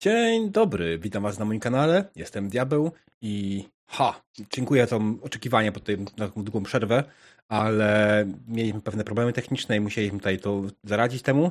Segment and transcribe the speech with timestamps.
[0.00, 2.04] Dzień dobry, witam was na moim kanale.
[2.16, 7.04] Jestem Diabeł i ha, dziękuję za oczekiwanie po tej taką długą przerwę,
[7.48, 11.50] ale mieliśmy pewne problemy techniczne i musieliśmy tutaj to zaradzić temu.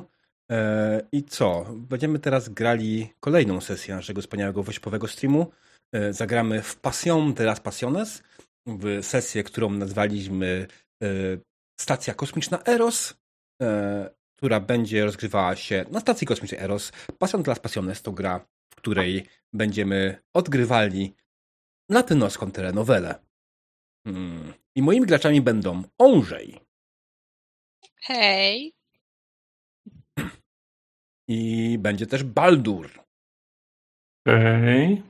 [0.50, 1.66] E, I co?
[1.74, 5.46] Będziemy teraz grali kolejną sesję naszego wspaniałego wośpowego streamu.
[5.92, 8.22] E, zagramy w Passion de las Passiones,
[8.66, 10.66] w sesję, którą nazwaliśmy
[11.02, 11.06] e,
[11.80, 13.14] Stacja Kosmiczna Eros
[14.38, 16.92] która będzie rozgrywała się na stacji kosmicznej Eros.
[17.18, 21.14] Passion dla Passiones to gra, w której będziemy odgrywali
[21.90, 23.14] latynoską telenowelę.
[24.04, 24.52] Hmm.
[24.76, 26.60] I moimi graczami będą Onżej.
[28.00, 28.74] Hej.
[31.28, 32.90] I będzie też Baldur.
[34.26, 35.02] Hej.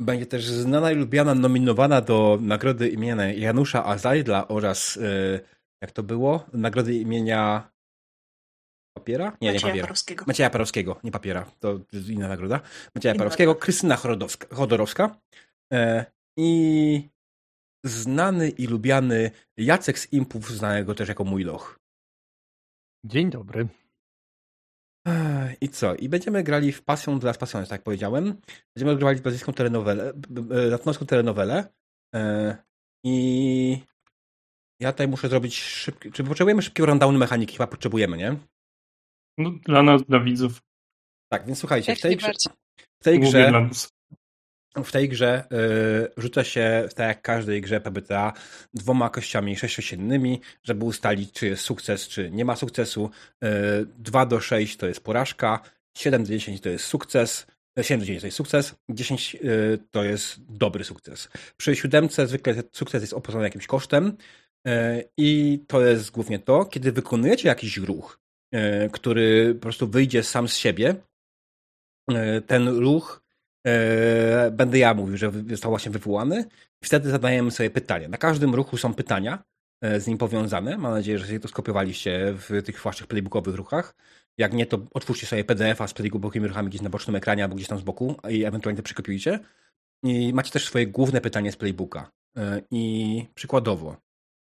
[0.00, 5.40] Będzie też znana i lubiana, nominowana do nagrody imienia Janusza Azajdla oraz, yy,
[5.80, 7.70] jak to było, nagrody imienia
[8.98, 9.24] Papiera?
[9.24, 9.86] Nie, Macieja nie papiera.
[9.86, 10.24] Parowskiego.
[10.26, 11.50] Macieja Parowskiego, nie papiera.
[11.60, 12.60] To jest inna nagroda.
[12.94, 13.64] Macieja inna Parowskiego, nagroda.
[13.64, 14.56] Krystyna Chodorowska.
[14.56, 15.16] Chodorowska.
[15.72, 16.04] E,
[16.38, 17.08] I
[17.84, 21.78] znany i lubiany Jacek z Impów, znanego też jako Mój Loch.
[23.04, 23.68] Dzień dobry.
[25.08, 25.94] E, I co?
[25.94, 28.40] I będziemy grali w Pasją dla Pasją, tak jak powiedziałem.
[28.76, 30.12] Będziemy grali w brazylijską telenowelę,
[30.70, 31.68] latynoską telenowelę.
[32.14, 32.56] E,
[33.04, 33.82] I
[34.80, 36.12] ja tutaj muszę zrobić szybki...
[36.12, 37.52] Czy potrzebujemy szybkiego rundownu mechaniki?
[37.52, 38.36] Chyba potrzebujemy, nie?
[39.38, 40.62] No, dla nas, dla widzów.
[41.28, 42.32] Tak, więc słuchajcie, w tej grze,
[43.00, 43.70] w tej grze,
[44.84, 48.32] w tej grze yy, rzuca się, tak jak każdej grze PBTA,
[48.74, 53.10] dwoma kościami sześciosiennymi, żeby ustalić, czy jest sukces, czy nie ma sukcesu.
[53.42, 53.48] Yy,
[53.98, 55.60] 2 do 6 to jest porażka,
[55.96, 57.46] 7 do 10 to jest sukces,
[57.82, 61.28] 7 do 10 to jest sukces, 10 yy, to jest dobry sukces.
[61.56, 64.16] Przy siódemce zwykle sukces jest opłacony jakimś kosztem
[64.64, 64.72] yy,
[65.16, 68.18] i to jest głównie to, kiedy wykonujecie jakiś ruch,
[68.92, 70.94] który po prostu wyjdzie sam z siebie,
[72.10, 73.22] e, ten ruch
[73.66, 76.44] e, będę ja mówił, że został właśnie wywołany.
[76.84, 78.08] Wtedy zadajemy sobie pytania.
[78.08, 79.42] Na każdym ruchu są pytania
[79.98, 80.78] z nim powiązane.
[80.78, 83.94] Mam nadzieję, że sobie to skopiowaliście w tych waszych playbookowych ruchach.
[84.38, 87.68] Jak nie, to otwórzcie sobie PDF-a z playbookowymi ruchami gdzieś na bocznym ekranie albo gdzieś
[87.68, 89.38] tam z boku i ewentualnie to przykopiujcie.
[90.02, 92.10] I macie też swoje główne pytanie z playbooka.
[92.70, 93.96] I przykładowo,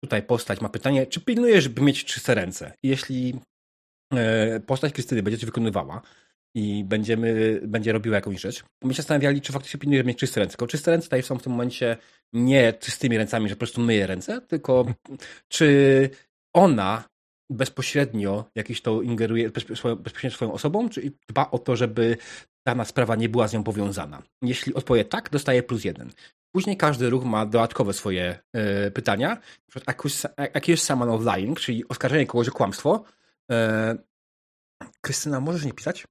[0.04, 2.72] tutaj postać ma pytanie, czy pilnujesz, by mieć czyste ręce?
[2.82, 3.58] I jeśli E,
[4.67, 6.03] postać Krystyny będzie coś wykonywała
[6.55, 8.65] i będziemy, będzie robiła jakąś rzecz.
[8.85, 10.53] My się zastanawiali, czy faktycznie pilnuje mieć czyste ręce.
[10.53, 11.97] Tylko czyste ręce tutaj są w tym momencie
[12.33, 14.87] nie czystymi ręcami, że po prostu myje ręce, tylko
[15.49, 16.11] czy
[16.55, 17.05] ona
[17.51, 22.17] bezpośrednio jakiś to ingeruje bezpośrednio swoją osobą, czy dba o to, żeby
[22.67, 24.23] dana sprawa nie była z nią powiązana.
[24.43, 26.11] Jeśli odpowie tak, dostaje plus jeden.
[26.55, 28.39] Później każdy ruch ma dodatkowe swoje
[28.87, 29.29] y, pytania.
[29.29, 33.05] Na przykład accuse, accuse someone of lying, czyli oskarżenie kogoś o kłamstwo,
[33.50, 33.97] E,
[35.00, 36.06] Krystyna, możesz nie pisać?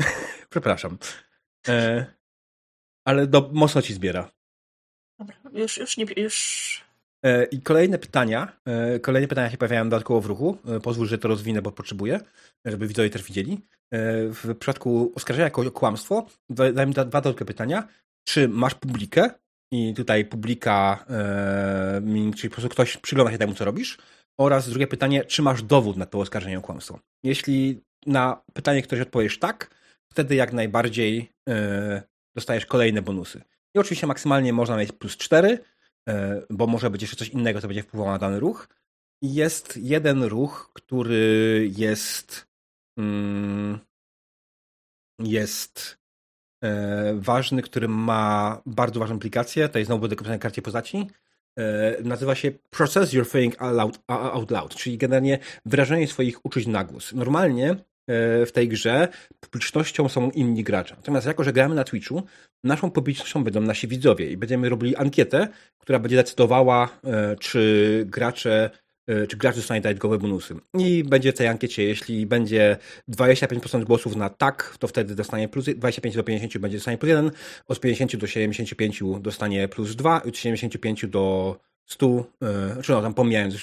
[0.50, 0.98] Przepraszam.
[1.68, 2.06] E,
[3.06, 4.30] ale do, mocno ci zbiera.
[5.18, 6.06] Dobra, już, już nie.
[6.16, 6.84] Już...
[7.24, 8.60] E, I kolejne pytania.
[8.64, 10.58] E, kolejne pytania się pojawiają dodatkowo w ruchu.
[10.82, 12.20] Pozwól, że to rozwinę, bo potrzebuję,
[12.64, 13.66] żeby widzowie też widzieli.
[14.32, 17.88] W przypadku oskarżenia kogoś o kłamstwo, dałem dwa dodatkowe pytania.
[18.28, 19.30] Czy masz publikę?
[19.72, 21.04] I tutaj publika,
[22.36, 23.98] czyli po prostu ktoś przygląda się temu, co robisz
[24.40, 26.98] oraz drugie pytanie, czy masz dowód na to oskarżenie o kłamstwo?
[27.22, 29.74] Jeśli na pytanie ktoś odpowiesz tak,
[30.12, 32.02] wtedy jak najbardziej yy,
[32.34, 33.42] dostajesz kolejne bonusy.
[33.74, 35.58] I oczywiście maksymalnie można mieć plus 4,
[36.06, 36.14] yy,
[36.50, 38.68] bo może być jeszcze coś innego, co będzie wpływało na dany ruch.
[39.22, 42.46] Jest jeden ruch, który jest
[42.96, 43.78] yy,
[45.18, 45.98] jest
[46.64, 49.68] e, ważny, który ma bardzo ważną aplikację.
[49.68, 51.10] To jest znowu na karcie postaci.
[51.58, 56.84] E, nazywa się Process Your Feeling out, out Loud, czyli generalnie wyrażenie swoich uczuć na
[56.84, 57.12] głos.
[57.12, 57.76] Normalnie e,
[58.46, 59.08] w tej grze
[59.40, 60.96] publicznością są inni gracze.
[60.96, 62.22] Natomiast jako, że gramy na Twitchu,
[62.64, 65.48] naszą publicznością będą nasi widzowie i będziemy robili ankietę,
[65.78, 68.70] która będzie decydowała, e, czy gracze
[69.28, 70.54] czy gracz dostanie dodatkowe bonusy.
[70.78, 72.76] I będzie w tej ankiecie, jeśli będzie
[73.10, 77.30] 25% głosów na tak, to wtedy dostanie plus 25 do 50 będzie dostanie plus 1,
[77.68, 81.56] od 50 do 75 dostanie plus 2, od 75 do
[81.86, 82.06] 100,
[82.76, 83.54] yy, czy no tam pomijając,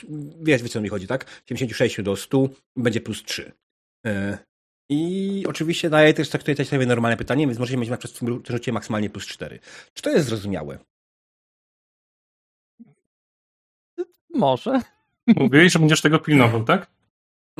[0.41, 1.25] wiesz, wiesz co mi chodzi, tak?
[1.45, 3.51] 76 do 100 będzie plus 3.
[4.05, 4.38] Yy.
[4.89, 9.09] I oczywiście daje też traktuje sobie normalne pytanie, więc możecie mieć na tym rzucie maksymalnie
[9.09, 9.59] plus 4.
[9.93, 10.79] Czy to jest zrozumiałe?
[14.33, 14.81] Może.
[15.27, 16.88] Mówiłeś, że będziesz tego pilnował, tak?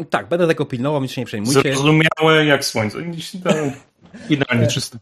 [0.10, 1.62] Tak, będę tego pilnował, więc się nie przejmujcie.
[1.62, 2.98] Zrozumiałe jak słońce.
[4.30, 5.00] Idealnie czyste.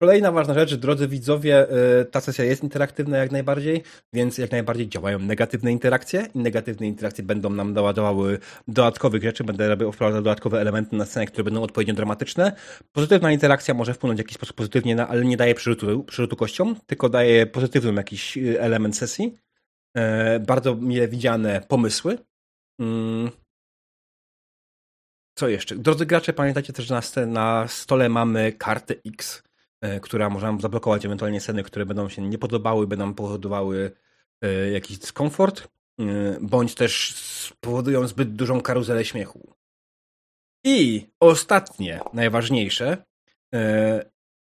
[0.00, 1.66] Kolejna ważna rzecz, drodzy widzowie,
[2.00, 3.82] y, ta sesja jest interaktywna jak najbardziej,
[4.12, 8.38] więc jak najbardziej działają negatywne interakcje i negatywne interakcje będą nam doładowały
[8.68, 12.52] dodatkowych rzeczy, będę robił wprowadzał dodatkowe elementy na scenę, które będą odpowiednio dramatyczne.
[12.92, 17.08] Pozytywna interakcja może wpłynąć w jakiś sposób pozytywnie, ale nie daje przerzutu, przerzutu kością, tylko
[17.08, 19.38] daje pozytywny jakiś y, element sesji.
[19.96, 22.18] E, bardzo mile widziane pomysły.
[22.80, 23.30] Mm.
[25.38, 25.76] Co jeszcze?
[25.76, 29.46] Drodzy gracze, pamiętajcie też, że na stole mamy kartę X
[29.80, 33.92] E, która może nam zablokować ewentualnie sceny, które będą się nie podobały, będą powodowały
[34.42, 35.68] e, jakiś dyskomfort,
[36.40, 39.54] bądź też spowodują zbyt dużą karuzelę śmiechu.
[40.64, 43.04] I ostatnie, najważniejsze,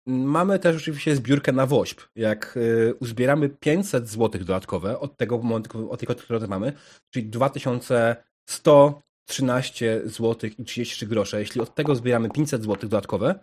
[0.06, 2.02] mamy też oczywiście zbiórkę na WOŚP.
[2.16, 2.60] Jak
[3.00, 6.74] uzbieramy 500 zł dodatkowe od tego momentu, od tej kwoty, którą mamy,
[7.14, 13.40] czyli 2113 zł i 33 grosze, jeśli od tego zbieramy 500 zł dodatkowe,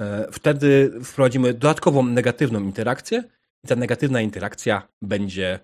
[0.00, 3.24] E, wtedy wprowadzimy dodatkową negatywną interakcję
[3.64, 5.60] i ta negatywna interakcja będzie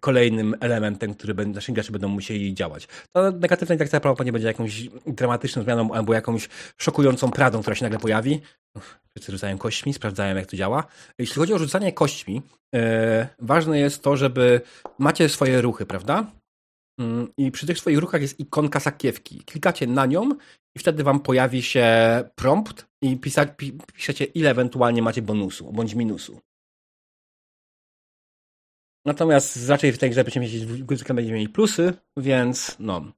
[0.00, 2.88] kolejnym elementem, który nasi gracze będą musieli działać.
[3.12, 7.98] Ta negatywna interakcja prawdopodobnie będzie jakąś dramatyczną zmianą albo jakąś szokującą pradą, która się nagle
[7.98, 8.40] pojawi.
[9.10, 10.84] Wszyscy rzucają kośćmi, sprawdzają jak to działa.
[11.18, 12.42] Jeśli chodzi o rzucanie kośćmi,
[12.74, 14.60] e, ważne jest to, żeby
[14.98, 16.26] macie swoje ruchy, prawda?
[16.98, 19.42] Mm, I przy tych swoich ruchach jest ikonka sakiewki.
[19.46, 20.30] Klikacie na nią
[20.76, 21.86] i wtedy wam pojawi się
[22.34, 23.18] prompt i
[23.94, 26.40] piszecie ile ewentualnie macie bonusu bądź minusu.
[29.08, 33.12] Natomiast raczej w tej grze będziemy mieć, będziemy mieli plusy, więc no.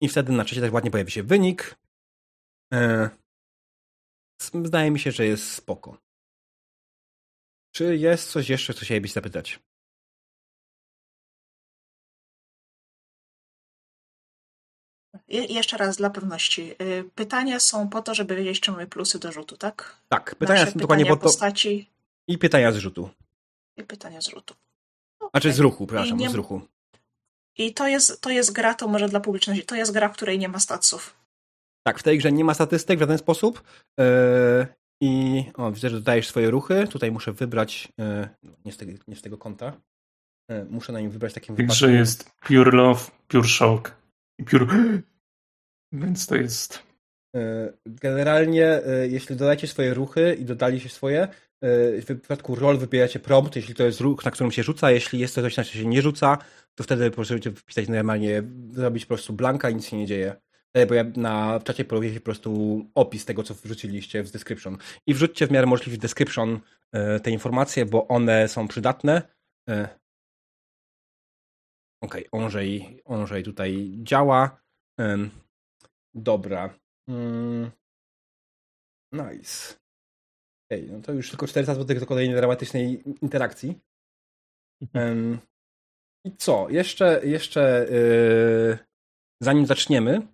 [0.00, 1.74] I wtedy na czasie też ładnie pojawi się wynik.
[2.74, 3.10] E,
[4.64, 5.98] zdaje mi się, że jest spoko.
[7.74, 9.58] Czy jest coś jeszcze, co chcielibyś zapytać?
[15.28, 16.74] jeszcze raz dla pewności.
[16.82, 19.96] Y, pytania są po to, żeby wiedzieć, czy mamy plusy do rzutu, tak?
[20.08, 21.22] Tak, pytania Nasze są dokładnie po to.
[21.22, 21.90] postaci.
[22.28, 23.10] I pytania z rzutu.
[23.76, 24.54] I pytania z rzutu.
[25.20, 25.30] Okay.
[25.30, 26.30] Znaczy z ruchu, przepraszam, nie...
[26.30, 26.60] z ruchu.
[27.58, 30.38] I to jest, to jest gra, to może dla publiczności, to jest gra, w której
[30.38, 31.16] nie ma staców.
[31.86, 33.62] Tak, w tej grze nie ma statystyk w żaden sposób.
[33.98, 34.66] Yy,
[35.00, 36.88] I o, widzę, że dodajesz swoje ruchy.
[36.88, 38.28] Tutaj muszę wybrać, yy,
[38.64, 39.72] nie, z tego, nie z tego konta.
[40.50, 41.78] Yy, muszę na nim wybrać takim wypadku.
[41.78, 43.94] że jest Pure Love, Pure Shock
[44.38, 44.66] i Pure
[45.92, 46.82] więc to jest.
[47.86, 51.28] Generalnie, jeśli dodacie swoje ruchy i dodaliście swoje,
[52.00, 55.34] w wypadku rol wybieracie prompt, jeśli to jest ruch, na którym się rzuca, jeśli jest
[55.34, 56.38] to coś, na czym się nie rzuca,
[56.74, 60.36] to wtedy możecie wpisać normalnie, zrobić po prostu blanka i nic się nie dzieje.
[60.88, 64.78] Bo ja na czacie porobię się po prostu opis tego, co wrzuciliście w description.
[65.06, 66.60] I wrzućcie w miarę możliwie w description
[67.22, 69.22] te informacje, bo one są przydatne.
[72.02, 74.60] Okej, okay, Onżej tutaj działa.
[76.14, 76.78] Dobra.
[77.08, 77.70] Mm.
[79.12, 79.83] Nice.
[80.70, 83.80] Ej, no to już tylko 400 zł do kolejnej dramatycznej interakcji.
[84.94, 85.38] Um,
[86.24, 86.68] I co?
[86.70, 88.78] Jeszcze, jeszcze yy,
[89.42, 90.26] zanim zaczniemy,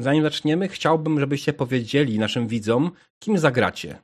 [0.00, 2.90] zanim zaczniemy, chciałbym, żebyście powiedzieli naszym widzom,
[3.22, 4.02] kim zagracie.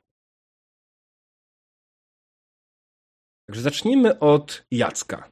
[3.47, 5.31] Także zacznijmy od Jacka,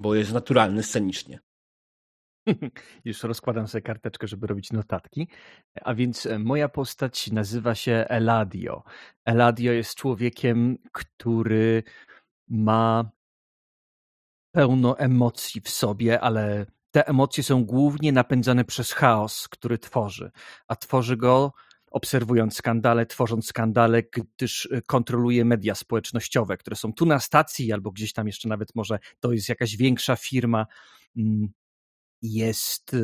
[0.00, 1.38] bo jest naturalny scenicznie.
[3.04, 5.28] Już rozkładam sobie karteczkę, żeby robić notatki.
[5.82, 8.82] A więc e, moja postać nazywa się Eladio.
[9.24, 11.82] Eladio jest człowiekiem, który
[12.48, 13.10] ma
[14.54, 20.30] pełno emocji w sobie, ale te emocje są głównie napędzane przez chaos, który tworzy.
[20.68, 21.52] A tworzy go
[21.90, 27.90] obserwując skandale, tworząc skandale, gdyż e, kontroluje media społecznościowe, które są tu na stacji, albo
[27.90, 30.66] gdzieś tam jeszcze nawet może to jest jakaś większa firma
[31.16, 31.52] mm,
[32.22, 32.96] jest,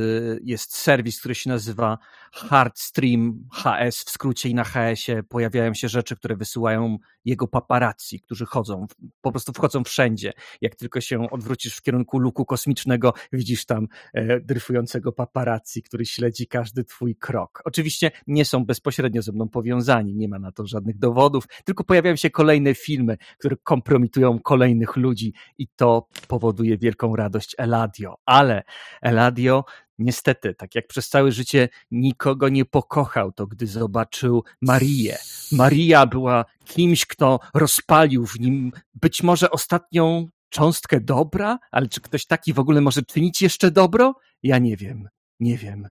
[0.44, 1.98] jest serwis, który się nazywa
[2.32, 6.98] Hardstream HS, w skrócie i na HS-ie pojawiają się rzeczy, które wysyłają
[7.28, 8.86] jego paparazzi, którzy chodzą,
[9.20, 10.32] po prostu wchodzą wszędzie.
[10.60, 16.46] Jak tylko się odwrócisz w kierunku luku kosmicznego, widzisz tam e, dryfującego paparazzi, który śledzi
[16.46, 17.62] każdy twój krok.
[17.64, 22.16] Oczywiście nie są bezpośrednio ze mną powiązani, nie ma na to żadnych dowodów, tylko pojawiają
[22.16, 28.16] się kolejne filmy, które kompromitują kolejnych ludzi i to powoduje wielką radość Eladio.
[28.26, 28.62] Ale
[29.02, 29.64] Eladio
[29.98, 35.18] niestety, tak jak przez całe życie nikogo nie pokochał, to gdy zobaczył Marię.
[35.52, 42.26] Maria była kimś, kto rozpalił w nim być może ostatnią cząstkę dobra, ale czy ktoś
[42.26, 44.14] taki w ogóle może czynić jeszcze dobro?
[44.42, 45.08] Ja nie wiem,
[45.40, 45.88] nie wiem.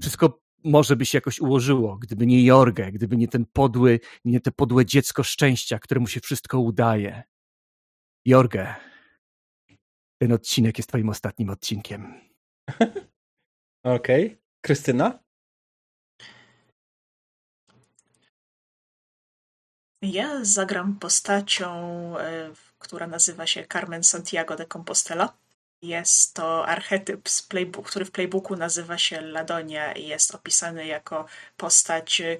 [0.00, 4.52] Wszystko może by się jakoś ułożyło, gdyby nie Jorge, gdyby nie ten podły, nie te
[4.52, 7.22] podłe dziecko szczęścia, któremu się wszystko udaje.
[8.24, 8.74] Jorge,
[10.18, 12.14] ten odcinek jest twoim ostatnim odcinkiem.
[13.82, 14.26] Okej.
[14.26, 14.38] Okay.
[14.60, 15.18] Krystyna?
[20.02, 21.68] Ja zagram postacią,
[22.18, 25.36] e, która nazywa się Carmen Santiago de Compostela.
[25.82, 31.26] Jest to archetyp, z playbook, który w playbooku nazywa się Ladonia i jest opisany jako
[31.56, 32.38] postać e,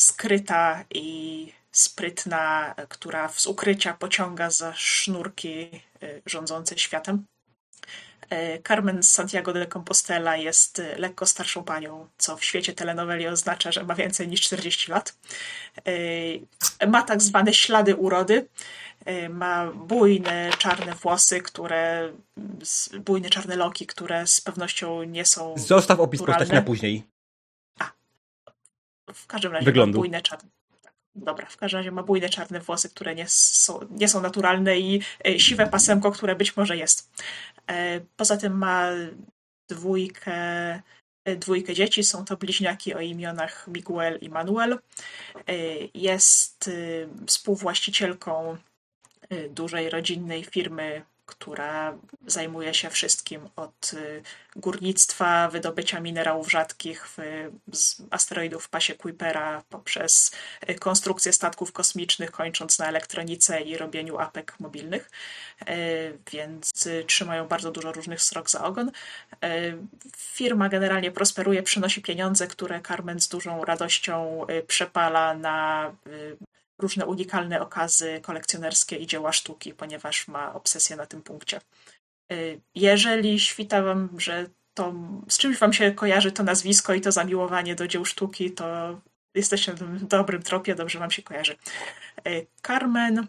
[0.00, 5.70] skryta i sprytna, która z ukrycia pociąga za sznurki
[6.02, 7.26] e, rządzące światem.
[8.30, 13.72] E, Carmen Santiago de Compostela jest e, lekko starszą panią, co w świecie telenoweli oznacza,
[13.72, 15.16] że ma więcej niż 40 lat.
[16.88, 18.48] Ma tak zwane ślady urody.
[19.30, 22.12] Ma bujne czarne włosy, które.
[22.98, 25.54] bujne czarne loki, które z pewnością nie są.
[25.56, 27.04] Zostaw opis postaci na później.
[27.78, 27.90] A.
[29.14, 29.98] W każdym razie Wyglądu.
[29.98, 30.48] bujne czarne
[31.14, 35.00] dobra, w każdym razie ma bujne czarne włosy, które nie są, nie są naturalne i
[35.26, 37.10] e, siwe pasemko, które być może jest.
[37.66, 38.90] E, poza tym ma
[39.68, 40.32] dwójkę,
[41.24, 44.78] e, dwójkę dzieci, są to bliźniaki o imionach Miguel i Manuel.
[45.94, 46.70] Jest
[47.26, 48.56] współwłaścicielką
[49.50, 54.22] dużej rodzinnej firmy która zajmuje się wszystkim od y,
[54.56, 57.16] górnictwa, wydobycia minerałów rzadkich
[57.72, 60.32] z asteroidów w pasie Kuipera poprzez
[60.70, 65.10] y, konstrukcję statków kosmicznych, kończąc na elektronice i robieniu apek mobilnych.
[65.68, 68.90] Y, więc trzymają bardzo dużo różnych srok za ogon.
[70.16, 75.92] Firma generalnie prosperuje, przynosi pieniądze, które Carmen z dużą radością przepala na
[76.78, 81.60] różne unikalne okazy kolekcjonerskie i dzieła sztuki, ponieważ ma obsesję na tym punkcie.
[82.32, 84.94] Y, jeżeli świta wam, że to
[85.28, 89.00] z czymś wam się kojarzy to nazwisko i to zamiłowanie do dzieł sztuki, to
[89.34, 91.56] jesteście w dobrym tropie, dobrze wam się kojarzy.
[92.28, 93.26] Y, Carmen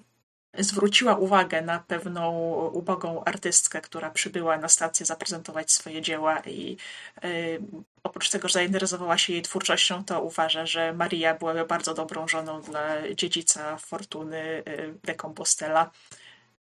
[0.59, 6.77] zwróciła uwagę na pewną ubogą artystkę, która przybyła na stację zaprezentować swoje dzieła i
[7.23, 7.61] y,
[8.03, 12.61] oprócz tego, że zainteresowała się jej twórczością, to uważa, że Maria byłaby bardzo dobrą żoną
[12.61, 15.91] dla dziedzica fortuny y, de Compostela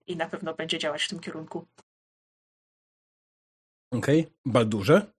[0.07, 1.67] i na pewno będzie działać w tym kierunku.
[3.91, 4.19] Okej.
[4.21, 4.33] Okay.
[4.45, 5.15] Baldurze?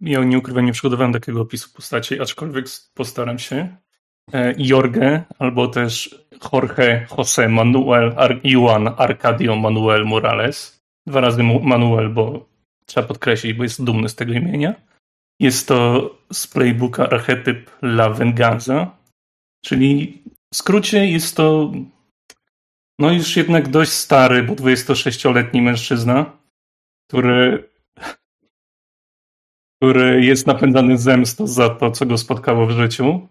[0.00, 3.76] Ja nie ukrywam, nie przygotowałem takiego opisu postaci, aczkolwiek postaram się.
[4.32, 10.82] E, Jorge, albo też Jorge José Manuel Ar Juan Arcadio Manuel Morales.
[11.06, 12.48] Dwa razy Manuel, bo
[12.86, 14.74] trzeba podkreślić, bo jest dumny z tego imienia.
[15.40, 18.96] Jest to z playbooka archetyp La Venganza,
[19.64, 20.22] czyli
[20.52, 21.72] w skrócie jest to
[22.98, 26.38] no już jednak dość stary, bo 26-letni mężczyzna,
[27.08, 27.68] który,
[29.76, 33.28] który jest napędzany zemstą za to, co go spotkało w życiu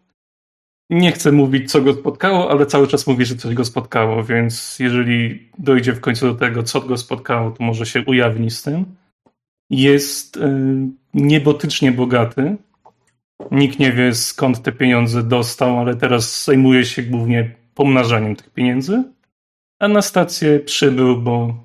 [0.91, 4.79] nie chcę mówić, co go spotkało, ale cały czas mówi, że coś go spotkało, więc
[4.79, 8.86] jeżeli dojdzie w końcu do tego, co go spotkało, to może się ujawni z tym.
[9.69, 10.41] Jest y,
[11.13, 12.57] niebotycznie bogaty.
[13.51, 19.03] Nikt nie wie, skąd te pieniądze dostał, ale teraz zajmuje się głównie pomnażaniem tych pieniędzy.
[19.79, 21.63] A na stację przybył, bo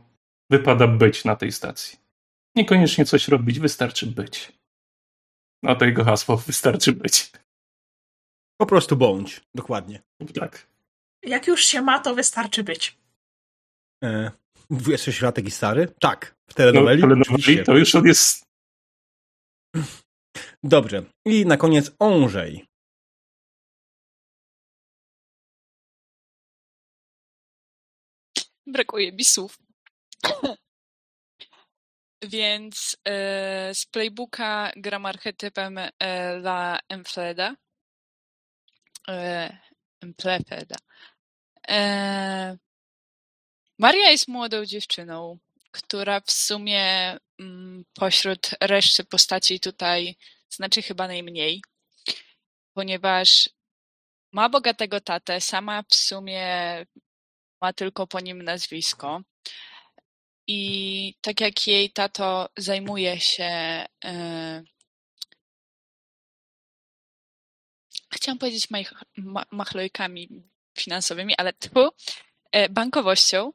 [0.51, 1.99] wypada być na tej stacji.
[2.57, 4.53] Niekoniecznie coś robić, wystarczy być.
[5.65, 7.31] A to jego hasło, wystarczy być.
[8.57, 10.03] Po prostu bądź, dokładnie.
[10.35, 10.67] Tak.
[11.23, 12.99] Jak już się ma, to wystarczy być.
[14.05, 14.31] E,
[14.71, 15.89] 26 latek i stary?
[16.01, 16.37] Tak.
[16.51, 17.03] W telenoweli?
[17.03, 18.45] No, telenoweli to już on jest...
[20.63, 21.05] Dobrze.
[21.25, 22.67] I na koniec Ążej.
[28.67, 29.59] Brakuje mi słów.
[32.23, 35.91] Więc e, z playbooka gram archetypem e,
[36.37, 37.55] La Enfleda
[40.17, 40.77] Plefeda.
[41.69, 42.57] E,
[43.79, 45.39] Maria jest młodą dziewczyną,
[45.71, 50.17] która w sumie mm, pośród reszty postaci tutaj
[50.51, 51.63] znaczy chyba najmniej,
[52.75, 53.51] ponieważ
[54.33, 56.47] ma bogatego tatę, sama w sumie
[57.61, 59.21] ma tylko po nim nazwisko.
[60.49, 63.85] I tak jak jej tato zajmuje się
[68.17, 68.69] chciałam powiedzieć
[69.51, 70.29] machlojkami
[70.79, 71.91] finansowymi, ale tu
[72.53, 73.53] e, bankowością,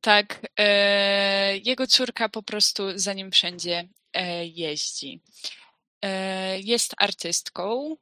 [0.00, 5.22] tak e, jego córka po prostu za nim wszędzie e, jeździ.
[6.58, 7.96] Jest artystką,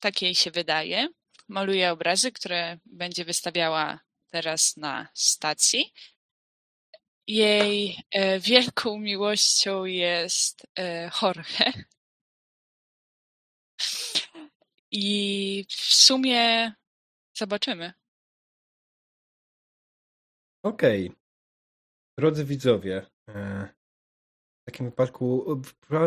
[0.00, 1.08] tak jej się wydaje.
[1.48, 4.00] Maluje obrazy, które będzie wystawiała
[4.30, 5.92] teraz na stacji.
[7.26, 7.96] Jej
[8.40, 10.66] wielką miłością jest
[11.22, 11.72] Jorge.
[14.92, 16.72] I w sumie
[17.36, 17.92] zobaczymy.
[20.62, 21.06] Okej.
[21.06, 21.20] Okay.
[22.18, 23.68] Drodzy widzowie, e,
[24.70, 25.46] takim wypadku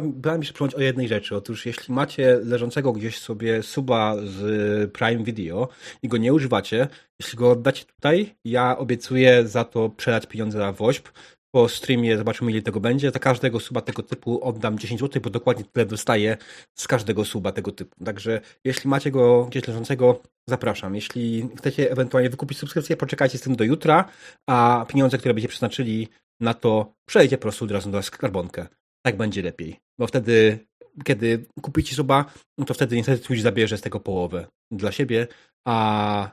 [0.05, 1.35] bałem mi się przypomnieć o jednej rzeczy.
[1.35, 5.69] Otóż jeśli macie leżącego gdzieś sobie suba z Prime Video
[6.01, 6.87] i go nie używacie,
[7.19, 11.11] jeśli go oddacie tutaj, ja obiecuję za to przelać pieniądze na WOŚP.
[11.55, 13.11] Po streamie zobaczymy ile tego będzie.
[13.11, 16.37] Za każdego suba tego typu oddam 10 zł, bo dokładnie tyle dostaję
[16.75, 18.05] z każdego suba tego typu.
[18.05, 20.95] Także jeśli macie go gdzieś leżącego, zapraszam.
[20.95, 24.09] Jeśli chcecie ewentualnie wykupić subskrypcję, poczekajcie z tym do jutra,
[24.49, 26.07] a pieniądze, które będziecie przeznaczyli
[26.39, 28.67] na to przejdzie po prostu od razu na skarbonkę.
[29.05, 29.79] Tak będzie lepiej.
[29.99, 30.59] Bo wtedy,
[31.03, 32.25] kiedy kupicie suba,
[32.57, 35.27] no to wtedy niestety Twitch zabierze z tego połowę dla siebie,
[35.67, 36.31] a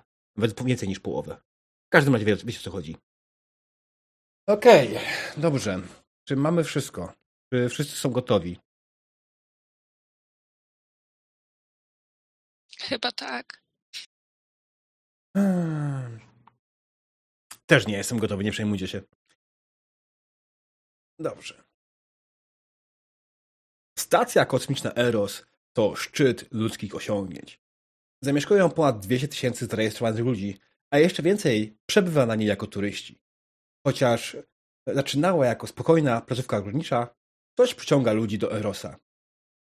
[0.64, 1.36] więcej niż połowę.
[1.88, 2.96] W każdym razie wiecie, wiecie o co chodzi.
[4.52, 5.80] Okej, okay, dobrze.
[6.28, 7.12] Czy mamy wszystko?
[7.52, 8.58] Czy wszyscy są gotowi?
[12.78, 13.62] Chyba tak.
[15.36, 16.20] Hmm.
[17.66, 19.02] Też nie jestem gotowy, nie przejmujcie się.
[21.18, 21.64] Dobrze.
[23.98, 27.60] Stacja kosmiczna Eros to szczyt ludzkich osiągnięć.
[28.22, 30.58] Zamieszkują ponad 200 tysięcy zarejestrowanych ludzi,
[30.90, 33.20] a jeszcze więcej przebywa na niej jako turyści.
[33.86, 34.36] Chociaż
[34.86, 37.14] zaczynała jako spokojna placówka górnicza,
[37.56, 38.96] coś przyciąga ludzi do Erosa.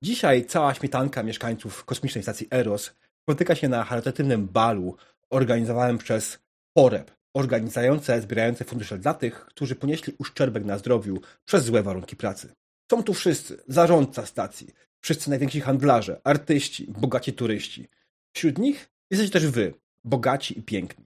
[0.03, 2.91] Dzisiaj cała śmietanka mieszkańców kosmicznej stacji Eros
[3.23, 4.95] spotyka się na charytatywnym balu
[5.29, 6.39] organizowanym przez
[6.73, 12.55] Poreb, organizujące, zbierające fundusze dla tych, którzy ponieśli uszczerbek na zdrowiu przez złe warunki pracy.
[12.91, 17.87] Są tu wszyscy, zarządca stacji, wszyscy najwięksi handlarze, artyści, bogaci turyści.
[18.33, 19.73] Wśród nich jesteście też wy,
[20.03, 21.05] bogaci i piękni.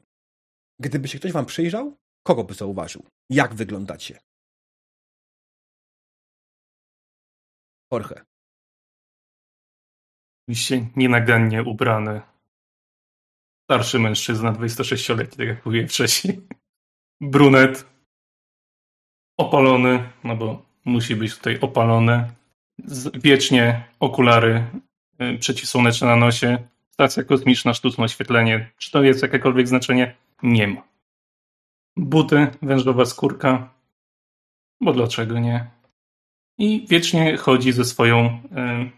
[0.79, 3.05] Gdyby się ktoś wam przyjrzał, kogo by zauważył?
[3.29, 4.19] Jak wyglądacie?
[7.91, 8.21] Jorge.
[10.47, 12.21] Oczywiście nienagannie ubrany
[13.71, 16.41] starszy mężczyzna, 26-letni, tak jak mówiłem wcześniej.
[17.21, 17.85] Brunet.
[19.37, 22.31] Opalony, no bo musi być tutaj opalony.
[23.13, 24.65] Wiecznie okulary
[25.21, 26.57] y, przeciwsłoneczne na nosie.
[26.89, 28.71] Stacja kosmiczna, sztuczne oświetlenie.
[28.77, 30.15] Czy to jest jakiekolwiek znaczenie?
[30.43, 30.90] Nie ma.
[31.97, 33.73] Buty, wężowa skórka.
[34.81, 35.71] Bo dlaczego nie?
[36.57, 38.91] I wiecznie chodzi ze swoją, yy,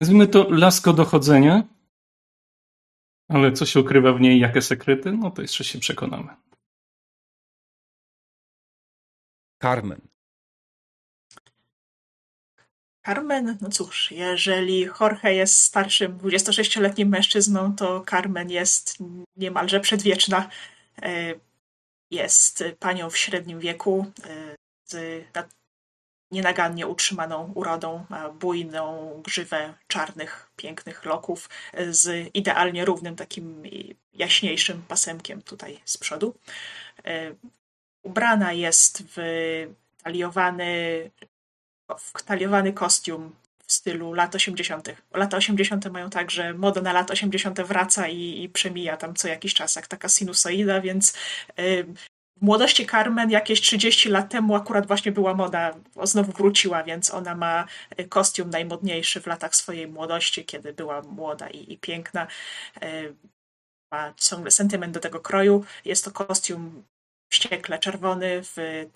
[0.00, 1.62] nazwijmy to, lasko dochodzenia,
[3.28, 6.28] ale co się ukrywa w niej, jakie sekrety, no to jeszcze się przekonamy.
[9.62, 10.00] Carmen.
[13.06, 18.98] Carmen, no cóż, jeżeli Jorge jest starszym 26-letnim mężczyzną, to Carmen jest
[19.36, 20.48] niemalże przedwieczna.
[21.02, 21.34] E,
[22.10, 25.24] jest panią w średnim wieku, e, z
[26.30, 31.48] nienagannie utrzymaną urodą, ma bujną grzywę czarnych, pięknych loków
[31.90, 33.62] z idealnie równym, takim
[34.12, 36.34] jaśniejszym pasemkiem tutaj z przodu.
[37.04, 37.34] E,
[38.02, 39.18] ubrana jest w
[40.02, 41.10] taliowany,
[41.98, 43.34] w taliowany kostium
[43.66, 44.88] w stylu lat 80.
[45.14, 45.90] Lata 80.
[45.90, 47.60] mają tak, że moda na lat 80.
[47.60, 51.16] wraca i, i przemija tam co jakiś czas, jak taka sinusoida, więc
[51.58, 51.86] y,
[52.36, 57.34] w młodości Carmen jakieś 30 lat temu akurat właśnie była moda, znowu wróciła, więc ona
[57.34, 62.26] ma e, kostium najmodniejszy w latach swojej młodości, kiedy była młoda i, i piękna.
[62.82, 63.02] E,
[63.92, 65.64] ma ciągle sentyment do tego kroju.
[65.84, 66.84] Jest to kostium
[67.28, 68.42] wściekle czerwony,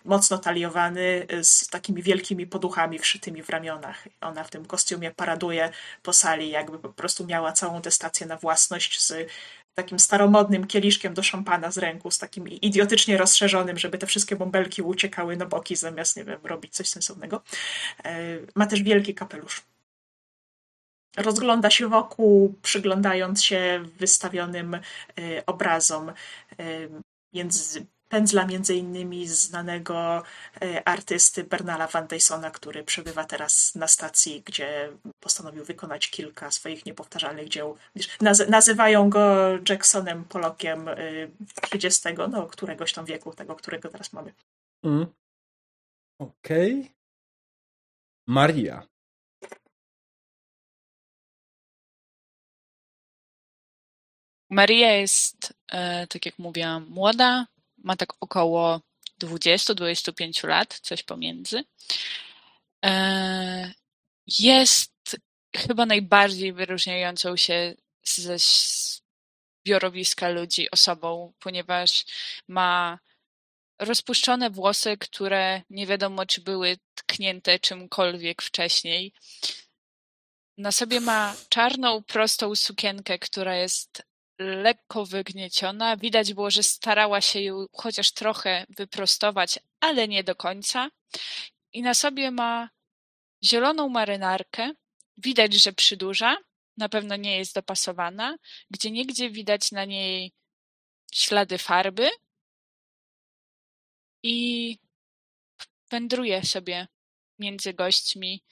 [0.05, 4.09] mocno taliowany, z takimi wielkimi poduchami wszytymi w ramionach.
[4.21, 5.71] Ona w tym kostiumie paraduje
[6.03, 9.31] po sali, jakby po prostu miała całą tę stację na własność z
[9.75, 14.83] takim staromodnym kieliszkiem do szampana z ręku, z takim idiotycznie rozszerzonym, żeby te wszystkie bąbelki
[14.83, 17.43] uciekały na boki, zamiast, nie wiem, robić coś sensownego.
[18.05, 18.17] E,
[18.55, 19.63] ma też wielki kapelusz.
[21.17, 24.81] Rozgląda się wokół, przyglądając się wystawionym e,
[25.47, 26.13] obrazom.
[27.33, 30.23] Między pędzla między innymi znanego
[30.63, 36.87] e, artysty Bernala Van Dysona, który przebywa teraz na stacji, gdzie postanowił wykonać kilka swoich
[36.87, 37.77] niepowtarzalnych dzieł.
[38.49, 40.89] nazywają go Jacksonem Pollockiem
[41.63, 44.33] 30, e, no któregoś tam wieku, tego, którego teraz mamy.
[44.85, 45.07] Mm.
[46.19, 46.81] Okej.
[46.81, 46.99] Okay.
[48.27, 48.87] Maria.
[54.51, 57.47] Maria jest, e, tak jak mówiłam, młoda,
[57.79, 58.81] ma tak około
[59.23, 61.65] 20-25 lat, coś pomiędzy.
[62.85, 63.73] E,
[64.39, 64.93] jest
[65.57, 72.05] chyba najbardziej wyróżniającą się ze zbiorowiska ludzi osobą, ponieważ
[72.49, 72.99] ma
[73.79, 79.13] rozpuszczone włosy, które nie wiadomo, czy były tknięte czymkolwiek wcześniej.
[80.59, 84.03] Na sobie ma czarną, prostą sukienkę, która jest
[84.39, 85.97] lekko wygnieciona.
[85.97, 90.91] Widać było, że starała się ją chociaż trochę wyprostować, ale nie do końca.
[91.73, 92.71] i na sobie ma
[93.45, 94.73] zieloną marynarkę.
[95.17, 96.37] Widać, że przydłuża,
[96.77, 98.37] na pewno nie jest dopasowana.
[98.71, 100.33] Gdzie niegdzie widać na niej
[101.13, 102.09] ślady farby
[104.23, 104.79] i
[105.91, 106.89] wędruje sobie
[107.39, 108.43] między gośćmi,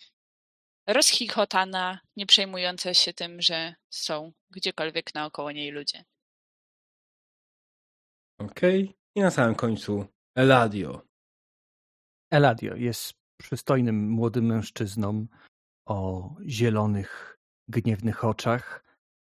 [0.87, 6.05] rozchichotana, nie przejmująca się tym, że są gdziekolwiek naokoło niej ludzie.
[8.38, 8.85] Okej.
[8.85, 8.94] Okay.
[9.14, 11.03] I na samym końcu Eladio.
[12.31, 15.27] Eladio jest przystojnym młodym mężczyzną
[15.87, 18.85] o zielonych, gniewnych oczach,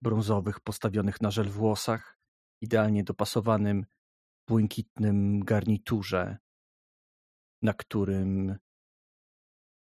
[0.03, 2.19] brązowych, postawionych na żel włosach,
[2.61, 3.87] idealnie dopasowanym
[4.49, 6.39] błękitnym garniturze,
[7.63, 8.59] na którym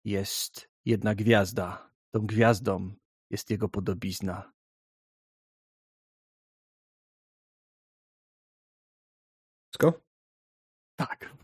[0.05, 1.91] jest jedna gwiazda.
[2.15, 2.93] Tą gwiazdą
[3.31, 4.53] jest jego podobizna.
[9.71, 10.01] Wszystko?
[11.01, 11.35] Tak.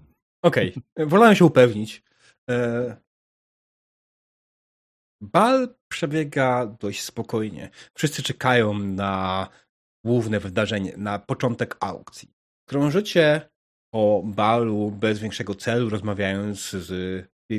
[0.44, 1.06] Okej, okay.
[1.12, 2.02] wolałem się upewnić.
[2.50, 2.96] E,
[5.20, 7.70] bal przebiega dość spokojnie.
[7.94, 9.48] Wszyscy czekają na
[10.04, 12.34] główne wydarzenie, na początek aukcji.
[12.68, 13.48] Krążycie
[13.92, 16.90] o balu bez większego celu, rozmawiając z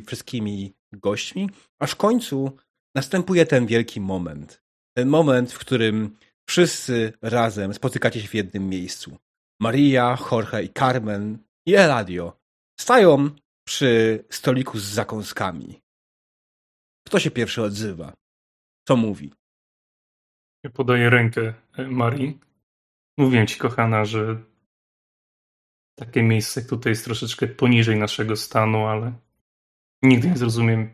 [0.06, 2.58] wszystkimi gośćmi, aż w końcu
[2.95, 4.63] następuje ten wielki moment.
[4.97, 6.17] Ten moment, w którym
[6.49, 9.17] wszyscy razem spotykacie się w jednym miejscu.
[9.60, 12.38] Maria, Jorge i Carmen i Eladio
[12.79, 13.29] stają
[13.67, 15.81] przy stoliku z zakąskami.
[17.08, 18.13] Kto się pierwszy odzywa?
[18.88, 19.34] Co mówi?
[20.73, 22.39] Podaję rękę e, Marii.
[23.17, 24.43] Mówię ci, kochana, że
[25.95, 29.13] takie miejsce tutaj jest troszeczkę poniżej naszego stanu, ale
[30.03, 30.89] nigdy nie zrozumiem,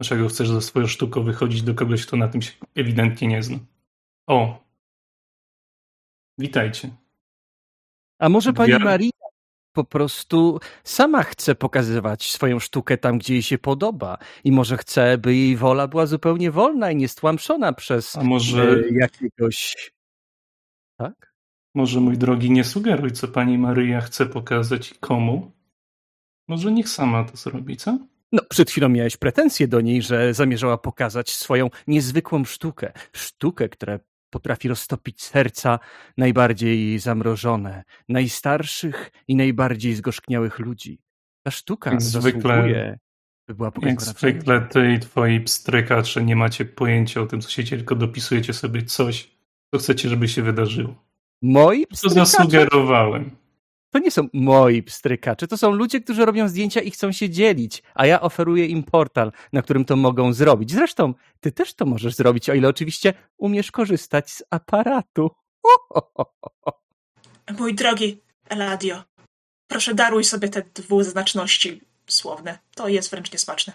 [0.00, 3.58] dlaczego chcesz ze swoją sztuką wychodzić do kogoś, kto na tym się ewidentnie nie zna.
[4.26, 4.64] O!
[6.38, 6.90] Witajcie.
[8.18, 8.72] A może pani.
[8.78, 9.10] Maria
[9.76, 15.18] po prostu sama chce pokazywać swoją sztukę tam, gdzie jej się podoba i może chce,
[15.18, 18.70] by jej wola była zupełnie wolna i niestłamszona przez A może...
[18.70, 19.90] E, jakiegoś...
[20.98, 21.34] Tak?
[21.74, 25.52] Może, mój drogi, nie sugeruj, co pani Maryja chce pokazać i komu.
[26.48, 27.98] Może niech sama to zrobi, co?
[28.32, 32.92] No, przed chwilą miałeś pretensje do niej, że zamierzała pokazać swoją niezwykłą sztukę.
[33.12, 33.98] Sztukę, która
[34.30, 35.78] potrafi roztopić serca
[36.16, 41.00] najbardziej zamrożone, najstarszych i najbardziej zgorzkniałych ludzi.
[41.42, 42.98] Ta sztuka jak zwykle,
[43.48, 47.64] by była Jak zwykle ty i twoi pstrykacze nie macie pojęcia o tym, co się
[47.64, 49.30] dzieje, tylko dopisujecie sobie coś,
[49.70, 51.04] co chcecie, żeby się wydarzyło.
[51.42, 52.20] Moi pstrykacze?
[52.20, 53.30] To zasugerowałem.
[53.96, 57.82] To nie są moi pstrykacze, to są ludzie, którzy robią zdjęcia i chcą się dzielić,
[57.94, 60.72] a ja oferuję im portal, na którym to mogą zrobić.
[60.72, 65.30] Zresztą, ty też to możesz zrobić, o ile oczywiście umiesz korzystać z aparatu.
[67.58, 69.02] Mój drogi Eladio,
[69.66, 72.58] proszę daruj sobie te dwuznaczności słowne.
[72.74, 73.72] To jest wręcz niesmaczne.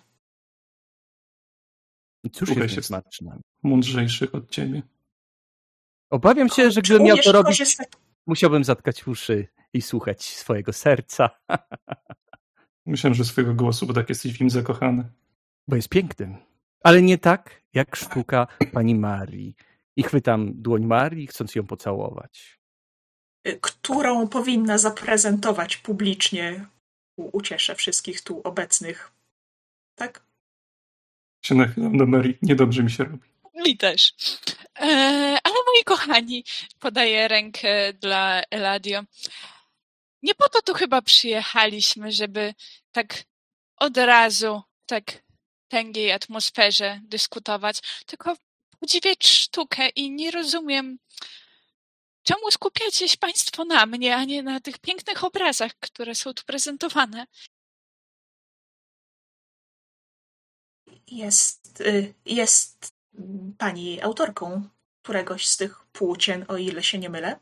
[2.33, 3.39] Cóż jest niesmaczne?
[3.63, 4.81] Mądrzejszych od ciebie.
[6.09, 7.89] Obawiam się, że gdybym miał to robić, korzystać...
[8.27, 11.29] musiałbym zatkać uszy i słuchać swojego serca.
[12.85, 15.09] Myślałem, że swojego głosu, bo tak jesteś w nim zakochany.
[15.67, 16.37] Bo jest pięknym.
[16.83, 19.55] Ale nie tak, jak sztuka pani Marii.
[19.95, 22.59] I chwytam dłoń Marii, chcąc ją pocałować.
[23.61, 26.65] Którą powinna zaprezentować publicznie.
[27.17, 29.11] Ucieszę wszystkich tu obecnych.
[29.95, 30.23] Tak?
[31.45, 32.37] Się nachylam do Marii.
[32.41, 33.31] Niedobrze mi się robi.
[33.65, 34.13] Mi też.
[34.79, 34.85] E,
[35.43, 36.43] ale moi kochani,
[36.79, 39.03] podaję rękę dla Eladio.
[40.21, 42.53] Nie po to tu chyba przyjechaliśmy, żeby
[42.91, 43.23] tak
[43.77, 45.23] od razu, tak
[45.67, 48.35] tęgiej atmosferze dyskutować, tylko
[48.79, 50.99] podziwiać sztukę i nie rozumiem,
[52.23, 56.43] czemu skupiacie się Państwo na mnie, a nie na tych pięknych obrazach, które są tu
[56.45, 57.25] prezentowane.
[61.07, 62.93] Jest, y, jest
[63.57, 64.69] pani autorką
[65.01, 67.39] któregoś z tych płócien, o ile się nie mylę.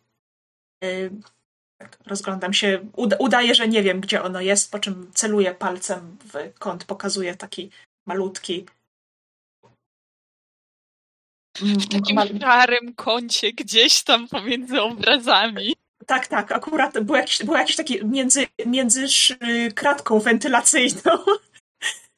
[1.81, 6.17] Tak, rozglądam się, uda, udaję, że nie wiem, gdzie ono jest, po czym celuję palcem
[6.33, 7.69] w kąt, pokazuję taki
[8.07, 8.65] malutki.
[11.61, 12.39] W takim mal...
[12.39, 15.75] szarym kącie gdzieś tam pomiędzy obrazami.
[16.05, 19.05] Tak, tak, akurat był jakiś, był jakiś taki między, między
[19.75, 21.11] kratką wentylacyjną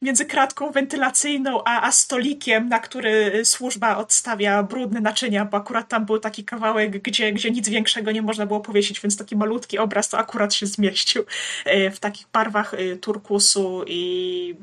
[0.01, 6.05] między kratką wentylacyjną a, a stolikiem, na który służba odstawia brudne naczynia, bo akurat tam
[6.05, 10.09] był taki kawałek, gdzie, gdzie nic większego nie można było powiesić, więc taki malutki obraz
[10.09, 11.23] to akurat się zmieścił
[11.65, 14.55] e, w takich barwach e, turkusu i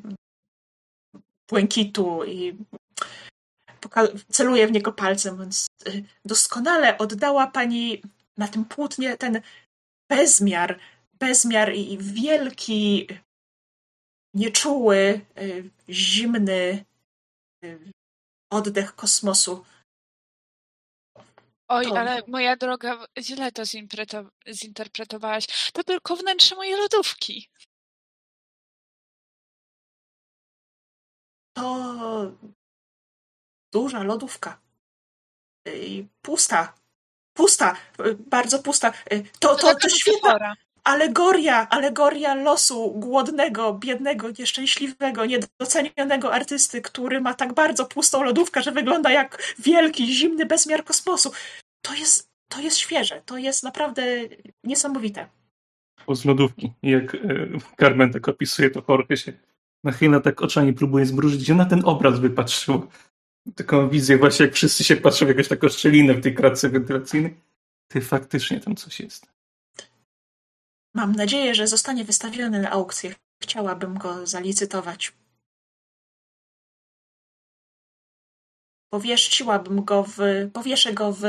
[1.48, 2.56] błękitu i
[4.30, 5.90] celuję w niego palcem, więc e,
[6.24, 8.02] doskonale oddała pani
[8.36, 9.40] na tym płótnie ten
[10.08, 10.78] bezmiar,
[11.18, 13.06] bezmiar i wielki
[14.38, 15.26] nieczuły,
[15.90, 16.84] zimny
[18.52, 19.64] oddech kosmosu.
[21.68, 21.98] Oj, to...
[21.98, 23.62] ale moja droga, źle to
[24.52, 25.70] zinterpretowałaś.
[25.72, 27.50] To tylko wnętrze mojej lodówki.
[31.56, 32.32] To
[33.72, 34.60] duża lodówka.
[36.22, 36.74] Pusta.
[37.36, 37.76] Pusta.
[38.18, 38.92] Bardzo pusta.
[39.40, 40.56] To, to, to, to świetna
[40.88, 48.72] alegoria, alegoria losu głodnego, biednego, nieszczęśliwego, niedocenionego artysty, który ma tak bardzo pustą lodówkę, że
[48.72, 51.32] wygląda jak wielki, zimny bezmiar kosmosu.
[51.82, 54.02] To jest, to jest świeże, to jest naprawdę
[54.64, 55.26] niesamowite.
[56.14, 56.72] Z lodówki.
[56.82, 57.18] Jak e,
[57.80, 59.32] Carmen tak opisuje, to Jorge się
[59.84, 62.86] nachyla tak oczami próbuje zmrużyć, gdzie na ten obraz wypatrzyło.
[63.54, 67.34] Taką wizję właśnie, jak wszyscy się patrzą w jakąś taką szczelinę w tej kratce wentylacyjnej.
[67.88, 69.37] Ty faktycznie tam coś jest.
[70.98, 73.14] Mam nadzieję, że zostanie wystawiony na aukcję.
[73.42, 75.12] Chciałabym go zalicytować.
[78.92, 80.18] Powiesiłabym go w...
[80.52, 81.22] Powieszę go w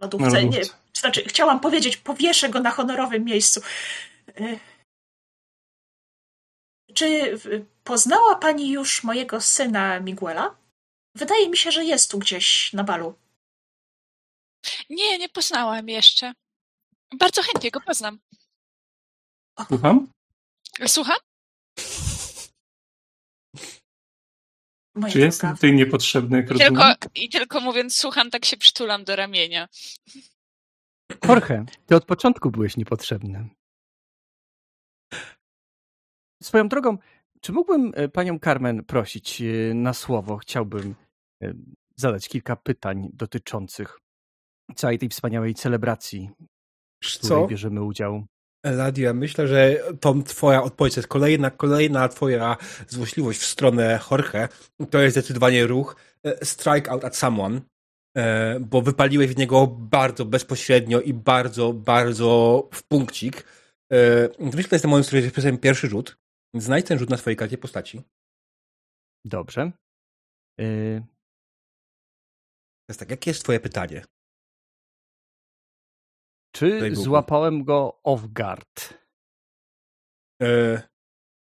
[0.00, 0.44] lodówce.
[0.44, 0.62] Nie,
[0.94, 3.60] znaczy, chciałam powiedzieć, powieszę go na honorowym miejscu.
[4.28, 4.58] E,
[6.94, 7.38] czy
[7.84, 10.56] poznała pani już mojego syna Miguela?
[11.16, 13.14] Wydaje mi się, że jest tu gdzieś na balu.
[14.90, 16.32] Nie, nie poznałam jeszcze.
[17.18, 18.18] Bardzo chętnie go poznam.
[19.68, 20.08] Słucham?
[20.86, 21.16] Słucham?
[24.94, 26.82] Moja Czy jest tutaj niepotrzebny, jak I tylko,
[27.14, 29.68] I tylko mówiąc słucham, tak się przytulam do ramienia.
[31.28, 33.48] Jorge, ty od początku byłeś niepotrzebny.
[36.42, 36.98] Swoją drogą,
[37.40, 40.36] czy mógłbym e, panią Carmen prosić e, na słowo?
[40.36, 40.94] Chciałbym
[41.42, 41.54] e,
[41.96, 43.98] zadać kilka pytań dotyczących
[44.76, 46.30] całej tej wspaniałej celebracji,
[47.04, 48.26] w której bierzemy udział.
[48.64, 52.56] Eladia, myślę, że to twoja odpowiedź jest kolejna, kolejna twoja
[52.88, 54.48] złośliwość w stronę Jorge.
[54.90, 57.60] To jest zdecydowanie ruch e, strike out at someone,
[58.16, 63.44] e, bo wypaliłeś w niego bardzo bezpośrednio i bardzo, bardzo w punkcik.
[63.92, 66.16] E, myślę, że to jest w którym jest pierwszy rzut.
[66.54, 68.02] Znajdź ten rzut na swojej karcie postaci.
[69.24, 69.72] Dobrze.
[70.60, 71.02] Y...
[72.88, 74.04] Jest tak, jakie jest twoje pytanie?
[76.56, 78.94] Czy złapałem go off guard?
[80.42, 80.82] E,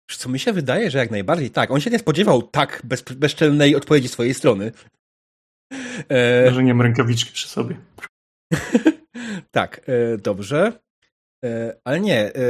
[0.09, 1.71] co mi się wydaje, że jak najbardziej tak.
[1.71, 4.73] On się nie spodziewał tak bez, bezczelnej odpowiedzi swojej strony.
[6.09, 7.77] E, Może nie mam rękawiczki przy sobie.
[9.51, 10.73] tak, e, dobrze.
[11.45, 12.41] E, ale nie, e,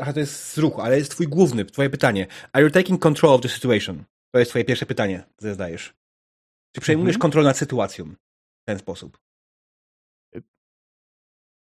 [0.00, 2.26] aha, to jest z ruchu, ale jest twój główny, twoje pytanie.
[2.52, 4.04] Are you taking control of the situation?
[4.34, 5.94] To jest twoje pierwsze pytanie, co zadajesz.
[6.74, 7.20] Czy przejmujesz mhm.
[7.20, 8.04] kontrolę nad sytuacją
[8.62, 9.18] w ten sposób?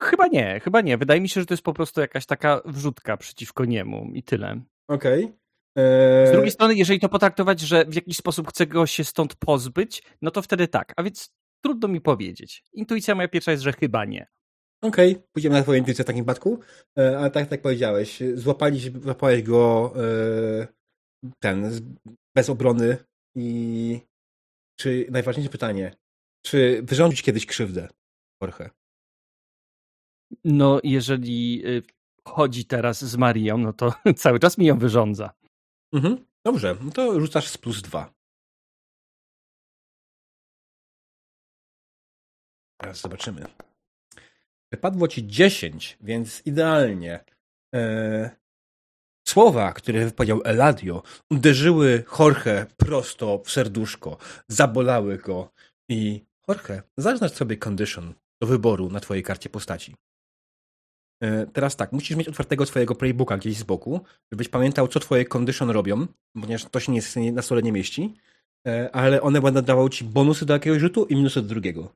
[0.01, 0.97] Chyba nie, chyba nie.
[0.97, 4.61] Wydaje mi się, że to jest po prostu jakaś taka wrzutka przeciwko niemu i tyle.
[4.87, 5.23] Okej.
[5.23, 6.27] Okay.
[6.27, 10.03] Z drugiej strony, jeżeli to potraktować, że w jakiś sposób chcę go się stąd pozbyć,
[10.21, 10.93] no to wtedy tak.
[10.95, 11.33] A więc
[11.63, 12.63] trudno mi powiedzieć.
[12.73, 14.27] Intuicja moja pierwsza jest, że chyba nie.
[14.81, 15.23] Okej, okay.
[15.33, 16.59] pójdziemy na twoją intuicję w takim przypadku.
[16.99, 20.67] E, ale tak jak powiedziałeś, złapali, złapałeś go e,
[21.39, 21.71] ten,
[22.35, 22.97] bez obrony
[23.35, 23.99] i
[24.79, 25.95] czy, najważniejsze pytanie,
[26.45, 27.87] czy wyrządzić kiedyś krzywdę,
[28.41, 28.69] Jorge?
[30.43, 31.83] No, jeżeli y,
[32.27, 35.33] chodzi teraz z Marią, no to cały czas mi ją wyrządza.
[35.93, 36.25] Mhm.
[36.45, 38.13] Dobrze, no to rzucasz z plus dwa.
[42.77, 43.45] Teraz zobaczymy.
[44.71, 47.23] Wypadło ci 10, więc idealnie.
[47.73, 48.29] Eee,
[49.27, 54.17] słowa, które wypowiedział Eladio, uderzyły Jorge prosto w serduszko,
[54.47, 55.51] zabolały go
[55.89, 59.95] i Jorge, zaznacz sobie condition do wyboru na twojej karcie postaci.
[61.21, 65.25] E, teraz tak, musisz mieć otwartego twojego playbooka gdzieś z boku, żebyś pamiętał, co twoje
[65.25, 66.07] condition robią,
[66.41, 68.13] ponieważ to się nie, na stole nie mieści,
[68.67, 71.93] e, ale one będą dawały ci bonusy do jakiegoś rzutu i minusy do drugiego.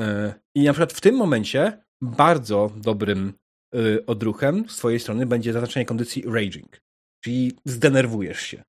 [0.00, 3.32] E, I na przykład w tym momencie bardzo dobrym
[4.06, 6.80] odruchem z twojej strony będzie zaznaczenie kondycji raging,
[7.24, 8.62] czyli zdenerwujesz się.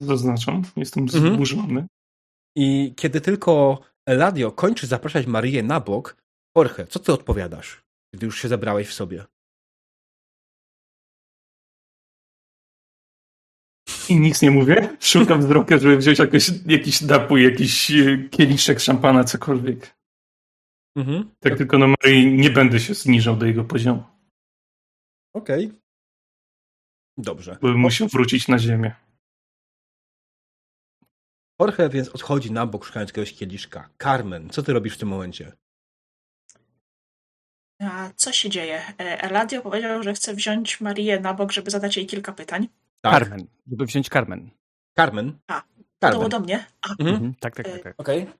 [0.00, 1.34] Zaznaczam, jestem mhm.
[1.34, 1.86] zburzony.
[2.56, 6.16] I kiedy tylko Eladio kończy zapraszać Marię na bok,
[6.56, 7.82] Jorge, co ty odpowiadasz,
[8.14, 9.24] gdy już się zebrałeś w sobie?
[14.08, 14.96] I nic nie mówię.
[15.00, 19.96] Szukam wzrokiem, żeby wziąć jakiś, jakiś napój, jakiś e, kieliszek szampana, cokolwiek.
[20.96, 21.30] Mhm.
[21.40, 24.02] Tak tylko na Maryi nie będę się zniżał do jego poziomu.
[25.34, 25.66] Okej.
[25.66, 25.80] Okay.
[27.18, 27.58] Dobrze.
[27.60, 29.07] Bo musiał wrócić na ziemię.
[31.60, 33.88] Jorge więc odchodzi na bok, szukając jakiegoś kieliszka.
[34.02, 35.52] Carmen, co ty robisz w tym momencie?
[37.80, 38.82] A co się dzieje?
[39.00, 42.68] E, Eladio powiedział, że chce wziąć Marię na bok, żeby zadać jej kilka pytań.
[43.00, 43.12] Tak.
[43.12, 44.50] Carmen, żeby wziąć Carmen.
[44.96, 45.38] Carmen?
[45.46, 45.62] A,
[46.00, 46.22] Carmen.
[46.22, 46.66] to do mnie?
[46.82, 46.90] A.
[46.90, 47.08] Mhm.
[47.08, 47.34] mhm.
[47.40, 47.82] Tak, tak, tak.
[47.82, 47.94] tak.
[48.00, 48.22] Okej.
[48.22, 48.34] Okay.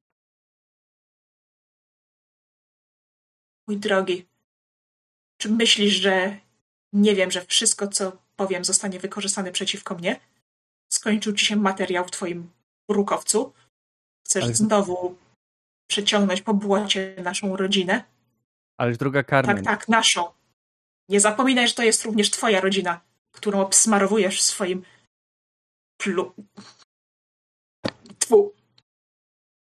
[3.68, 4.26] Mój drogi,
[5.36, 6.36] czy myślisz, że
[6.92, 10.20] nie wiem, że wszystko, co powiem, zostanie wykorzystane przeciwko mnie?
[10.92, 12.50] Skończył ci się materiał w twoim
[12.88, 13.52] brukowcu?
[14.26, 14.54] Chcesz Ale...
[14.54, 15.16] znowu
[15.90, 18.04] przeciągnąć po błocie naszą rodzinę?
[18.80, 19.56] Ale druga Carmen.
[19.56, 20.32] Tak, tak, naszą.
[21.08, 23.00] Nie zapominaj, że to jest również twoja rodzina,
[23.32, 24.82] którą obsmarowujesz swoim
[26.00, 26.34] plu...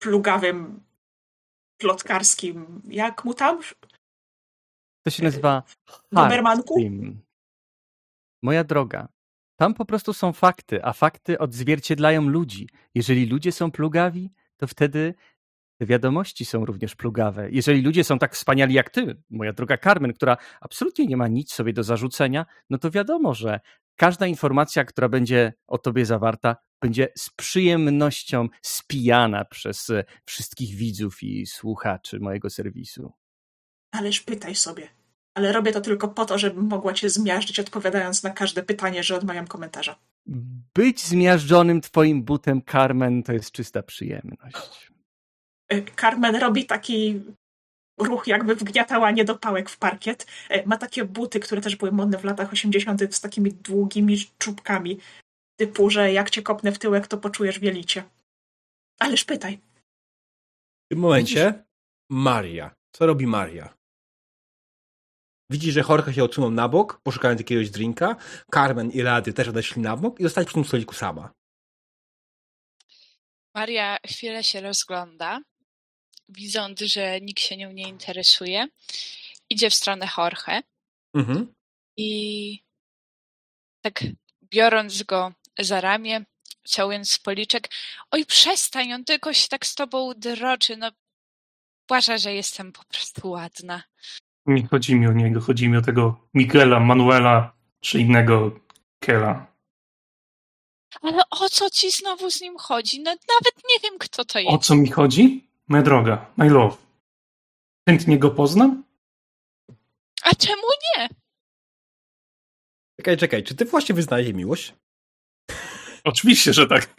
[0.02, 0.84] Plugawym,
[1.82, 3.62] plotkarskim, jak mu tam?
[5.06, 5.64] To się nazywa
[6.12, 6.76] Dobermanku?
[8.44, 9.08] Moja droga,
[9.56, 12.70] tam po prostu są fakty, a fakty odzwierciedlają ludzi.
[12.96, 15.14] Jeżeli ludzie są plugawi, to wtedy
[15.78, 17.52] te wiadomości są również plugawe.
[17.52, 21.54] Jeżeli ludzie są tak wspaniali jak ty, moja droga Carmen, która absolutnie nie ma nic
[21.54, 23.60] sobie do zarzucenia, no to wiadomo, że
[23.96, 31.24] każda informacja, która będzie o tobie zawarta, będzie z przyjemnością spijana przez e, wszystkich widzów
[31.24, 33.14] i słuchaczy mojego serwisu.
[33.92, 35.05] Ależ pytaj sobie.
[35.36, 39.16] Ale robię to tylko po to, żebym mogła cię zmiażdżyć, odpowiadając na każde pytanie, że
[39.16, 39.96] odmawiam komentarza.
[40.74, 44.92] Być zmiażdżonym twoim butem, Carmen, to jest czysta przyjemność.
[45.70, 47.22] E, Carmen robi taki
[48.00, 50.28] ruch, jakby wgniatała niedopałek w parkiet.
[50.50, 53.16] E, ma takie buty, które też były modne w latach 80.
[53.16, 55.00] z takimi długimi czubkami.
[55.60, 58.04] Typu, że jak cię kopnę w tyłek, to poczujesz wielicie.
[59.00, 59.58] Ależ pytaj.
[60.86, 61.64] W tym momencie
[62.10, 62.72] Maria.
[62.92, 63.74] Co robi Maria?
[65.50, 68.16] Widzi, że Jorge się odsunął na bok, poszukając jakiegoś drinka.
[68.54, 71.34] Carmen i Rady też odeszli na bok i zostali przy tym stoliku sama.
[73.56, 75.40] Maria chwilę się rozgląda,
[76.30, 78.68] widząc, że nikt się nią nie interesuje.
[79.50, 80.62] Idzie w stronę Jorge
[81.16, 81.54] mhm.
[81.98, 82.60] i
[83.82, 84.04] tak
[84.44, 86.26] biorąc go za ramię,
[86.68, 87.70] całując w policzek,
[88.12, 90.92] oj przestań, on tylko się tak z tobą droczy, no
[91.90, 93.84] uważa, że jestem po prostu ładna.
[94.46, 98.60] Nie chodzi mi o niego, chodzi mi o tego Miguela, Manuela czy innego
[99.00, 99.48] Kela.
[101.02, 103.02] Ale o co ci znowu z nim chodzi?
[103.02, 104.52] No, nawet nie wiem, kto to jest.
[104.52, 105.48] O co mi chodzi?
[105.68, 106.78] Moja droga, my love.
[107.90, 108.84] Chętnie go poznam?
[110.24, 110.64] A czemu
[110.98, 111.10] nie?
[113.00, 114.74] Czekaj, czekaj, czy ty właśnie wyznajesz miłość?
[116.04, 116.94] Oczywiście, że tak.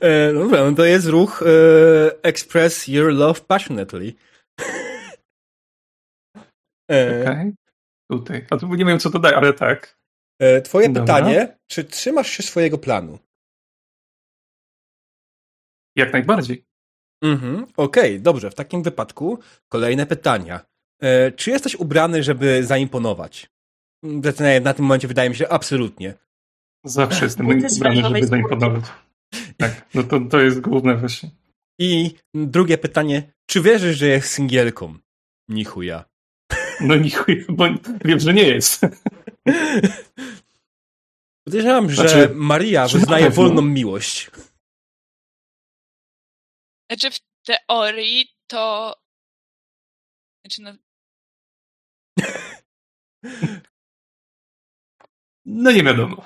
[0.00, 1.46] e, no dobra, no to jest ruch e,
[2.22, 4.14] Express Your Love Passionately.
[6.90, 7.22] E, Okej.
[7.22, 7.54] Okay.
[8.10, 8.46] Tutaj.
[8.50, 9.98] A tu nie wiem, co to daje, ale tak.
[10.40, 11.02] E, twoje Dobra.
[11.02, 13.18] pytanie, czy trzymasz się swojego planu?
[15.96, 16.64] Jak najbardziej.
[17.22, 18.50] Mhm, Okej, okay, dobrze.
[18.50, 20.60] W takim wypadku kolejne pytania.
[21.02, 23.50] E, czy jesteś ubrany, żeby zaimponować?
[24.62, 26.14] Na tym momencie wydaje mi się absolutnie.
[26.84, 28.84] Zawsze jestem ubrany, żeby zaimponować.
[29.56, 31.30] Tak, no to, to jest główne właśnie.
[31.78, 33.32] I drugie pytanie.
[33.46, 34.94] Czy wierzysz, że jest singielką?
[35.48, 36.04] Nichuja.
[36.84, 37.64] No nichuja, bo
[38.04, 38.80] wiem, że nie jest.
[41.46, 44.30] Podejrzewam, że znaczy, Maria wyznaje wolną miłość.
[46.90, 48.94] Znaczy w teorii to...
[50.44, 50.74] Znaczy no...
[55.46, 56.24] no nie wiadomo.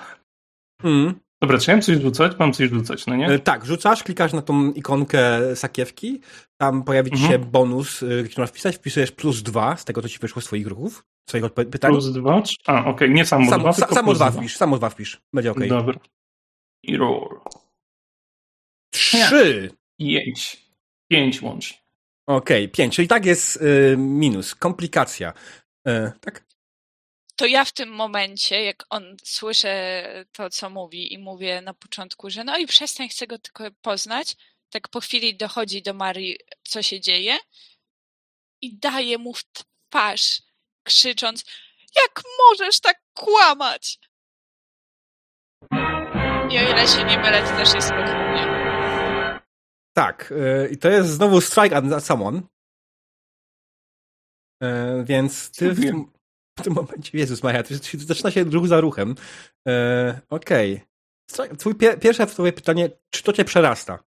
[0.84, 1.20] Mm.
[1.42, 2.38] Dobra, czy ja mam coś rzucać?
[2.38, 3.26] Mam coś rzucać, no nie?
[3.26, 6.20] E, tak, rzucasz, klikasz na tą ikonkę sakiewki,
[6.60, 7.32] tam pojawi ci mhm.
[7.32, 10.66] się bonus, y, który masz wpisać, wpisujesz plus dwa z tego, co ci wyszło swoich
[10.66, 11.92] ruchów, swoich pytań.
[11.92, 12.42] Plus dwa?
[12.66, 13.08] A, okej, okay.
[13.08, 15.66] nie samo, samo dwa, tylko Samo dwa wpisz, samo dwa wpisz, będzie okej.
[15.66, 15.78] Okay.
[15.78, 16.00] Dobra.
[16.82, 17.40] I roll.
[18.90, 19.70] Trzy!
[20.00, 20.68] Pięć.
[21.10, 21.78] Pięć łącznie.
[22.28, 25.32] Okej, okay, pięć, czyli tak jest y, minus, komplikacja.
[25.88, 26.47] Y, tak?
[27.38, 32.30] To ja w tym momencie, jak on słyszę to, co mówi i mówię na początku,
[32.30, 34.36] że no i przestań, chcę go tylko poznać,
[34.70, 37.38] tak po chwili dochodzi do Marii, co się dzieje
[38.62, 40.42] i daje mu w twarz,
[40.82, 41.44] krzycząc
[41.96, 43.98] jak możesz tak kłamać?
[46.50, 48.46] I o ile się nie mylę, to też jest podwójnie.
[49.96, 52.42] Tak, y, i to jest znowu strike at someone.
[54.62, 56.17] Y, więc ty w tym,
[56.58, 59.14] w tym momencie, Jezus Maria, to zaczyna się ruch za ruchem.
[59.68, 60.74] E, Okej.
[61.34, 61.56] Okay.
[61.56, 64.04] Twój pie, pierwsze twoje pytanie, czy to cię przerasta?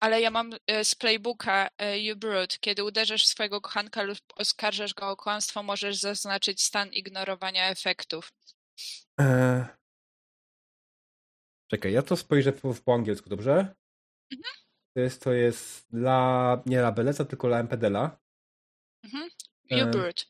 [0.00, 2.58] Ale ja mam e, z playbooka e, You Brood.
[2.60, 8.32] Kiedy uderzysz swojego kochanka lub oskarżasz go o kłamstwo, możesz zaznaczyć stan ignorowania efektów.
[9.20, 9.66] E...
[11.70, 13.74] Czekaj, ja to spojrzę po, po angielsku, dobrze?
[14.32, 14.54] Mhm.
[14.94, 18.18] To jest, to jest dla, nie dla Beleza, tylko dla MPDela.
[19.04, 19.30] Mhm.
[19.82, 20.24] Brute.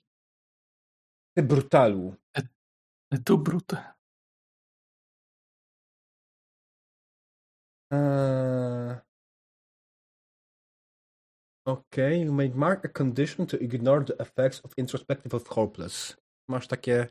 [1.37, 2.15] Ty brutalu.
[3.25, 3.95] Tu brute.
[7.93, 8.97] Uh,
[11.67, 16.17] okay, you may mark a condition to ignore the effects of introspective of hopeless.
[16.49, 17.07] Masz takie.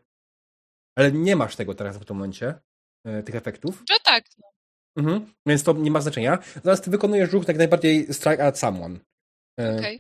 [0.98, 2.60] Ale nie masz tego teraz w tym momencie,
[3.06, 3.84] e, tych efektów.
[3.90, 4.26] No tak.
[4.38, 4.48] No.
[4.98, 6.38] Mhm, więc to nie ma znaczenia.
[6.64, 9.00] Zaraz ty wykonujesz ruch jak najbardziej strike at someone.
[9.60, 10.00] E, okay.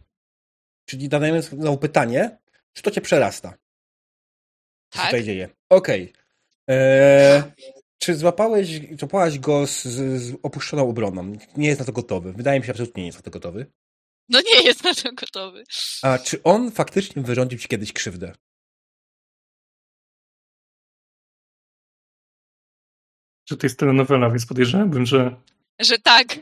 [0.85, 2.37] Czyli zadajemy znowu pytanie,
[2.73, 3.57] czy to cię przerasta?
[4.89, 5.05] Co tak.
[5.05, 5.49] tutaj dzieje?
[5.69, 6.03] Okej.
[6.03, 6.23] Okay.
[6.69, 7.51] E,
[7.97, 8.67] czy złapałeś,
[8.99, 11.37] złapałaś go z, z, opuszczoną obroną?
[11.57, 12.33] Nie jest na to gotowy.
[12.33, 13.65] Wydaje mi się, że absolutnie nie jest na to gotowy.
[14.29, 15.63] No nie jest na to gotowy.
[16.01, 18.33] A czy on faktycznie wyrządził ci kiedyś krzywdę?
[23.49, 25.35] Że to jest telenowela, więc podejrzewałbym, że...
[25.79, 26.39] Że tak.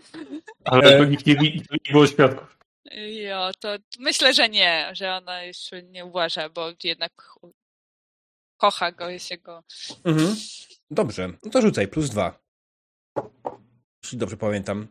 [0.63, 2.60] Ale to nikt nie, nie było świadków.
[2.95, 3.69] Jo, to
[3.99, 7.37] myślę, że nie, że ona jeszcze nie uważa, bo jednak
[8.57, 9.63] kocha go, jest jego...
[10.03, 10.35] Mhm.
[10.91, 12.39] Dobrze, no to rzucaj, plus dwa.
[14.03, 14.87] Jeśli dobrze pamiętam.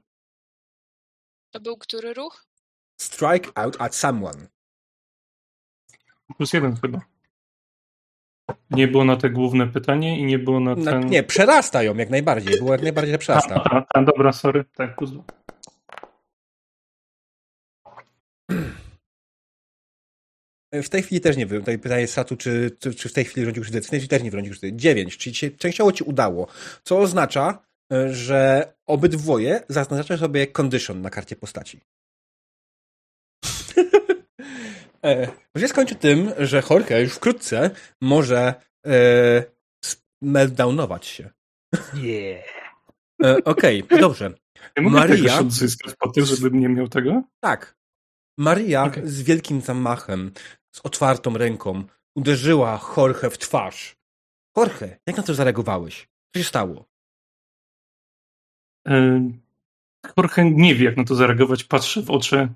[1.50, 2.46] To był który ruch?
[3.00, 4.46] Strike out at someone.
[6.36, 7.00] Plus jeden chyba.
[8.70, 11.06] Nie było na te główne pytanie i nie było na ten...
[11.06, 12.58] nie, przerasta ją jak najbardziej.
[12.58, 13.54] Było jak najbardziej, że przerasta.
[13.54, 14.64] A, a, a, dobra, sorry.
[14.64, 15.22] Tak, plus dwa.
[20.72, 21.60] W tej chwili też nie wiem.
[21.60, 23.80] Tutaj pytanie jest Satu, czy, czy, czy, w tej chwili rządził krzywdę.
[23.80, 24.72] W tej chwili też nie rządził krzywdy.
[24.76, 26.46] 9, czyli się, częściowo ci udało.
[26.82, 27.58] Co oznacza,
[27.92, 31.80] e, że obydwoje zaznaczacie sobie condition na karcie postaci.
[35.04, 37.70] e, skończy tym, że Jorge już wkrótce
[38.00, 38.54] może
[38.86, 39.44] e,
[40.22, 41.30] meltdownować się.
[41.94, 42.44] Yeah.
[43.24, 44.32] E, Okej, okay, dobrze.
[44.76, 45.38] Ja mogę Maria...
[45.38, 47.22] odzyskać po tym, żebym nie miał tego?
[47.40, 47.79] Tak.
[48.40, 49.08] Maria okay.
[49.08, 50.32] z wielkim zamachem
[50.72, 51.84] z otwartą ręką
[52.14, 53.96] uderzyła Jorge w twarz.
[54.56, 56.08] Jorge, jak na to zareagowałeś?
[56.32, 56.88] Co się stało?
[60.16, 61.64] Jorge nie wie, jak na to zareagować.
[61.64, 62.48] Patrzy w oczy.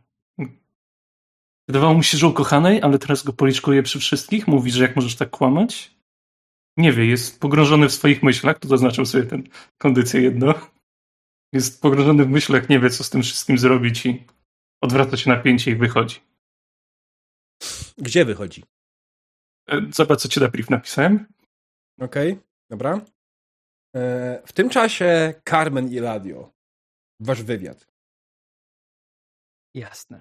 [1.69, 4.49] Wydawało mu się, że ukochanej, ale teraz go policzkuje przy wszystkich.
[4.49, 5.97] Mówi, że jak możesz tak kłamać?
[6.77, 8.59] Nie wie, jest pogrążony w swoich myślach.
[8.59, 9.39] To zaznaczył sobie tę
[9.79, 10.55] kondycję jedno.
[11.53, 14.25] Jest pogrążony w myślach, nie wie, co z tym wszystkim zrobić i
[14.85, 16.21] odwraca się napięcie i wychodzi.
[17.99, 18.65] Gdzie wychodzi?
[19.69, 21.27] E, zobacz, co ci na brief napisałem.
[22.01, 23.01] Okej, okay, dobra.
[23.97, 26.53] E, w tym czasie Carmen i Radio.
[27.21, 27.87] Wasz wywiad.
[29.75, 30.21] Jasne.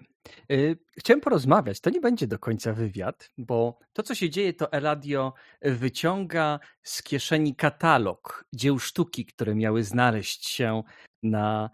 [0.51, 0.55] E,
[0.97, 1.79] chciałem porozmawiać.
[1.79, 7.03] To nie będzie do końca wywiad, bo to, co się dzieje, to Eladio wyciąga z
[7.03, 10.83] kieszeni katalog dzieł sztuki, które miały znaleźć się
[11.23, 11.69] na,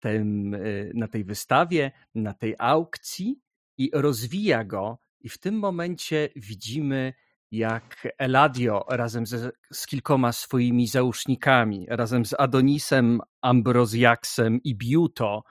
[0.00, 0.56] tym,
[0.94, 3.40] na tej wystawie, na tej aukcji
[3.78, 7.14] i rozwija go i w tym momencie widzimy,
[7.50, 15.42] jak Eladio razem ze, z kilkoma swoimi załóżnikami, razem z Adonisem, Ambrozjaksem i Biuto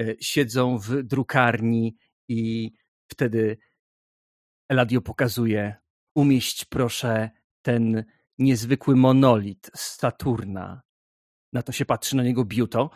[0.00, 1.96] e, siedzą w drukarni
[2.28, 2.72] i
[3.08, 3.58] wtedy
[4.68, 5.76] Eladio pokazuje
[6.14, 7.30] umieść proszę
[7.62, 8.04] ten
[8.38, 10.82] niezwykły monolit z Saturna.
[11.52, 12.90] Na to się patrzy na niego Biuto.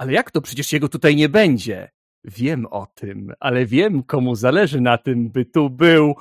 [0.00, 0.40] Ale jak to?
[0.40, 1.90] Przecież jego tutaj nie będzie.
[2.24, 6.14] Wiem o tym, ale wiem, komu zależy na tym, by tu był.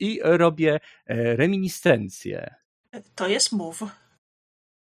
[0.00, 2.54] I robię e, reminiscencję.
[3.14, 3.82] To jest move.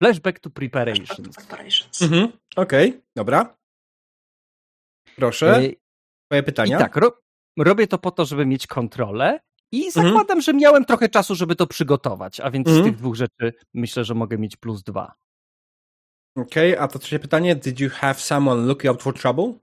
[0.02, 1.36] Flashback to preparations.
[1.36, 2.02] preparations.
[2.02, 2.32] Mhm.
[2.56, 3.56] Okej, okay, dobra.
[5.16, 5.56] Proszę.
[5.56, 5.70] E,
[6.28, 6.76] twoje pytania.
[6.76, 7.20] I tak, ro
[7.58, 9.40] robię to po to, żeby mieć kontrolę
[9.72, 9.92] i mhm.
[9.92, 10.40] zakładam, mhm.
[10.40, 12.84] że miałem trochę czasu, żeby to przygotować, a więc mhm.
[12.84, 15.14] z tych dwóch rzeczy myślę, że mogę mieć plus dwa.
[16.36, 17.56] Okej, okay, a to trzecie pytanie.
[17.56, 19.54] Did you have someone look out for trouble?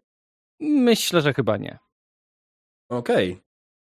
[0.59, 1.79] Myślę, że chyba nie.
[2.89, 3.43] Okej, okay.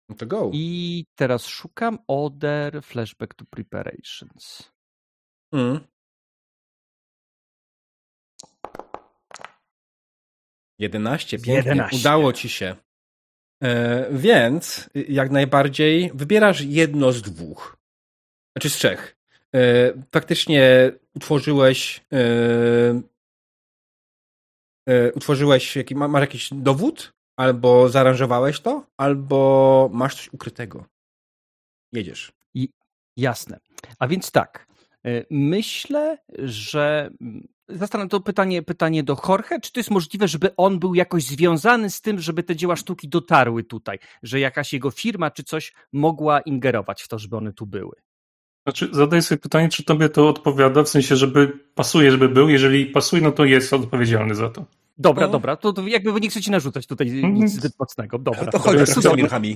[0.09, 0.49] no to go.
[0.53, 4.71] I teraz szukam order flashback to preparations.
[5.53, 5.79] Mm.
[10.79, 11.71] Jedenaście, pięknie.
[11.71, 11.97] 11.
[11.97, 12.75] Udało ci się.
[13.63, 17.77] E, więc jak najbardziej wybierasz jedno z dwóch.
[18.55, 19.17] Znaczy z trzech.
[19.55, 19.59] E,
[20.11, 23.03] faktycznie utworzyłeś e,
[25.15, 27.13] utworzyłeś, masz jakiś dowód?
[27.37, 30.85] Albo zaaranżowałeś to, albo masz coś ukrytego.
[31.93, 32.31] Jedziesz.
[32.53, 32.69] I,
[33.17, 33.59] jasne.
[33.99, 34.67] A więc tak.
[35.29, 37.09] Myślę, że
[37.77, 41.89] zastanawiam to pytanie, pytanie do Jorge, czy to jest możliwe, żeby on był jakoś związany
[41.89, 46.41] z tym, żeby te dzieła sztuki dotarły tutaj, że jakaś jego firma czy coś mogła
[46.41, 47.95] ingerować w to, żeby one tu były?
[48.63, 52.49] Znaczy, zadaj sobie pytanie, czy tobie to odpowiada, w sensie, żeby pasuje, żeby był.
[52.49, 54.65] Jeżeli pasuje, no to jest odpowiedzialny za to.
[54.97, 57.33] Dobra, dobra, to, to jakby nie chcecie narzucać tutaj mhm.
[57.33, 58.19] nic zbyt mocnego.
[58.19, 58.45] Dobra.
[58.45, 58.93] To chodź z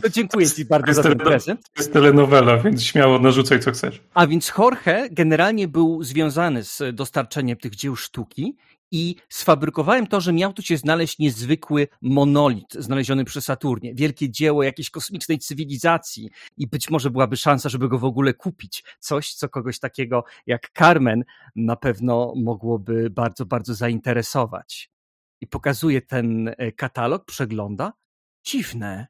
[0.01, 1.61] To dziękuję Ci bardzo za ten prezent.
[1.63, 4.01] To jest telenowela, więc śmiało narzucaj co chcesz.
[4.13, 8.55] A więc Jorge generalnie był związany z dostarczeniem tych dzieł sztuki
[8.91, 13.93] i sfabrykowałem to, że miał tu się znaleźć niezwykły monolit znaleziony przy Saturnie.
[13.95, 18.83] Wielkie dzieło jakiejś kosmicznej cywilizacji i być może byłaby szansa, żeby go w ogóle kupić.
[18.99, 21.23] Coś, co kogoś takiego jak Carmen
[21.55, 24.89] na pewno mogłoby bardzo, bardzo zainteresować.
[25.41, 27.93] I pokazuje ten e, katalog, przegląda.
[28.45, 29.07] Dziwne.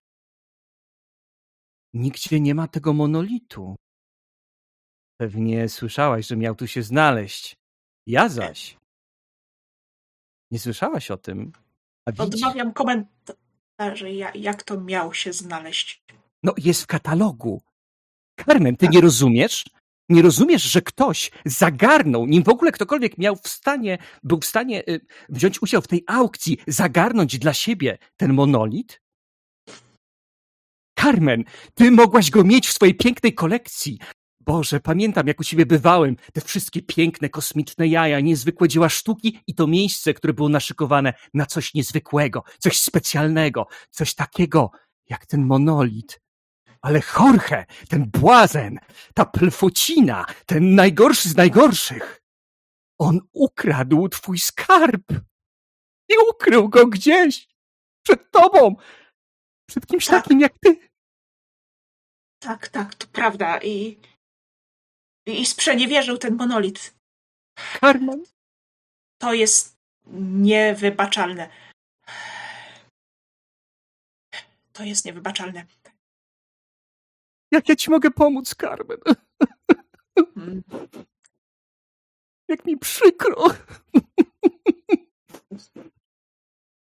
[1.93, 3.75] Nigdzie nie ma tego monolitu.
[5.19, 7.55] Pewnie słyszałaś, że miał tu się znaleźć.
[8.07, 8.77] Ja zaś
[10.51, 11.51] nie słyszałaś o tym?
[12.17, 16.03] Odmawiam komentarzy, jak to miał się znaleźć.
[16.43, 17.61] No, jest w katalogu.
[18.45, 18.95] Carmen, ty tak.
[18.95, 19.65] nie rozumiesz?
[20.09, 24.87] Nie rozumiesz, że ktoś zagarnął, nim w ogóle ktokolwiek miał w stanie, był w stanie
[24.87, 29.01] y, wziąć udział w tej aukcji, zagarnąć dla siebie ten monolit?
[30.99, 31.43] Carmen,
[31.73, 33.99] ty mogłaś go mieć w swojej pięknej kolekcji.
[34.39, 39.55] Boże, pamiętam jak u ciebie bywałem, te wszystkie piękne, kosmiczne jaja, niezwykłe dzieła sztuki i
[39.55, 44.71] to miejsce, które było naszykowane na coś niezwykłego, coś specjalnego, coś takiego
[45.09, 46.21] jak ten monolit.
[46.81, 48.79] Ale Jorge, ten błazen,
[49.13, 52.21] ta plfocina, ten najgorszy z najgorszych,
[52.99, 55.11] on ukradł twój skarb
[56.09, 57.47] i ukrył go gdzieś
[58.05, 58.75] przed tobą,
[59.69, 60.23] przed kimś tak.
[60.23, 60.89] takim jak ty.
[62.39, 63.59] Tak, tak, to prawda.
[63.61, 63.97] I
[65.27, 66.95] i sprzeniewierzył ten monolit.
[67.79, 68.23] Carmen?
[69.21, 69.77] To jest
[70.31, 71.49] niewybaczalne.
[74.73, 75.65] To jest niewybaczalne.
[77.51, 78.97] Jak ja ci mogę pomóc, Carmen?
[80.35, 80.63] Hmm.
[82.47, 83.45] Jak mi przykro.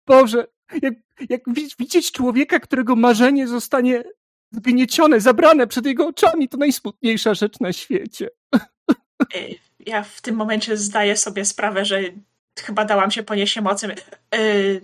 [0.06, 0.46] Boże,
[0.82, 0.94] jak,
[1.28, 1.42] jak
[1.78, 4.04] widzieć człowieka, którego marzenie zostanie
[4.52, 8.28] zgniecione, zabrane przed jego oczami, to najsmutniejsza rzecz na świecie.
[9.34, 9.38] E,
[9.86, 12.00] ja w tym momencie zdaję sobie sprawę, że
[12.58, 13.92] chyba dałam się ponieść emocjom.
[14.34, 14.80] Yy,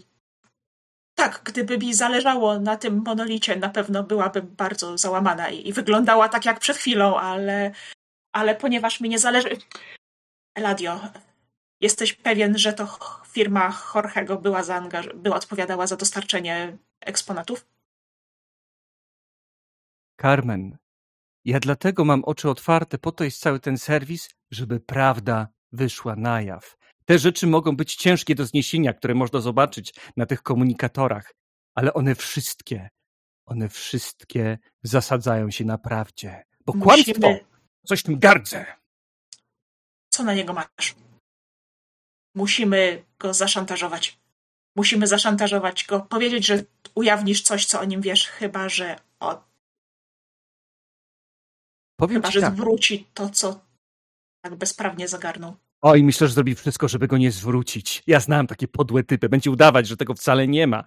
[1.22, 6.28] tak, gdyby mi zależało na tym monolicie, na pewno byłabym bardzo załamana i, i wyglądała
[6.28, 7.72] tak jak przed chwilą, ale,
[8.32, 9.48] ale ponieważ mi nie zależy.
[10.54, 11.00] Eladio,
[11.80, 12.98] jesteś pewien, że to
[13.28, 17.66] firma Jorgego była, zaangaż- była odpowiadała za dostarczenie eksponatów?
[20.20, 20.78] Carmen,
[21.44, 26.42] ja dlatego mam oczy otwarte, po to jest cały ten serwis, żeby prawda wyszła na
[26.42, 26.76] jaw.
[27.04, 31.34] Te rzeczy mogą być ciężkie do zniesienia, które można zobaczyć na tych komunikatorach,
[31.74, 32.90] ale one wszystkie,
[33.46, 36.44] one wszystkie zasadzają się na prawdzie.
[36.66, 37.14] Bo Musimy...
[37.14, 37.46] kłamstwo,
[37.86, 38.66] coś tym gardzę.
[40.10, 40.94] Co na niego masz?
[42.34, 44.18] Musimy go zaszantażować.
[44.76, 49.52] Musimy zaszantażować go, powiedzieć, że ujawnisz coś, co o nim wiesz, chyba że od
[52.02, 52.54] Powiem Chyba, że tak.
[52.54, 53.60] zwróci to, co
[54.44, 55.56] tak bezprawnie zagarnął.
[55.84, 58.02] Oj, myślę, że zrobi wszystko, żeby go nie zwrócić.
[58.06, 59.28] Ja znam takie podłe typy.
[59.28, 60.84] Będzie udawać, że tego wcale nie ma.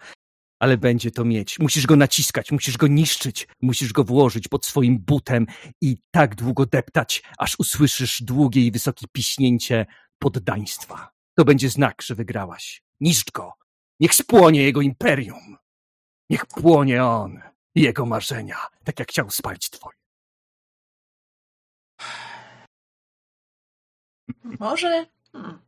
[0.60, 1.60] Ale będzie to mieć.
[1.60, 5.46] Musisz go naciskać, musisz go niszczyć, musisz go włożyć pod swoim butem
[5.82, 9.86] i tak długo deptać, aż usłyszysz długie i wysokie piśnięcie
[10.20, 11.10] poddaństwa.
[11.38, 12.84] To będzie znak, że wygrałaś.
[13.00, 13.54] Niszcz go.
[14.00, 15.58] Niech spłonie jego imperium.
[16.30, 17.40] Niech płonie on
[17.76, 20.05] i jego marzenia, tak jak chciał spalić twoje.
[24.60, 25.06] Może.
[25.32, 25.60] Hmm.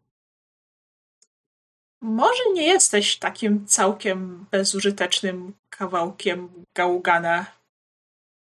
[2.01, 7.45] Może nie jesteś takim całkiem bezużytecznym kawałkiem gałgana,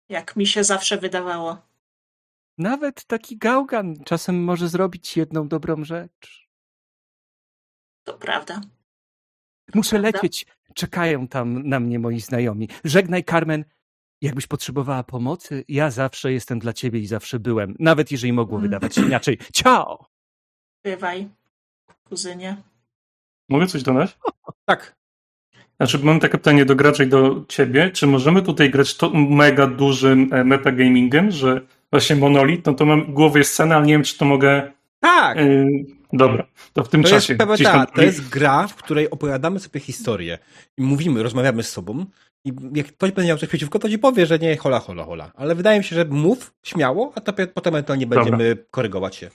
[0.09, 1.59] jak mi się zawsze wydawało.
[2.59, 6.49] Nawet taki gałgan czasem może zrobić jedną dobrą rzecz.
[8.05, 8.61] To prawda.
[9.75, 10.19] Muszę prawda?
[10.19, 10.47] lecieć.
[10.75, 12.69] Czekają tam na mnie moi znajomi.
[12.85, 13.65] Żegnaj, Carmen.
[14.23, 17.75] Jakbyś potrzebowała pomocy, ja zawsze jestem dla ciebie i zawsze byłem.
[17.79, 18.71] Nawet jeżeli mogło mm.
[18.71, 19.39] wydawać się inaczej.
[19.53, 20.07] Ciao!
[20.85, 21.29] Bywaj,
[22.05, 22.57] kuzynie.
[23.49, 24.19] Mogę coś dodać?
[24.65, 24.97] tak.
[25.77, 27.91] Znaczy, mam takie pytanie do gracza i do ciebie.
[27.91, 31.61] Czy możemy tutaj grać to mega dużym e, metagamingiem, że
[31.91, 34.73] właśnie monolit, no to mam głowie scenę, ale nie wiem, czy to mogę...
[35.01, 35.39] Tak!
[35.39, 35.67] Yy,
[36.13, 37.37] dobra, to w tym to czasie...
[37.41, 37.87] Jest tam...
[37.87, 40.39] To jest gra, w której opowiadamy sobie historię
[40.79, 42.07] i mówimy, rozmawiamy z sobą
[42.45, 45.33] i jak ktoś będzie miał coś przeciwko, to ci powie, że nie, hola, hola, hola.
[45.35, 48.65] Ale wydaje mi się, że mów śmiało, a to potem ewentualnie będziemy Dobra.
[48.71, 49.31] korygować się.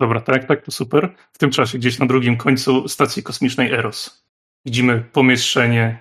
[0.00, 1.14] Dobra, tak, tak, to super.
[1.32, 4.24] W tym czasie gdzieś na drugim końcu stacji kosmicznej Eros
[4.66, 5.98] widzimy pomieszczenie,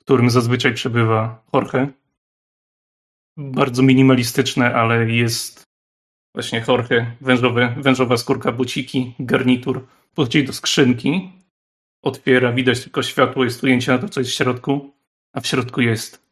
[0.00, 1.88] w którym zazwyczaj przebywa Jorge.
[3.36, 5.62] Bardzo minimalistyczne, ale jest
[6.34, 9.86] właśnie Jorge, wężowe, wężowa skórka, buciki, garnitur.
[10.14, 11.32] Podchodzi do skrzynki
[12.02, 14.94] otwiera, widać tylko światło, jest ujęcie na to, co jest w środku,
[15.32, 16.22] a w środku jest.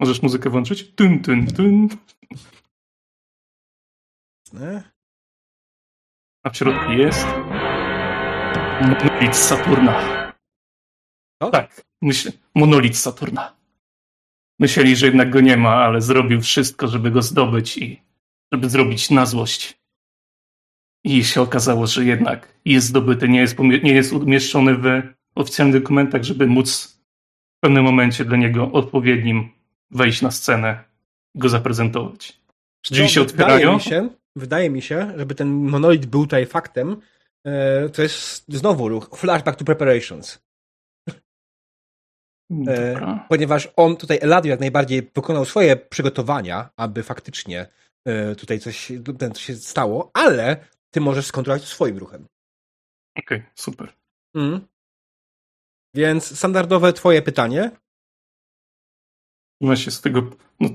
[0.00, 0.94] Możesz muzykę włączyć?
[0.94, 1.88] Tun, tun, tun.
[6.42, 7.26] A w środku jest
[8.80, 10.32] monolit Saturna.
[11.40, 11.50] O?
[11.50, 13.56] Tak, myślę, monolit Saturna.
[14.58, 18.02] Myśleli, że jednak go nie ma, ale zrobił wszystko, żeby go zdobyć i
[18.52, 19.78] żeby zrobić na złość.
[21.04, 25.02] I się okazało, że jednak jest zdobyty, nie jest, nie jest umieszczony w
[25.34, 26.93] oficjalnych dokumentach, żeby móc
[27.64, 29.50] pewnym momencie dla niego odpowiednim
[29.90, 30.84] wejść na scenę
[31.34, 32.40] i go zaprezentować.
[32.90, 33.56] Drzwi się otwierają.
[33.58, 36.96] Wydaje mi się, wydaje mi się, żeby ten monolit był tutaj faktem,
[37.44, 40.42] e, to jest znowu ruch flashback to preparations.
[42.68, 47.66] E, ponieważ on tutaj, Eladio jak najbardziej wykonał swoje przygotowania, aby faktycznie
[48.04, 48.92] e, tutaj coś,
[49.34, 50.56] coś się stało, ale
[50.90, 52.26] ty możesz skontrolować swoim ruchem.
[53.18, 53.92] Okej, okay, super.
[54.34, 54.60] Mm.
[55.94, 57.70] Więc standardowe twoje pytanie.
[59.60, 60.30] Trzymam się swojego,
[60.60, 60.68] no,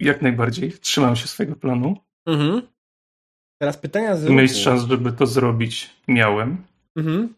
[0.00, 1.96] jak najbardziej, trzymam się swojego planu.
[2.26, 2.62] Mhm.
[3.60, 6.64] Teraz pytania z Mieć czas, żeby to zrobić, miałem.
[6.96, 7.34] Mhm.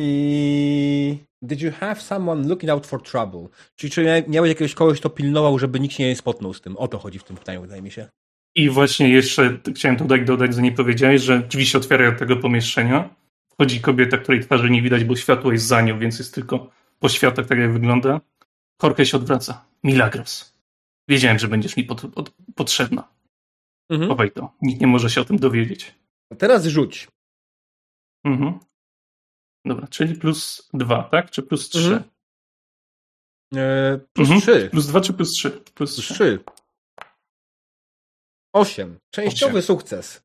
[0.00, 3.48] I did you have someone looking out for trouble?
[3.76, 6.76] Czyli czy miałeś jakiegoś kogoś, kto pilnował, żeby nikt się nie spotnął z tym?
[6.76, 8.08] O to chodzi w tym pytaniu, wydaje mi się.
[8.54, 12.36] I właśnie jeszcze chciałem dodać, dodać, że nie powiedziałeś, że drzwi się otwierają od tego
[12.36, 13.14] pomieszczenia.
[13.58, 17.08] Wchodzi kobieta, której twarzy nie widać, bo światło jest za nią, więc jest tylko po
[17.08, 18.20] światach, tak jak wygląda.
[18.82, 19.64] Jorge się odwraca.
[19.84, 20.54] Milagros.
[21.08, 23.08] Wiedziałem, że będziesz mi pod, pod, potrzebna.
[23.90, 24.10] Mhm.
[24.10, 24.52] Chowaj to.
[24.62, 25.94] Nikt nie może się o tym dowiedzieć.
[26.32, 27.08] A teraz rzuć.
[28.24, 28.58] Mhm.
[29.64, 31.30] Dobra, czyli plus dwa, tak?
[31.30, 31.78] Czy plus trzy?
[31.78, 32.04] Mhm.
[33.54, 34.40] Eee, plus mhm.
[34.40, 34.68] trzy.
[34.70, 35.50] Plus dwa czy plus trzy?
[35.50, 36.14] Plus trzy.
[36.14, 36.44] trzy.
[38.52, 38.98] Osiem.
[39.10, 39.66] Częściowy Osiem.
[39.66, 40.22] sukces.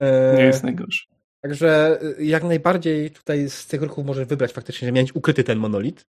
[0.00, 1.15] Eee, nie jest najgorszy.
[1.46, 5.58] Także y, jak najbardziej tutaj z tych ruchów możesz wybrać faktycznie, że mieć ukryty ten
[5.58, 6.06] monolit.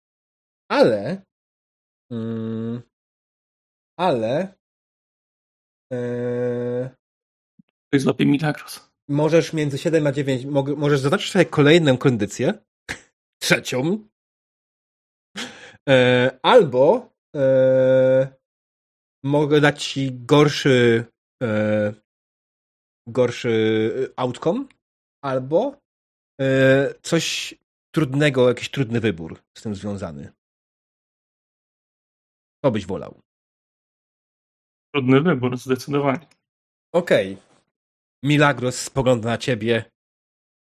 [0.71, 1.21] Ale
[2.11, 2.81] mm,
[3.99, 4.53] ale
[5.91, 6.89] yy,
[7.89, 8.89] to jest złapie Milagros.
[9.09, 10.45] Możesz między 7 a 9,
[10.77, 12.53] możesz zaznaczyć sobie kolejną kondycję,
[13.43, 14.07] trzecią,
[15.89, 18.27] e, albo e,
[19.23, 21.05] mogę dać ci gorszy
[21.43, 21.93] e,
[23.07, 24.65] gorszy outcome,
[25.28, 25.82] albo
[26.41, 27.53] e, coś
[27.95, 30.32] trudnego, jakiś trudny wybór z tym związany.
[32.65, 33.21] Co byś wolał?
[34.93, 36.28] Trudny wybór, zdecydowanie.
[36.93, 37.34] Okej.
[37.34, 37.43] Okay.
[38.23, 39.91] Milagros spogląda na ciebie.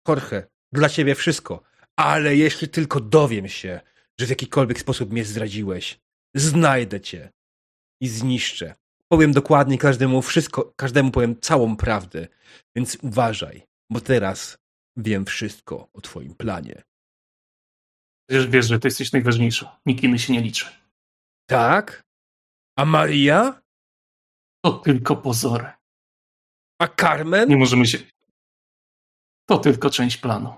[0.09, 1.63] Jorge, dla ciebie wszystko.
[1.97, 3.81] Ale jeśli tylko dowiem się,
[4.21, 6.01] że w jakikolwiek sposób mnie zdradziłeś,
[6.35, 7.33] znajdę cię
[8.01, 8.75] i zniszczę.
[9.09, 12.29] Powiem dokładnie każdemu wszystko, każdemu powiem całą prawdę.
[12.77, 14.59] Więc uważaj, bo teraz
[14.97, 16.83] wiem wszystko o twoim planie.
[18.29, 19.81] Przecież wiesz, że ty jesteś najważniejsza.
[19.87, 20.67] Nikt inny się nie liczy.
[21.47, 22.05] Tak?
[22.79, 23.63] A Maria?
[24.65, 25.73] To tylko pozory.
[26.79, 27.49] A Carmen?
[27.49, 27.99] Nie możemy się.
[29.49, 30.55] To tylko część planu.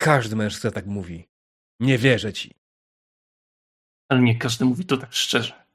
[0.00, 1.28] Każdy mężczyzna tak mówi.
[1.80, 2.54] Nie wierzę ci.
[4.08, 5.66] Ale nie każdy mówi to tak szczerze.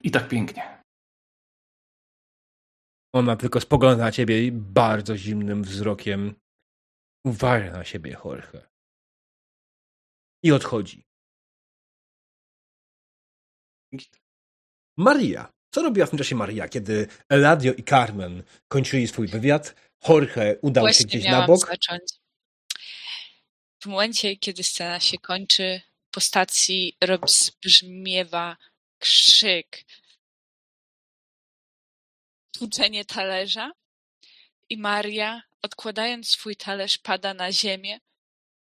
[0.00, 0.79] I tak pięknie.
[3.12, 6.34] Ona tylko spogląda na ciebie bardzo zimnym wzrokiem.
[7.24, 8.68] Uważa na siebie, Jorge.
[10.42, 11.04] I odchodzi.
[14.96, 15.52] Maria.
[15.74, 19.74] Co robiła w tym czasie Maria, kiedy Eladio i Carmen kończyli swój wywiad?
[20.08, 21.66] Jorge udał Właśnie się gdzieś na bok.
[21.66, 22.20] Zacząć.
[23.82, 25.80] W momencie, kiedy scena się kończy,
[26.10, 28.56] po stacji rozbrzmiewa
[28.98, 29.84] krzyk,
[32.60, 33.72] tłuczenie talerza
[34.70, 38.00] i Maria, odkładając swój talerz, pada na ziemię.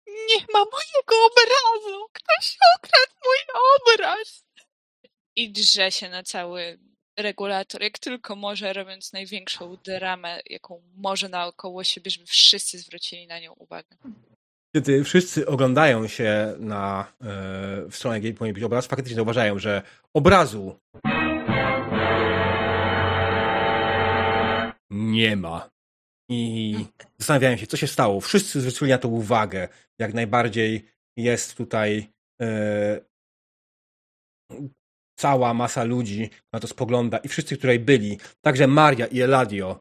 [0.07, 2.07] Nie ma mojego obrazu!
[2.13, 3.39] Ktoś okradł mój
[3.77, 4.45] obraz!
[5.37, 6.79] I drze się na cały
[7.17, 13.41] regulator, jak tylko może, robiąc największą dramę, jaką może naokoło siebie, żeby wszyscy zwrócili na
[13.41, 13.97] nią uwagę.
[14.77, 17.27] Kiedy wszyscy oglądają się na, e,
[17.91, 19.83] w stronę, gdzie powinien być obraz, faktycznie zauważają, że
[20.15, 20.81] obrazu
[24.91, 25.71] nie ma.
[26.31, 26.75] I
[27.19, 28.21] zastanawiają się, co się stało.
[28.21, 29.69] Wszyscy zwrócili na to uwagę.
[29.99, 32.13] Jak najbardziej jest tutaj
[32.43, 33.01] e,
[35.21, 39.81] cała masa ludzi na to spogląda i wszyscy, którzy byli, także Maria i Eladio,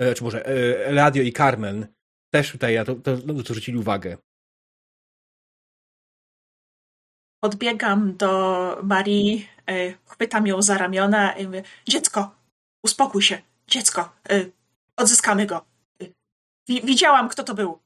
[0.00, 1.86] e, czy może e, Eladio i Carmen,
[2.34, 4.16] też tutaj na to, to, to zwrócili uwagę.
[7.42, 8.32] Podbiegam do
[8.82, 12.36] Marii, e, chwytam ją za ramiona i mówię, dziecko,
[12.84, 14.12] uspokój się, dziecko,
[14.96, 15.64] odzyskamy go.
[16.68, 17.80] Widziałam, kto to był.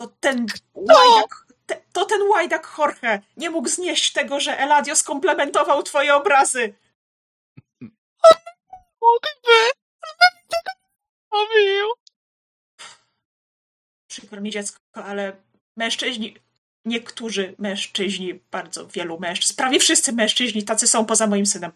[0.00, 5.82] To ten łajdak, te, to ten łajdak Jorge nie mógł znieść tego, że Eladio skomplementował
[5.82, 6.74] twoje obrazy.
[9.00, 9.70] Mógłby.
[11.32, 11.86] Mówił.
[14.10, 15.36] Przykro mi dziecko, ale
[15.76, 16.36] mężczyźni,
[16.84, 21.72] niektórzy mężczyźni, bardzo wielu mężczyzn, prawie wszyscy mężczyźni tacy są poza moim synem.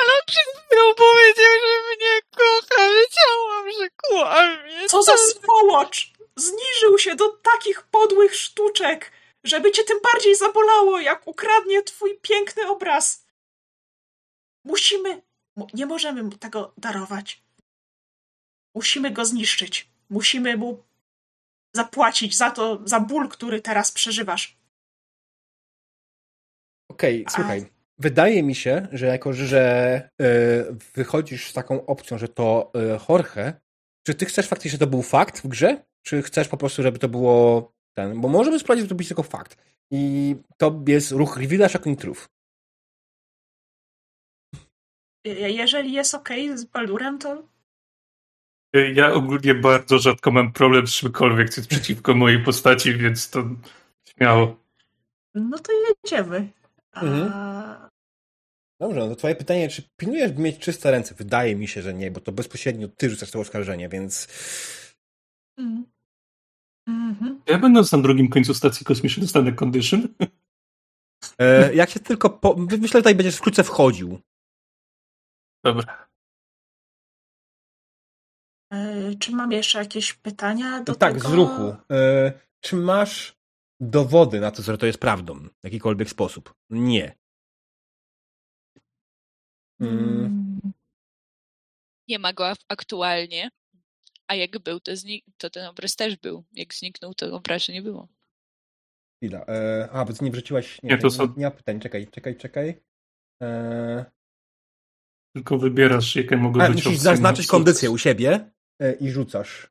[0.00, 2.82] Ale on przed chwilą powiedział, że mnie kocha.
[2.88, 4.88] Wiedziałam, że kłamie.
[4.88, 6.12] Co za społocz!
[6.36, 9.12] Zniżył się do takich podłych sztuczek,
[9.44, 13.26] żeby cię tym bardziej zabolało, jak ukradnie twój piękny obraz.
[14.64, 15.22] Musimy,
[15.74, 17.42] nie możemy mu tego darować.
[18.74, 19.90] Musimy go zniszczyć.
[20.10, 20.84] Musimy mu
[21.74, 24.56] zapłacić za to, za ból, który teraz przeżywasz.
[26.88, 27.79] Okej, okay, słuchaj.
[28.00, 30.24] Wydaje mi się, że jako, że y,
[30.94, 33.52] wychodzisz z taką opcją, że to y, Jorge,
[34.06, 35.84] czy ty chcesz faktycznie, żeby to był fakt w grze?
[36.02, 38.20] Czy chcesz po prostu, żeby to było ten?
[38.20, 39.56] Bo możemy sprawdzić, że to być tylko fakt.
[39.90, 41.38] I to jest ruch
[41.68, 42.28] shocking truth.
[45.24, 47.42] Jeżeli jest ok z Baldurem, to
[48.94, 53.44] ja ogólnie bardzo rzadko mam problem z czymkolwiek, co jest przeciwko mojej postaci, więc to
[54.04, 54.56] śmiało.
[55.34, 56.48] No to jedziemy.
[56.92, 57.00] A...
[57.00, 57.89] Mhm.
[58.80, 61.14] Dobrze, no to twoje pytanie, czy pilnujesz mieć czyste ręce?
[61.14, 64.28] Wydaje mi się, że nie, bo to bezpośrednio ty rzucasz to oskarżenie, więc...
[65.58, 65.84] Mm.
[66.88, 67.42] Mhm.
[67.46, 70.08] Ja będąc na drugim końcu stacji kosmicznej dostanę condition.
[71.38, 72.30] E, jak się tylko...
[72.30, 72.56] Po...
[72.56, 74.20] Myślę, że tutaj będziesz wkrótce wchodził.
[75.64, 76.08] Dobra.
[78.72, 81.28] E, czy mam jeszcze jakieś pytania do tak, tego?
[81.28, 81.76] z ruchu.
[81.92, 83.36] E, czy masz
[83.80, 86.54] dowody na to, że to jest prawdą w jakikolwiek sposób?
[86.70, 87.19] Nie.
[89.80, 90.60] Mm.
[92.08, 93.50] Nie ma go aktualnie.
[94.26, 94.92] A jak był, to,
[95.36, 96.44] to ten obraz też był.
[96.52, 98.08] Jak zniknął, to obrazu nie było.
[99.16, 99.44] Chwila.
[99.48, 100.82] E, a, bo ty nie wrzuciłaś.
[100.82, 101.26] Nie, nie to są...
[101.26, 101.80] nie, nie pytań.
[101.80, 102.82] Czekaj, czekaj, czekaj.
[103.42, 104.04] E...
[105.34, 109.70] Tylko wybierasz, jakie mogą a, być Musisz zaznaczyć kondycję u siebie e, i rzucasz.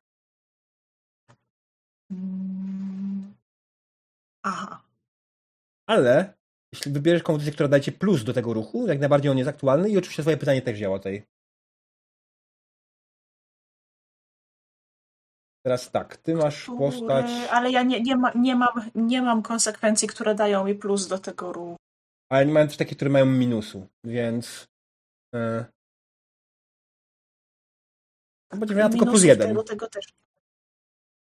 [2.10, 3.34] Mm.
[4.42, 4.82] Aha.
[5.86, 6.39] Ale
[6.72, 9.90] jeśli wybierzesz kondycję, która daje ci plus do tego ruchu, jak najbardziej on jest aktualny
[9.90, 11.22] i oczywiście twoje pytanie też działa tutaj.
[15.62, 17.26] Teraz tak, ty masz postać.
[17.50, 21.18] Ale ja nie, nie, ma, nie, mam, nie mam konsekwencji, które dają mi plus do
[21.18, 21.76] tego ruchu.
[22.30, 24.68] Ale nie mają też takie, które mają minusu, więc.
[25.34, 25.64] Yy...
[28.56, 29.48] Będzie miała tylko plus jeden.
[29.48, 30.04] Tego, tego też.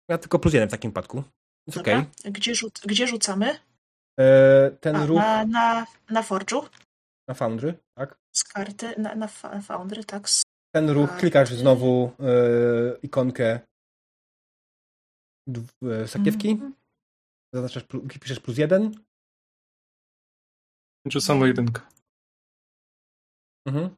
[0.08, 1.22] Miała tylko plus jeden w takim przypadku.
[1.66, 1.78] Jest.
[1.78, 2.06] Okay.
[2.24, 3.58] Gdzie, rzuc gdzie rzucamy?
[4.18, 5.18] Yy, ten A, ruch.
[5.18, 6.68] Na, na, na Forge'u?
[7.28, 8.18] Na Foundry, tak?
[8.32, 9.26] Z karty, na, na
[9.62, 10.26] Foundry, tak.
[10.74, 13.60] Ten ruch, klikasz znowu yy, ikonkę
[15.48, 16.50] E, sakiewki.
[16.54, 16.72] Mm -hmm.
[17.54, 17.84] Zaznaczasz,
[18.20, 19.04] piszesz plus jeden.
[21.10, 21.88] Czy samo jedynka.
[23.66, 23.96] Mhm.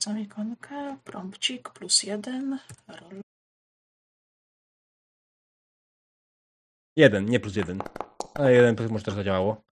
[0.00, 3.20] Rzucam ikonkę, prompcik, plus jeden, roll.
[6.96, 7.82] Jeden, nie plus jeden.
[8.34, 9.62] Ale jeden może też zadziałało.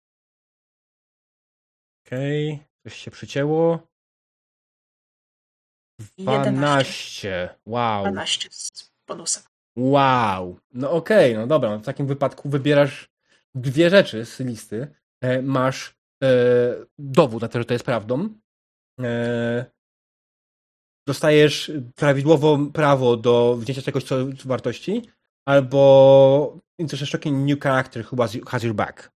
[2.07, 2.53] Okej.
[2.53, 2.67] Okay.
[2.83, 3.89] Coś się przycięło.
[6.19, 6.49] 12.
[6.49, 7.55] 11.
[7.67, 8.03] Wow.
[8.05, 9.43] 12 z bonusem.
[9.77, 10.61] Wow.
[10.73, 11.71] No okej, okay, no dobra.
[11.71, 13.09] No w takim wypadku wybierasz
[13.55, 14.95] dwie rzeczy z listy.
[15.21, 16.29] E, masz e,
[16.99, 18.29] dowód na to, że to jest prawdą.
[19.01, 19.78] E,
[21.09, 25.03] dostajesz prawidłowo prawo do wzięcia czegoś, co wartości,
[25.47, 26.59] albo
[27.05, 29.11] Shocking New Character who has your back.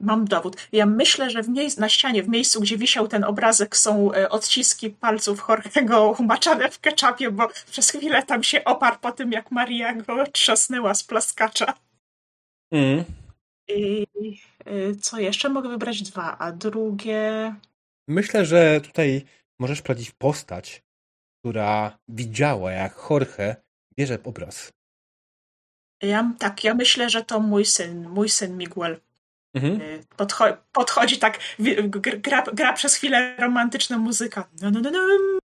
[0.00, 0.56] Mam dowód.
[0.72, 4.28] Ja myślę, że w miejsc, na ścianie, w miejscu, gdzie wisiał ten obrazek, są e,
[4.28, 9.50] odciski palców Jorge'ego umaczane w ketchupie, bo przez chwilę tam się oparł po tym, jak
[9.50, 11.74] Maria go trzasnęła z plaskacza.
[12.72, 13.04] Mm.
[13.68, 14.06] I
[14.64, 15.48] e, co jeszcze?
[15.48, 17.54] Mogę wybrać dwa, a drugie...
[18.08, 19.24] Myślę, że tutaj
[19.58, 20.82] możesz prowadzić postać,
[21.40, 23.56] która widziała, jak Jorge
[23.98, 24.72] bierze obraz.
[26.02, 29.00] Ja, tak, ja myślę, że to mój syn, mój syn Miguel.
[29.54, 29.80] Mhm.
[29.80, 31.38] Y, podcho podchodzi tak,
[32.20, 34.48] gra, gra, przez chwilę romantyczna muzyka.
[34.60, 35.38] No, no, no, no.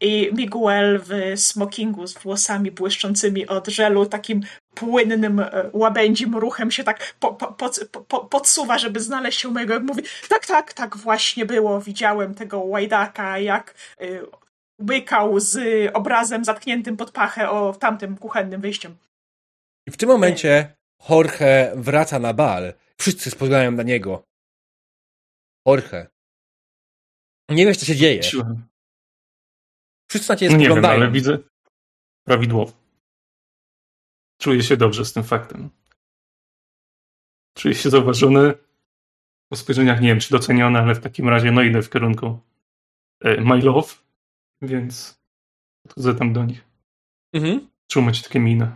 [0.00, 4.40] I Miguel w smokingu z włosami błyszczącymi od żelu, takim
[4.74, 7.70] płynnym, e, łabędzim ruchem się tak po, po,
[8.08, 9.80] po, podsuwa, żeby znaleźć się u mojego.
[9.80, 11.80] Mówi, tak, tak, tak właśnie było.
[11.80, 14.26] Widziałem tego łajdaka, jak y,
[14.90, 15.58] łykał z
[15.96, 18.96] obrazem zatkniętym pod pachę o tamtym kuchennym wyjściem.
[19.86, 20.76] I w tym momencie
[21.10, 24.26] Jorge wraca na bal Wszyscy spoglądają na niego.
[25.66, 26.06] Jorge.
[27.48, 28.20] Nie wiesz, co się dzieje.
[30.08, 31.38] Wszyscy na ciebie Nie wiem, ale widzę
[32.24, 32.72] prawidłowo.
[34.40, 35.70] Czuję się dobrze z tym faktem.
[37.54, 38.54] Czuję się zauważony.
[39.48, 42.38] Po spojrzeniach nie wiem, czy doceniony, ale w takim razie no idę w kierunku
[43.20, 43.94] e, my love,
[44.62, 45.20] więc
[45.82, 46.64] podchodzę tam do nich.
[47.32, 47.68] Mhm.
[47.86, 48.72] Czemu macie takie miny?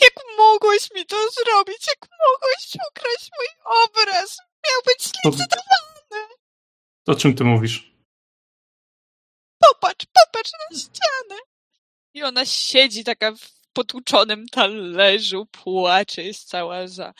[0.00, 1.86] Jak mogłeś mi to zrobić?
[1.86, 3.48] Jak mogłeś ukraść mój
[3.84, 4.38] obraz?
[4.38, 6.34] Miał być zlicytowany!
[7.04, 7.91] To, o czym ty mówisz?
[9.68, 11.40] Popatrz, popatrz na ścianę!
[12.14, 17.14] I ona siedzi taka w potłuczonym talerzu, płacze, jest cała za...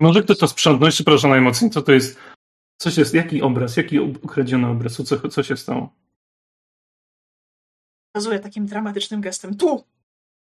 [0.00, 0.86] Może ktoś to sprzątnął?
[0.86, 2.18] Jeszcze proszę najmocniej, co to jest?
[2.80, 3.76] Co się, jaki obraz?
[3.76, 4.96] Jaki ukradziony obraz?
[4.96, 5.94] Co, co się stało?
[8.12, 9.56] Pokazuję takim dramatycznym gestem.
[9.56, 9.84] Tu!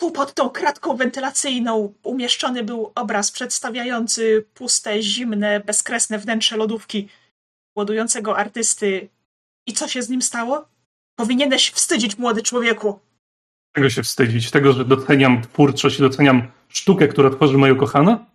[0.01, 7.09] Tu pod tą kratką wentylacyjną umieszczony był obraz przedstawiający puste, zimne, bezkresne wnętrze lodówki
[7.77, 9.09] głodującego artysty.
[9.67, 10.69] I co się z nim stało?
[11.17, 13.01] Powinieneś wstydzić, młody człowieku.
[13.77, 14.51] Czego się wstydzić?
[14.51, 18.27] Tego, że doceniam twórczość i doceniam sztukę, która tworzy moja kochana?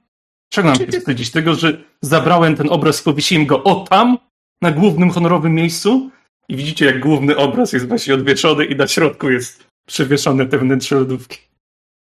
[0.49, 1.32] Czego mam się wstydzić?
[1.32, 4.17] Tego, że zabrałem ten obraz i powiesiłem go o tam,
[4.61, 6.11] na głównym honorowym miejscu?
[6.49, 10.95] I widzicie, jak główny obraz jest właśnie odwieszony i na środku jest przewieszone te wnętrze
[10.95, 11.38] lodówki.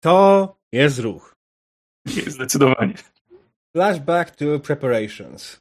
[0.00, 1.34] To jest ruch.
[2.06, 2.94] Zdecydowanie.
[3.76, 5.60] Flashback to preparations.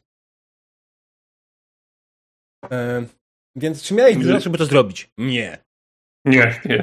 [3.57, 5.09] Więc czy miałeś dużo, żeby to zrobić?
[5.17, 5.57] Nie.
[6.25, 6.81] Nie, nie.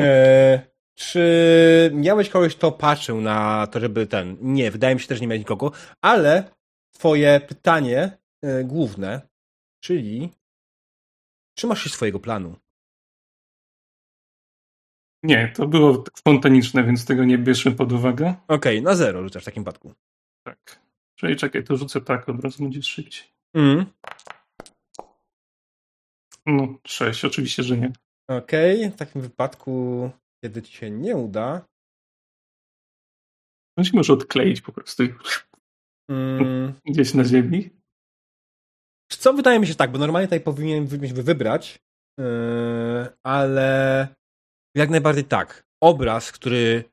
[0.00, 0.62] E,
[0.94, 4.36] czy miałeś kogoś, kto patrzył na to, żeby ten...
[4.40, 6.50] Nie, wydaje mi się też, że nie miałeś nikogo, ale
[6.94, 9.20] twoje pytanie e, główne,
[9.80, 10.30] czyli
[11.56, 12.56] trzymasz się swojego planu.
[15.22, 18.34] Nie, to było spontaniczne, więc tego nie bierzmy pod uwagę.
[18.48, 19.94] Okej, okay, na zero rzucasz w takim przypadku.
[20.46, 20.80] Tak.
[21.14, 23.28] Czyli czekaj, to rzucę tak, od razu będzie szybciej.
[23.54, 23.86] Mm.
[26.46, 27.92] No, sześć, oczywiście, że nie.
[28.28, 28.90] Okej, okay.
[28.90, 30.10] w takim wypadku,
[30.44, 31.66] kiedy ci się nie uda...
[33.78, 35.02] On się może odkleić po prostu
[36.10, 36.72] mm.
[36.84, 37.70] gdzieś na ziemi.
[39.08, 41.82] Co wydaje mi się tak, bo normalnie tutaj powinien wybrać,
[42.18, 42.24] yy,
[43.22, 44.08] ale
[44.74, 45.66] jak najbardziej tak.
[45.82, 46.84] Obraz, który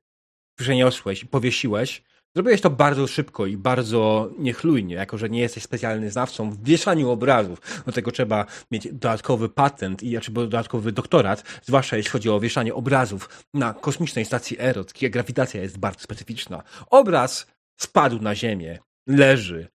[0.60, 2.04] przeniosłeś i powiesiłeś,
[2.36, 7.10] zrobiłeś to bardzo szybko i bardzo niechlujnie, jako że nie jesteś specjalnym znawcą w wieszaniu
[7.10, 7.84] obrazów.
[7.86, 12.74] Do tego trzeba mieć dodatkowy patent i czy dodatkowy doktorat, zwłaszcza jeśli chodzi o wieszanie
[12.74, 16.64] obrazów na kosmicznej stacji Erot, gdzie grawitacja jest bardzo specyficzna.
[16.90, 17.48] Obraz
[17.80, 19.68] spadł na ziemię, leży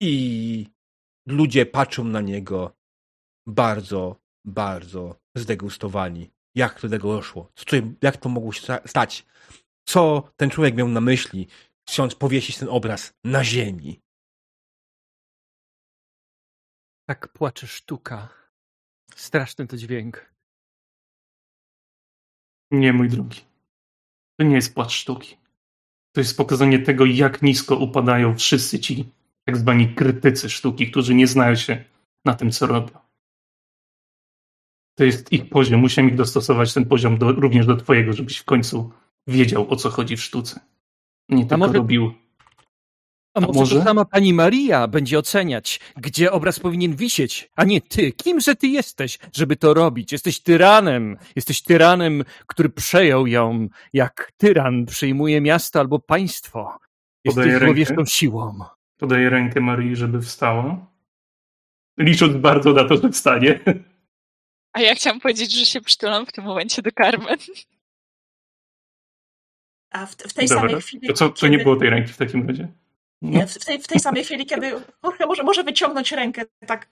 [0.00, 0.66] i
[1.26, 2.76] ludzie patrzą na niego
[3.46, 6.30] bardzo, bardzo zdegustowani.
[6.54, 7.52] Jak do tego doszło?
[7.54, 9.26] Co, jak to mogło się stać?
[9.84, 11.46] Co ten człowiek miał na myśli,
[11.88, 14.00] chcąc powiesić ten obraz na ziemi?
[17.08, 18.28] Tak płacze sztuka.
[19.14, 20.34] Straszny to dźwięk.
[22.70, 23.40] Nie, mój drogi.
[24.36, 25.36] To nie jest płacz sztuki.
[26.12, 29.08] To jest pokazanie tego, jak nisko upadają wszyscy ci
[29.44, 31.84] tak zwani krytycy sztuki, którzy nie znają się
[32.24, 32.98] na tym, co robią.
[34.94, 35.80] To jest ich poziom.
[35.80, 38.92] Musiałem ich dostosować ten poziom do, również do twojego, żebyś w końcu
[39.26, 40.60] wiedział, o co chodzi w sztuce.
[41.28, 42.14] Nie tylko może, robił.
[43.34, 47.64] A może, a może to sama pani Maria będzie oceniać, gdzie obraz powinien wisieć, a
[47.64, 48.12] nie ty.
[48.12, 50.12] Kimże ty jesteś, żeby to robić?
[50.12, 51.16] Jesteś tyranem.
[51.36, 56.78] Jesteś tyranem, który przejął ją, jak tyran przejmuje miasto albo państwo.
[57.24, 58.58] Jesteś złowieszczą siłą.
[58.98, 60.86] Podaję rękę Marii, żeby wstała.
[61.98, 63.60] Licząc bardzo na to, że wstanie.
[64.72, 67.38] A ja chciałam powiedzieć, że się przytulam w tym momencie do Carmen.
[69.94, 70.68] A w, w tej Dobra.
[70.68, 71.08] samej chwili.
[71.08, 71.56] To, co, to kiedy...
[71.56, 72.68] nie było tej ręki w takim razie?
[73.22, 73.30] No.
[73.30, 74.66] Nie, w, tej, w tej samej chwili, kiedy
[75.04, 76.88] Jorge może, może wyciągnąć rękę tak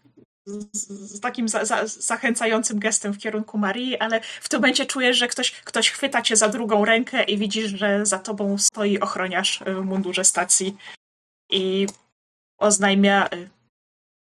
[0.46, 5.18] z, z takim za, za, zachęcającym gestem w kierunku Marii, ale w tym momencie czujesz,
[5.18, 9.60] że ktoś, ktoś chwyta cię za drugą rękę i widzisz, że za tobą stoi ochroniarz
[9.66, 10.76] w mundurze stacji
[11.50, 11.86] i
[12.58, 13.50] oznajmia y,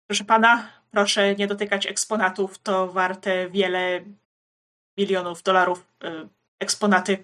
[0.09, 4.01] proszę pana, proszę nie dotykać eksponatów, to warte wiele
[4.97, 7.23] milionów dolarów y, eksponaty.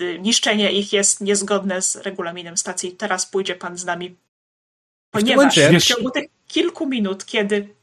[0.00, 2.92] Y, niszczenie ich jest niezgodne z regulaminem stacji.
[2.92, 4.16] Teraz pójdzie pan z nami.
[5.10, 7.74] Ponieważ w, w ciągu tych kilku minut, kiedy.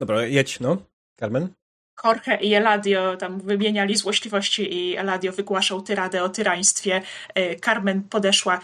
[0.00, 0.76] Dobra, jedź, no,
[1.20, 1.48] Carmen.
[2.04, 7.02] Jorge i Eladio tam wymieniali złośliwości i Eladio wygłaszał tyradę o tyraństwie.
[7.38, 8.60] Y, Carmen podeszła,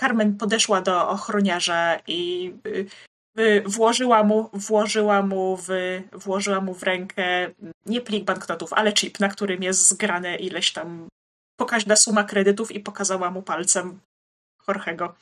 [0.00, 2.52] Carmen podeszła do ochroniarza i
[3.66, 5.68] włożyła mu, włożyła mu, w,
[6.12, 7.54] włożyła mu w rękę
[7.86, 11.08] nie plik banknotów, ale chip, na którym jest zgrane ileś tam
[11.56, 14.00] pokaźna suma kredytów i pokazała mu palcem
[14.68, 15.14] Jorgego.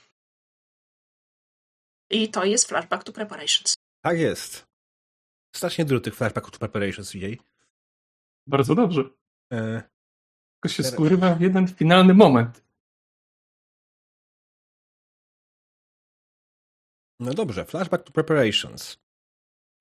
[2.11, 3.75] I to jest Flashback to Preparations.
[4.05, 4.65] Tak jest.
[5.57, 7.41] Strasznie dużo tych Flashback to Preparations dzisiaj.
[8.47, 9.05] Bardzo dobrze.
[9.53, 9.83] E...
[10.55, 12.64] Tylko się skurywa w jeden finalny moment.
[17.21, 18.99] No dobrze, Flashback to Preparations.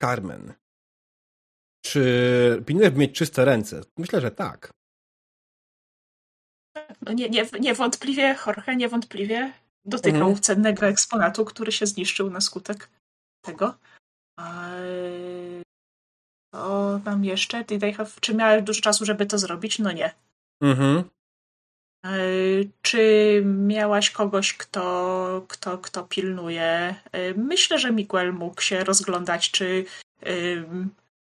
[0.02, 0.54] Carmen.
[1.84, 3.80] Czy pilnujesz mieć czyste ręce?
[3.96, 4.72] Myślę, że tak.
[7.02, 9.52] No nie, nie, niewątpliwie, Jorge niewątpliwie
[9.84, 10.40] dotykał mhm.
[10.40, 12.90] cennego eksponatu, który się zniszczył na skutek
[13.44, 13.74] tego.
[16.54, 17.64] Co mam jeszcze?
[18.20, 19.78] Czy miałeś dużo czasu, żeby to zrobić?
[19.78, 20.14] No nie.
[20.62, 21.04] Mhm.
[22.82, 26.94] Czy miałaś kogoś, kto, kto, kto pilnuje?
[27.36, 29.84] Myślę, że Miguel mógł się rozglądać, czy,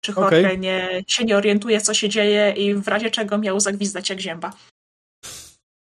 [0.00, 0.58] czy Jorge okay.
[0.58, 4.52] nie, się nie orientuje, co się dzieje i w razie czego miał zagwizdać jak zięba.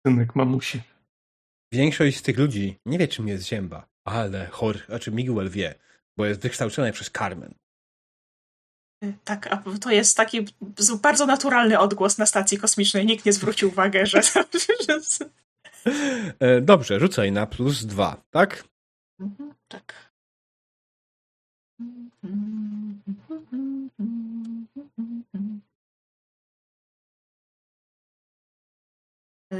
[0.07, 0.81] Synek mamusi.
[1.73, 5.75] Większość z tych ludzi nie wie, czym jest zięba, ale Jorge, znaczy Miguel wie,
[6.17, 7.53] bo jest wykształcony przez Carmen.
[9.23, 10.45] Tak, a to jest taki
[11.01, 13.05] bardzo naturalny odgłos na stacji kosmicznej.
[13.05, 14.21] Nikt nie zwrócił uwagi, że...
[16.39, 18.63] E, dobrze, rzucaj na plus dwa, tak?
[19.19, 20.11] Mhm, tak.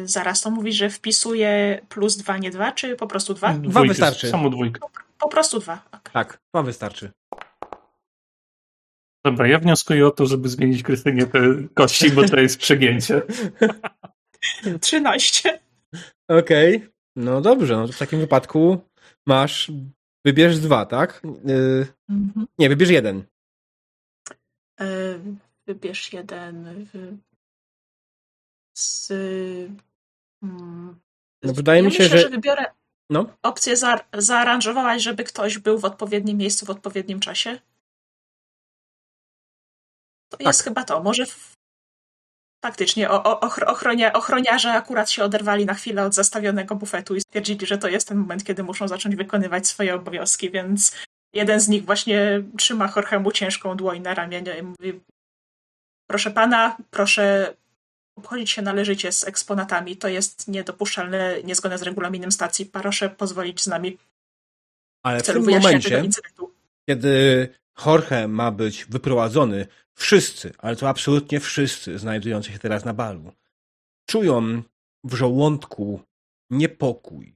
[0.04, 3.54] Zaraz to mówisz, że wpisuje plus dwa, nie dwa, czy po prostu dwa?
[3.54, 4.30] Dwa wystarczy.
[4.30, 4.80] Samo dwójka.
[4.80, 5.86] Po, po prostu dwa.
[5.92, 6.14] Okay.
[6.14, 7.12] Tak, dwa wystarczy.
[9.26, 11.40] Dobra, ja wnioskuję o to, żeby zmienić Krystynie te
[11.74, 13.22] kości, bo to jest przegięcie.
[14.82, 15.60] 13.
[16.28, 16.78] Okej.
[16.78, 16.90] Okay.
[17.16, 18.82] No dobrze, no to w takim wypadku
[19.28, 19.72] masz.
[20.26, 21.22] Wybierz dwa, tak?
[21.46, 21.88] Yy...
[22.10, 22.48] Mhm.
[22.60, 23.24] Nie, wybierz jeden.
[24.80, 25.22] Yy,
[25.68, 26.86] wybierz jeden.
[28.78, 29.08] Z.
[30.42, 31.00] Hmm.
[31.44, 32.24] No wydaje ja mi się, myślę, że...
[32.24, 32.66] że wybiorę
[33.10, 33.38] no?
[33.44, 37.60] opcję za, zaaranżowałaś, żeby ktoś był w odpowiednim miejscu w odpowiednim czasie.
[40.30, 40.48] To tak.
[40.48, 41.04] jest chyba to.
[41.04, 41.26] Może
[42.66, 47.66] faktycznie o, o, ochronia, ochroniarze akurat się oderwali na chwilę od zastawionego bufetu i stwierdzili,
[47.66, 50.96] że to jest ten moment, kiedy muszą zacząć wykonywać swoje obowiązki, więc
[51.34, 55.00] jeden z nich właśnie trzyma Jorgemu ciężką dłoń na ramieniu i mówi
[56.10, 57.54] proszę pana, proszę
[58.18, 59.98] obchodzić się należycie z eksponatami.
[59.98, 62.66] To jest niedopuszczalne, niezgodne z regulaminem stacji.
[62.66, 63.98] Proszę pozwolić z nami
[65.04, 66.04] Ale w, w tym momencie,
[66.90, 67.48] kiedy
[67.86, 73.32] Jorge ma być wyprowadzony, wszyscy, ale to absolutnie wszyscy znajdujący się teraz na balu,
[74.10, 74.64] czują
[75.04, 76.02] w żołądku
[76.50, 77.36] niepokój.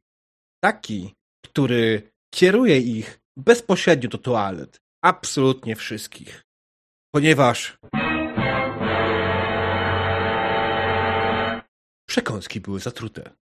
[0.64, 1.16] Taki,
[1.46, 4.82] który kieruje ich bezpośrednio do toalet.
[5.02, 6.44] Absolutnie wszystkich.
[7.14, 7.78] Ponieważ
[12.08, 13.36] przekąski były zatrute.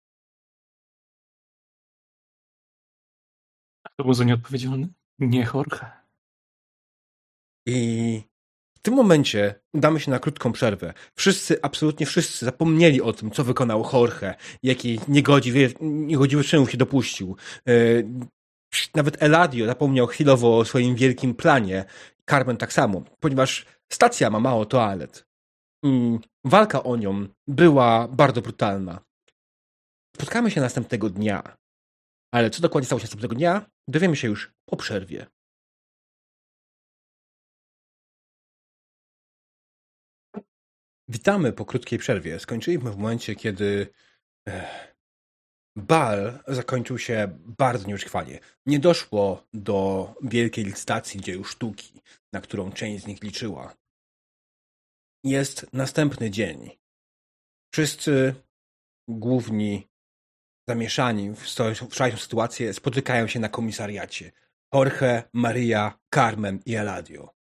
[3.96, 4.88] To był za nieodpowiedzialny?
[5.18, 5.99] Nie Jorge.
[7.70, 8.22] I
[8.76, 10.92] w tym momencie udamy się na krótką przerwę.
[11.14, 17.36] Wszyscy, absolutnie wszyscy zapomnieli o tym, co wykonał Jorge, jaki niegodziwy, niegodziwy czynów się dopuścił.
[17.68, 17.72] E,
[18.94, 21.84] nawet Eladio zapomniał chwilowo o swoim wielkim planie.
[22.30, 25.26] Carmen tak samo, ponieważ stacja ma mało toalet.
[26.44, 29.00] Walka o nią była bardzo brutalna.
[30.16, 31.56] Spotkamy się następnego dnia.
[32.34, 35.26] Ale co dokładnie stało się następnego dnia, dowiemy się już po przerwie.
[41.10, 42.38] Witamy po krótkiej przerwie.
[42.38, 43.86] Skończyliśmy w momencie, kiedy
[45.76, 48.40] bal zakończył się bardzo nieuczciwie.
[48.66, 52.00] Nie doszło do wielkiej licytacji dzieł sztuki,
[52.32, 53.74] na którą część z nich liczyła.
[55.24, 56.70] Jest następny dzień.
[57.74, 58.34] Wszyscy
[59.08, 59.88] główni
[60.68, 61.40] zamieszani w
[61.88, 64.32] wczorajszą sytuację spotykają się na komisariacie.
[64.74, 67.39] Jorge, Maria, Carmen i Eladio.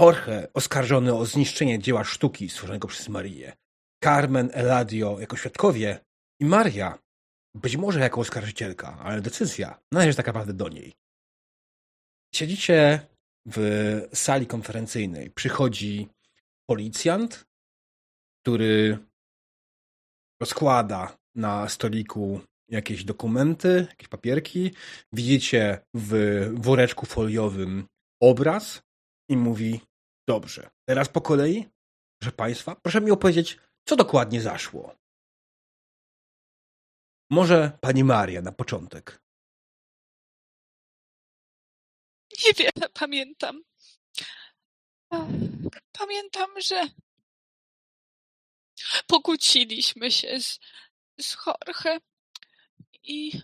[0.00, 3.56] Jorge oskarżony o zniszczenie dzieła sztuki stworzonego przez Marię.
[4.04, 6.00] Carmen, Eladio jako świadkowie
[6.40, 6.98] i Maria
[7.54, 10.94] być może jako oskarżycielka, ale decyzja należy tak naprawdę do niej.
[12.34, 13.00] Siedzicie
[13.46, 13.58] w
[14.14, 15.30] sali konferencyjnej.
[15.30, 16.08] Przychodzi
[16.70, 17.46] policjant,
[18.42, 18.98] który
[20.40, 24.74] rozkłada na stoliku jakieś dokumenty, jakieś papierki.
[25.12, 26.12] Widzicie w
[26.54, 27.86] woreczku foliowym
[28.22, 28.85] obraz
[29.28, 29.80] i mówi:
[30.28, 31.68] Dobrze, teraz po kolei,
[32.20, 33.58] proszę Państwa, proszę mi opowiedzieć,
[33.88, 34.96] co dokładnie zaszło.
[37.30, 39.22] Może Pani Maria na początek.
[42.44, 43.62] Niewiele pamiętam.
[45.92, 46.88] Pamiętam, że
[49.06, 50.58] pokłóciliśmy się z,
[51.20, 52.00] z Jorge
[53.02, 53.42] i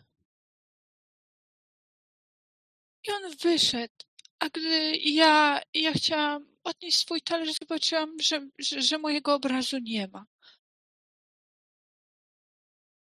[3.04, 4.04] I on wyszedł.
[4.42, 10.08] A gdy ja, ja chciałam odnieść swój talerz, zobaczyłam, że, że, że mojego obrazu nie
[10.08, 10.26] ma.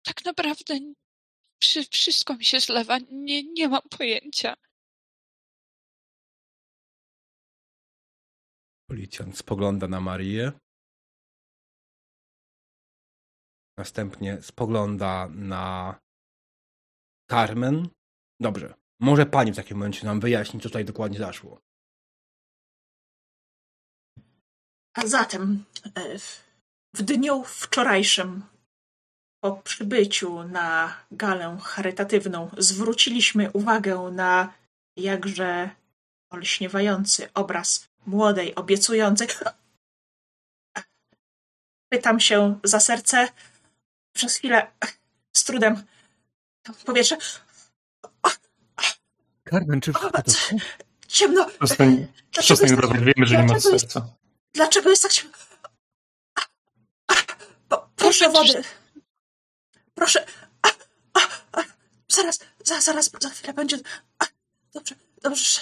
[0.04, 0.80] Tak naprawdę
[1.92, 2.98] wszystko mi się zlewa.
[3.12, 4.56] Nie, nie mam pojęcia.
[8.90, 10.52] Policjant spogląda na Marię.
[13.78, 16.00] Następnie spogląda na
[17.32, 17.90] Carmen.
[18.40, 18.87] Dobrze.
[19.00, 21.62] Może pani w takim momencie nam wyjaśni, co tutaj dokładnie zaszło.
[24.94, 26.18] A zatem e,
[26.94, 28.44] w dniu wczorajszym
[29.44, 34.54] po przybyciu na galę charytatywną zwróciliśmy uwagę na
[34.96, 35.70] jakże
[36.30, 39.28] olśniewający obraz młodej, obiecującej.
[41.90, 43.28] Pytam się za serce.
[44.16, 44.72] Przez chwilę
[45.36, 45.84] z trudem
[46.86, 47.18] powietrze.
[49.50, 50.12] Carmen, czy o,
[51.08, 51.46] Ciemno.
[51.46, 54.16] Przestań, przestań robić, wiemy, że nie ma serca.
[54.54, 55.38] Dlaczego jest tak ciemno?
[57.96, 58.64] Proszę wody.
[59.96, 60.26] Proszę.
[60.62, 60.68] A,
[61.14, 61.20] a,
[61.52, 61.64] a.
[62.08, 63.78] Zaraz, za, zaraz, za chwilę będzie.
[64.20, 64.26] A,
[64.74, 65.62] dobrze, dobrze.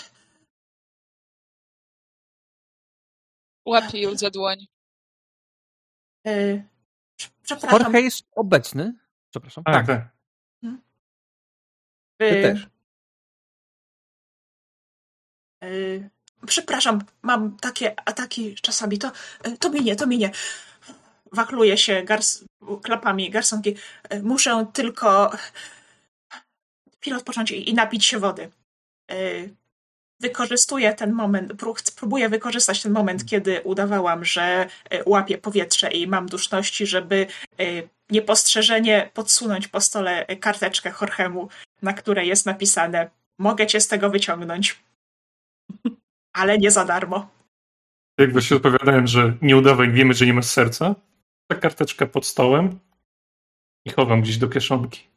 [3.65, 4.65] Łapie ją za dłoń.
[6.25, 6.63] Yy,
[7.43, 7.81] przepraszam.
[7.81, 8.93] Jorge jest obecny.
[9.29, 9.63] Przepraszam.
[9.63, 10.09] Tak, tak.
[10.61, 10.81] Hmm?
[12.17, 12.74] Ty też.
[15.71, 16.09] Yy,
[16.47, 18.97] przepraszam, mam takie ataki czasami.
[18.97, 19.11] To,
[19.59, 20.31] to minie, to minie
[21.31, 22.43] wachluje się gars
[22.83, 23.75] klapami garsonki.
[24.09, 25.31] E, muszę tylko
[27.01, 28.51] chwilę odpocząć i napić się wody.
[30.19, 31.53] Wykorzystuję ten moment,
[31.95, 34.67] próbuję wykorzystać ten moment, kiedy udawałam, że
[35.05, 37.27] łapię powietrze i mam duszności, żeby
[38.09, 41.49] niepostrzeżenie podsunąć po stole karteczkę Jorgemu,
[41.81, 43.09] na której jest napisane
[43.39, 44.79] mogę cię z tego wyciągnąć.
[46.35, 47.29] Ale nie za darmo.
[48.19, 50.95] Jak właśnie odpowiadałem, że nie udawaj, wiemy, że nie masz serca,
[51.47, 52.79] ta karteczka pod stołem
[53.85, 55.07] i chowam gdzieś do kieszonki.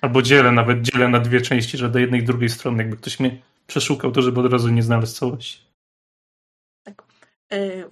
[0.00, 3.20] Albo dzielę, nawet dzielę na dwie części, że do jednej i drugiej strony, jakby ktoś
[3.20, 5.60] mnie przeszukał, to żeby od razu nie znalazł całości.
[6.84, 7.02] Tak.
[7.52, 7.90] Y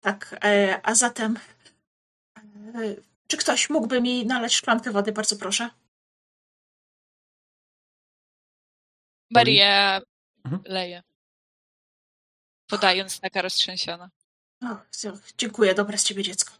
[0.00, 1.38] tak, e, a zatem
[2.36, 2.94] e,
[3.26, 5.70] czy ktoś mógłby mi nalać szklankę wody, bardzo proszę?
[9.34, 10.00] Maria
[10.44, 10.62] mhm.
[10.66, 11.02] leje
[12.72, 14.10] podając taka roztrzęsiona.
[14.62, 14.76] O,
[15.38, 16.52] dziękuję, dobre z ciebie dziecko.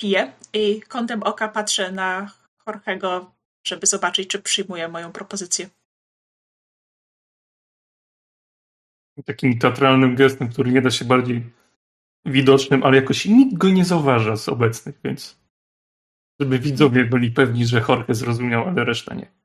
[0.00, 2.32] Piję i kątem oka patrzę na
[2.66, 3.34] Jorgego,
[3.66, 5.68] żeby zobaczyć, czy przyjmuje moją propozycję.
[9.24, 11.42] Takim teatralnym gestem, który nie da się bardziej
[12.24, 15.38] widocznym, ale jakoś nikt go nie zauważa z obecnych, więc
[16.40, 19.41] żeby widzowie byli pewni, że Jorge zrozumiał, ale reszta nie.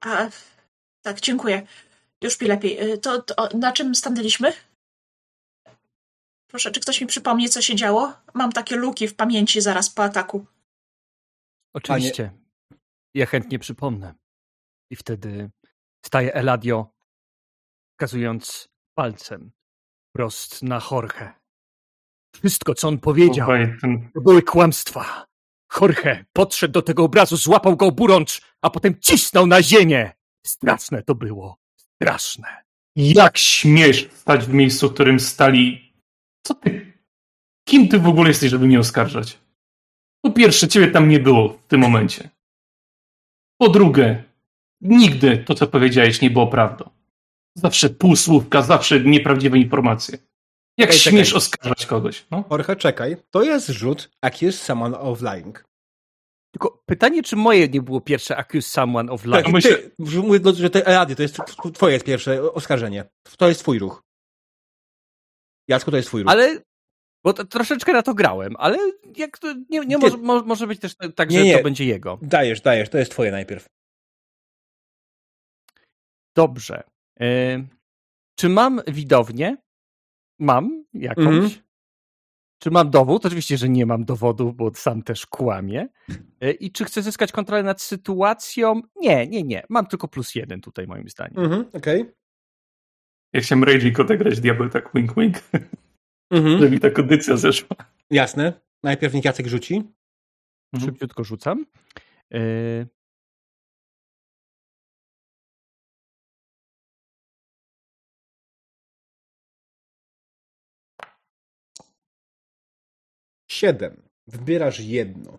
[0.00, 0.28] A,
[1.02, 1.66] tak, dziękuję.
[2.22, 2.92] Już mi lepiej.
[2.92, 4.52] Y, to, to na czym stanęliśmy?
[6.50, 8.12] Proszę, czy ktoś mi przypomni, co się działo?
[8.34, 10.46] Mam takie luki w pamięci zaraz po ataku.
[11.74, 12.24] Oczywiście.
[12.24, 12.80] Panie...
[13.14, 14.14] Ja chętnie przypomnę.
[14.90, 15.50] I wtedy
[16.06, 16.86] staje Eladio,
[17.90, 19.52] wskazując palcem
[20.16, 21.32] prost na Jorge.
[22.36, 23.48] Wszystko, co on powiedział,
[24.14, 25.26] to były kłamstwa.
[25.80, 30.12] Jorge podszedł do tego obrazu, złapał go oburącz, a potem cisnął na ziemię.
[30.46, 31.58] Straszne to było.
[31.76, 32.62] Straszne.
[32.96, 35.92] Jak śmiesz stać w miejscu, w którym stali...
[36.46, 36.92] Co ty...
[37.68, 39.38] Kim ty w ogóle jesteś, żeby mnie oskarżać?
[40.24, 42.30] Po pierwsze, ciebie tam nie było w tym momencie.
[43.58, 44.24] Po drugie,
[44.80, 46.90] nigdy to, co powiedziałeś, nie było prawdą.
[47.54, 50.18] Zawsze półsłówka, zawsze nieprawdziwe informacje.
[50.78, 51.38] Jak czekaj, śmiesz czekaj.
[51.38, 52.26] oskarżać kogoś?
[52.30, 52.44] No?
[52.50, 53.16] Jorge, czekaj.
[53.30, 55.64] To jest rzut Accuse Someone of Lying.
[56.52, 59.44] Tylko pytanie, czy moje nie było pierwsze Accuse Someone of Lying?
[59.44, 59.78] Tak, myślę...
[59.98, 61.38] mówię, że to, Rady, to jest
[61.74, 63.04] twoje pierwsze oskarżenie.
[63.38, 64.02] To jest twój ruch.
[65.68, 66.32] Jacku, to jest twój ruch.
[66.32, 66.60] Ale
[67.24, 68.78] bo to, troszeczkę na to grałem, ale
[69.16, 71.58] jak to, nie, nie może, może być też tak, że nie, nie.
[71.58, 72.18] to będzie jego.
[72.22, 73.66] Dajesz, dajesz, to jest twoje najpierw.
[76.36, 76.82] Dobrze.
[77.20, 77.58] E,
[78.38, 79.56] czy mam widownię?
[80.42, 81.26] Mam jakąś.
[81.26, 81.60] Mm -hmm.
[82.58, 83.26] Czy mam dowód?
[83.26, 85.88] Oczywiście, że nie mam dowodu, bo sam też kłamie.
[86.60, 88.82] I czy chcę zyskać kontrolę nad sytuacją?
[88.96, 89.62] Nie, nie, nie.
[89.68, 91.44] Mam tylko plus jeden tutaj, moim zdaniem.
[91.44, 92.00] Mhm, okej.
[92.02, 92.14] Okay.
[93.32, 95.36] Ja chciałem Raging odegrać diabeł tak wink wink,
[96.30, 96.58] mhm.
[96.58, 97.76] żeby mi ta kondycja zeszła.
[98.10, 98.52] Jasne.
[98.82, 99.74] Najpierw niech Jacek rzuci.
[100.72, 100.90] Mhm.
[100.90, 101.66] Szybciutko rzucam.
[102.34, 102.38] E,
[113.62, 114.02] siedem.
[114.26, 115.38] Wybierasz jedno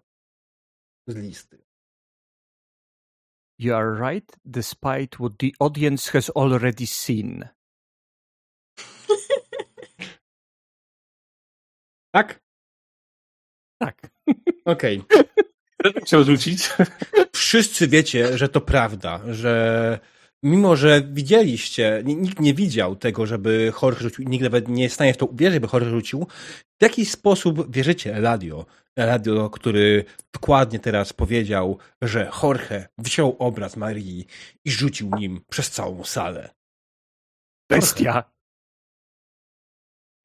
[1.07, 1.63] z listy.
[3.59, 7.49] You are right, despite what the audience has already seen.
[12.15, 12.43] tak?
[13.79, 14.11] Tak.
[14.65, 14.99] Okej.
[14.99, 15.23] Okay.
[16.05, 16.69] Chciał rzucić.
[17.35, 19.99] Wszyscy wiecie, że to prawda, że
[20.43, 24.95] mimo, że widzieliście, nikt nie widział tego, żeby Jorge rzucił, nikt nawet nie jest w
[24.95, 26.27] stanie w to uwierzyć, by Jorge rzucił,
[26.79, 28.65] w jaki sposób wierzycie Eladio,
[28.97, 34.25] radio, który dokładnie teraz powiedział, że Jorge wziął obraz Marii
[34.65, 36.49] i rzucił nim przez całą salę.
[37.69, 38.32] Bestia.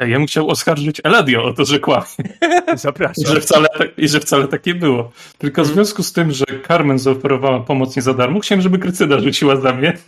[0.00, 2.06] Ja bym chciał oskarżyć Eladio o to, że kłamie.
[2.74, 3.24] Zapraszam.
[3.24, 5.12] I że wcale, tak- I że wcale tak nie było.
[5.38, 5.74] Tylko w mhm.
[5.74, 9.72] związku z tym, że Carmen zaoferowała pomoc nie za darmo, chciałem, żeby Krycyda rzuciła za
[9.72, 9.98] mnie.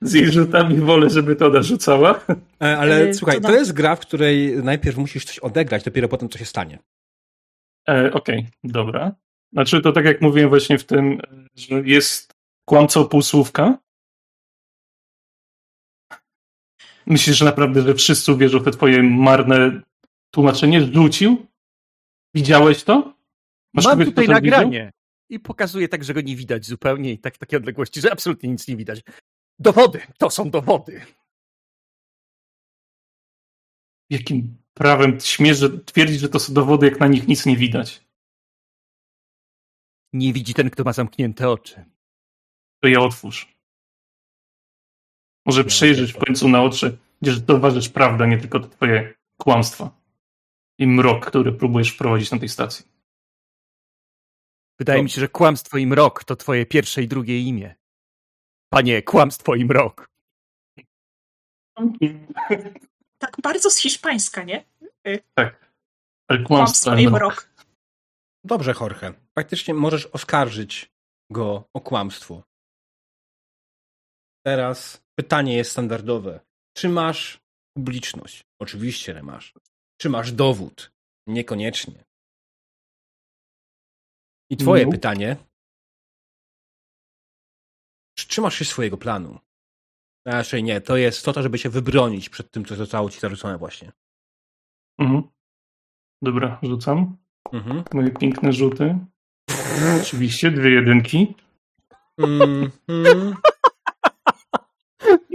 [0.00, 2.20] Z jej rzutami wolę, żeby to ona rzucała.
[2.62, 6.28] E, ale e, słuchaj, to jest gra, w której najpierw musisz coś odegrać, dopiero potem
[6.28, 6.78] co się stanie.
[7.88, 9.12] E, Okej, okay, dobra.
[9.52, 11.20] Znaczy to tak jak mówiłem właśnie w tym,
[11.56, 13.78] że jest kłamcą półsłówka.
[17.06, 19.82] Myślisz, że naprawdę, że wszyscy wierzą w te twoje marne
[20.30, 20.80] tłumaczenie?
[20.80, 21.46] Rzucił?
[22.34, 23.14] Widziałeś to?
[23.74, 24.70] Masz Mam tutaj to, nagranie.
[24.70, 24.90] Widział?
[25.28, 28.68] I pokazuje tak, że go nie widać zupełnie i tak takie odległości, że absolutnie nic
[28.68, 29.02] nie widać.
[29.58, 30.00] Dowody!
[30.18, 31.00] To są dowody!
[34.10, 38.04] Jakim prawem śmiesz twierdzić, że to są dowody, jak na nich nic nie widać?
[40.12, 41.84] Nie widzi ten, kto ma zamknięte oczy.
[42.82, 43.59] To je otwórz.
[45.50, 49.90] Może przejrzysz w końcu na oczy, gdzie zauważysz prawdę, nie tylko twoje kłamstwa
[50.78, 52.84] i mrok, który próbujesz wprowadzić na tej stacji.
[54.78, 55.02] Wydaje to...
[55.02, 57.74] mi się, że kłamstwo i mrok to twoje pierwsze i drugie imię.
[58.72, 60.10] Panie, kłamstwo i mrok.
[63.18, 64.64] Tak bardzo z hiszpańska, nie?
[65.34, 65.72] Tak.
[66.28, 67.50] Ale kłamstwo, kłamstwo i mrok.
[68.44, 69.12] Dobrze, Jorge.
[69.34, 70.90] Faktycznie możesz oskarżyć
[71.30, 72.49] go o kłamstwo.
[74.46, 76.40] Teraz pytanie jest standardowe.
[76.76, 77.40] Czy masz
[77.76, 78.44] publiczność?
[78.60, 79.54] Oczywiście, że masz.
[80.00, 80.92] Czy masz dowód?
[81.26, 82.04] Niekoniecznie.
[84.50, 84.92] I twoje no.
[84.92, 85.36] pytanie.
[88.18, 89.38] Czy trzymasz się swojego planu?
[90.26, 90.80] Raczej nie.
[90.80, 93.92] To jest to, żeby się wybronić przed tym, co zostało ci zarzucone właśnie.
[94.98, 95.22] Mhm.
[96.22, 97.16] Dobra, rzucam.
[97.52, 97.84] Mhm.
[97.94, 98.98] Moje piękne rzuty.
[100.02, 101.34] Oczywiście, dwie jedynki.
[102.18, 103.36] Mm, mm.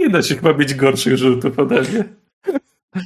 [0.06, 2.04] Nie da się chyba mieć gorszych rzutów ode mnie.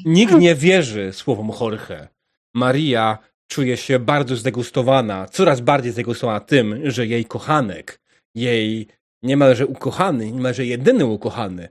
[0.05, 2.09] Nikt nie wierzy słowom Jorge.
[2.55, 8.01] Maria czuje się bardzo zdegustowana, coraz bardziej zdegustowana tym, że jej kochanek,
[8.35, 8.89] jej
[9.22, 11.68] niemalże ukochany, niemalże jedyny ukochany,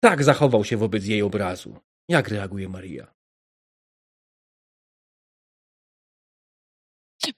[0.00, 1.76] tak zachował się wobec jej obrazu.
[2.08, 3.14] Jak reaguje Maria?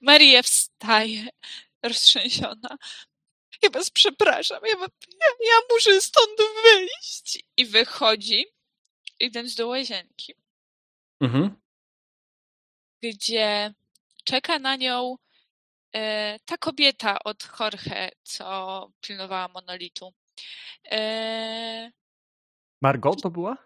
[0.00, 1.28] Maria wstaje,
[1.82, 2.76] roztrzęsiona.
[3.64, 4.78] Ja was przepraszam, ja,
[5.20, 7.44] ja, ja muszę stąd wyjść.
[7.56, 8.44] I wychodzi,
[9.20, 10.34] idąc do łazienki.
[11.20, 11.56] Mhm.
[13.02, 13.74] Gdzie
[14.24, 15.16] czeka na nią
[15.92, 20.12] e, ta kobieta od Jorge, co pilnowała monolitu.
[20.90, 21.92] E,
[22.82, 23.56] Margot to była?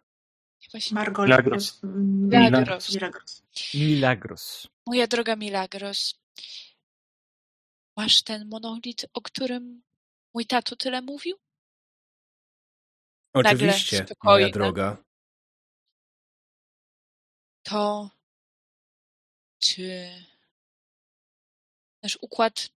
[0.93, 1.27] Margot.
[1.27, 1.81] Milagros.
[1.83, 2.95] Milagros.
[2.95, 3.43] Milagros.
[3.75, 4.69] Milagros.
[4.87, 6.15] Moja droga Milagros.
[7.97, 9.83] Masz ten monolit, o którym
[10.39, 11.37] mój tato tyle mówił?
[13.35, 15.05] Oczywiście, moja droga.
[17.63, 18.11] To
[19.59, 20.11] czy
[22.03, 22.71] nasz układ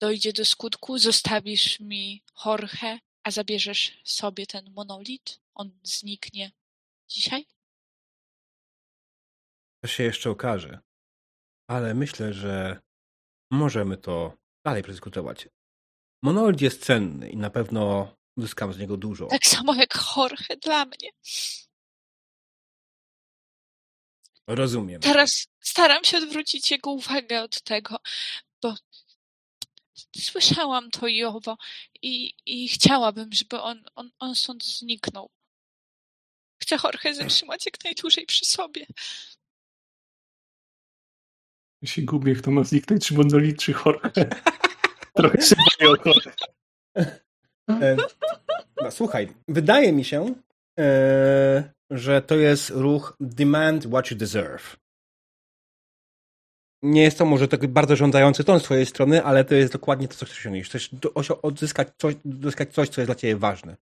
[0.00, 0.98] dojdzie do skutku?
[0.98, 5.40] Zostawisz mi Jorge, a zabierzesz sobie ten monolit?
[5.54, 6.52] On zniknie
[7.08, 7.46] dzisiaj?
[9.82, 10.80] To się jeszcze okaże.
[11.70, 12.80] Ale myślę, że
[13.50, 15.48] możemy to dalej przedyskutować.
[16.22, 19.26] Monolit jest cenny i na pewno uzyskam z niego dużo.
[19.26, 21.10] Tak samo jak Jorge dla mnie.
[24.46, 25.00] Rozumiem.
[25.00, 27.96] Teraz staram się odwrócić jego uwagę od tego,
[28.62, 28.74] bo
[30.16, 31.56] słyszałam to i owo
[32.02, 35.30] i, i chciałabym, żeby on, on, on stąd zniknął.
[36.62, 38.86] Chcę Jorge zatrzymać jak najdłużej przy sobie.
[41.82, 44.28] Ja się gubię, kto ma zniknąć, czy Monolit, czy Jorge.
[45.16, 46.32] Trochę się boję o Jorge.
[48.82, 50.34] No, słuchaj, wydaje mi się,
[50.78, 54.76] e, że to jest ruch demand what you deserve.
[56.82, 60.08] Nie jest to może tak bardzo żądający ton z twojej strony, ale to jest dokładnie
[60.08, 60.66] to, co chcesz osiągnąć.
[60.66, 60.90] Chcesz
[61.42, 63.76] odzyskać coś, odzyskać coś, co jest dla ciebie ważne.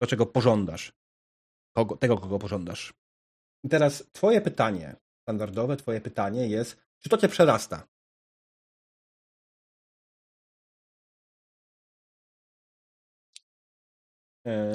[0.00, 0.92] Do czego pożądasz.
[1.76, 2.94] Kogo, tego, kogo pożądasz.
[3.64, 7.86] I teraz twoje pytanie standardowe twoje pytanie jest, czy to cię przerasta?
[14.46, 14.72] E...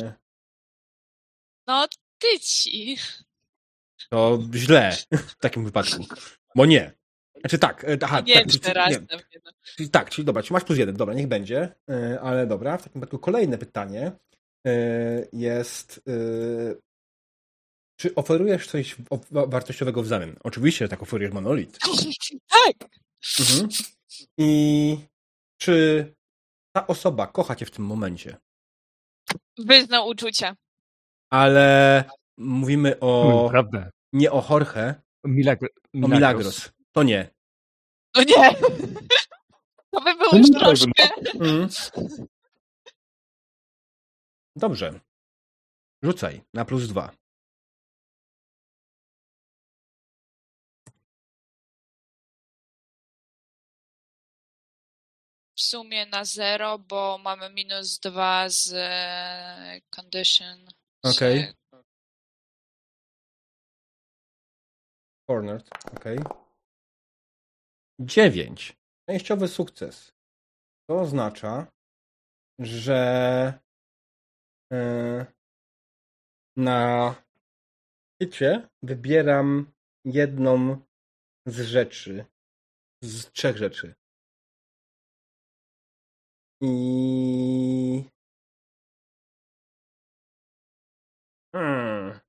[1.68, 1.88] No,
[2.20, 2.98] ty ci.
[4.10, 6.06] To źle w takim wypadku.
[6.56, 6.94] Bo nie.
[7.40, 9.20] Znaczy tak, e, aha, nie, tak, przerasta nie.
[9.76, 12.84] Czyli tak, czyli dobra, czyli masz plus jeden, dobra, niech będzie, e, ale dobra, w
[12.84, 14.12] takim wypadku kolejne pytanie
[15.34, 16.02] jest
[18.00, 18.96] czy oferujesz coś
[19.32, 20.36] wartościowego w zamian?
[20.44, 21.80] Oczywiście, tak oferujesz monolit.
[22.48, 22.90] Tak.
[23.40, 23.70] Mhm.
[24.38, 24.98] I
[25.58, 26.06] czy
[26.76, 28.38] ta osoba kocha cię w tym momencie?
[29.58, 30.56] Wyznał uczucia.
[31.30, 32.04] Ale
[32.38, 33.32] mówimy o...
[33.32, 33.92] Hmm, prawda.
[34.14, 34.96] Nie o Jorge.
[35.24, 36.72] O Milagros.
[36.92, 37.30] To nie.
[38.12, 38.36] To nie.
[39.92, 41.10] To by było już troszkę.
[41.40, 41.70] Mm.
[44.56, 45.00] Dobrze.
[46.04, 47.12] Rzucaj na plus dwa.
[55.70, 60.60] Sumie na zero, bo mamy minus dwa z e, condition.
[61.04, 61.40] Okej.
[61.40, 61.84] Okay.
[65.28, 66.20] Cornered, okej.
[66.20, 66.38] Okay.
[68.00, 68.78] Dziewięć.
[69.10, 70.12] Częściowy sukces.
[70.90, 71.68] To oznacza,
[72.60, 73.60] że
[74.72, 75.26] yy,
[76.58, 77.16] na
[78.22, 79.72] hicie wybieram
[80.06, 80.82] jedną
[81.46, 82.26] z rzeczy.
[83.04, 83.99] Z trzech rzeczy.
[86.62, 88.04] I
[91.56, 92.20] hmm.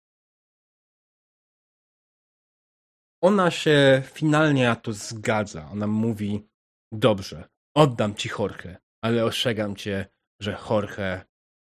[3.23, 5.71] Ona się finalnie na to zgadza.
[5.71, 6.49] Ona mówi:
[6.93, 10.07] Dobrze, oddam ci Jorge, ale ostrzegam cię,
[10.43, 11.25] że Jorge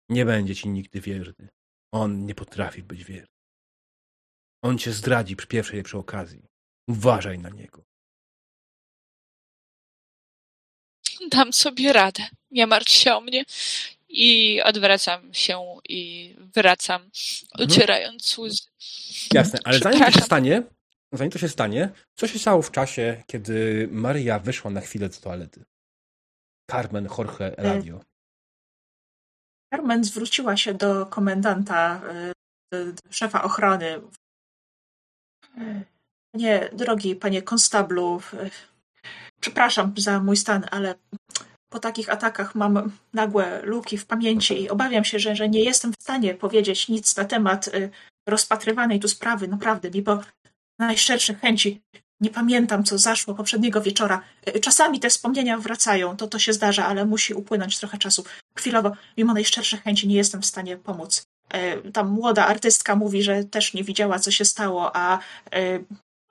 [0.09, 1.49] nie będzie ci nigdy wierny.
[1.93, 3.35] On nie potrafi być wierny.
[4.63, 6.47] On cię zdradzi przy pierwszej przy okazji.
[6.89, 7.85] Uważaj na niego.
[11.31, 12.23] Dam sobie radę.
[12.51, 13.45] Nie martw się o mnie.
[14.09, 17.69] I odwracam się i wracam, mhm.
[17.69, 18.63] ocierając łzy.
[19.33, 20.63] Jasne, ale zanim to się stanie,
[21.11, 25.19] zanim to się stanie, co się stało w czasie, kiedy Maria wyszła na chwilę z
[25.19, 25.65] toalety?
[26.71, 28.01] Carmen Jorge Eladio.
[29.73, 32.01] Carmen zwróciła się do komendanta,
[32.73, 34.01] y, do szefa ochrony.
[36.33, 38.49] Nie, drogi panie konstablu, y,
[39.39, 40.95] przepraszam za mój stan, ale
[41.75, 45.93] po takich atakach mam nagłe luki w pamięci i obawiam się, że, że nie jestem
[45.93, 47.89] w stanie powiedzieć nic na temat y,
[48.29, 49.47] rozpatrywanej tu sprawy.
[49.47, 50.21] Naprawdę, mimo
[50.79, 51.81] najszczerszych chęci
[52.21, 54.21] nie pamiętam, co zaszło poprzedniego wieczora.
[54.55, 58.23] Y, czasami te wspomnienia wracają, to to się zdarza, ale musi upłynąć trochę czasu.
[58.57, 61.25] Chwilowo, mimo najszczerszych chęci, nie jestem w stanie pomóc.
[61.55, 65.19] Y, ta młoda artystka mówi, że też nie widziała, co się stało, a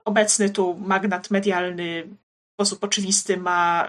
[0.05, 2.07] obecny tu magnat medialny
[2.55, 3.87] sposób oczywisty ma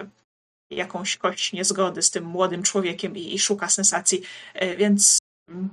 [0.70, 4.22] jakąś kość niezgody z tym młodym człowiekiem i, i szuka sensacji.
[4.54, 5.18] E, więc
[5.48, 5.68] mm,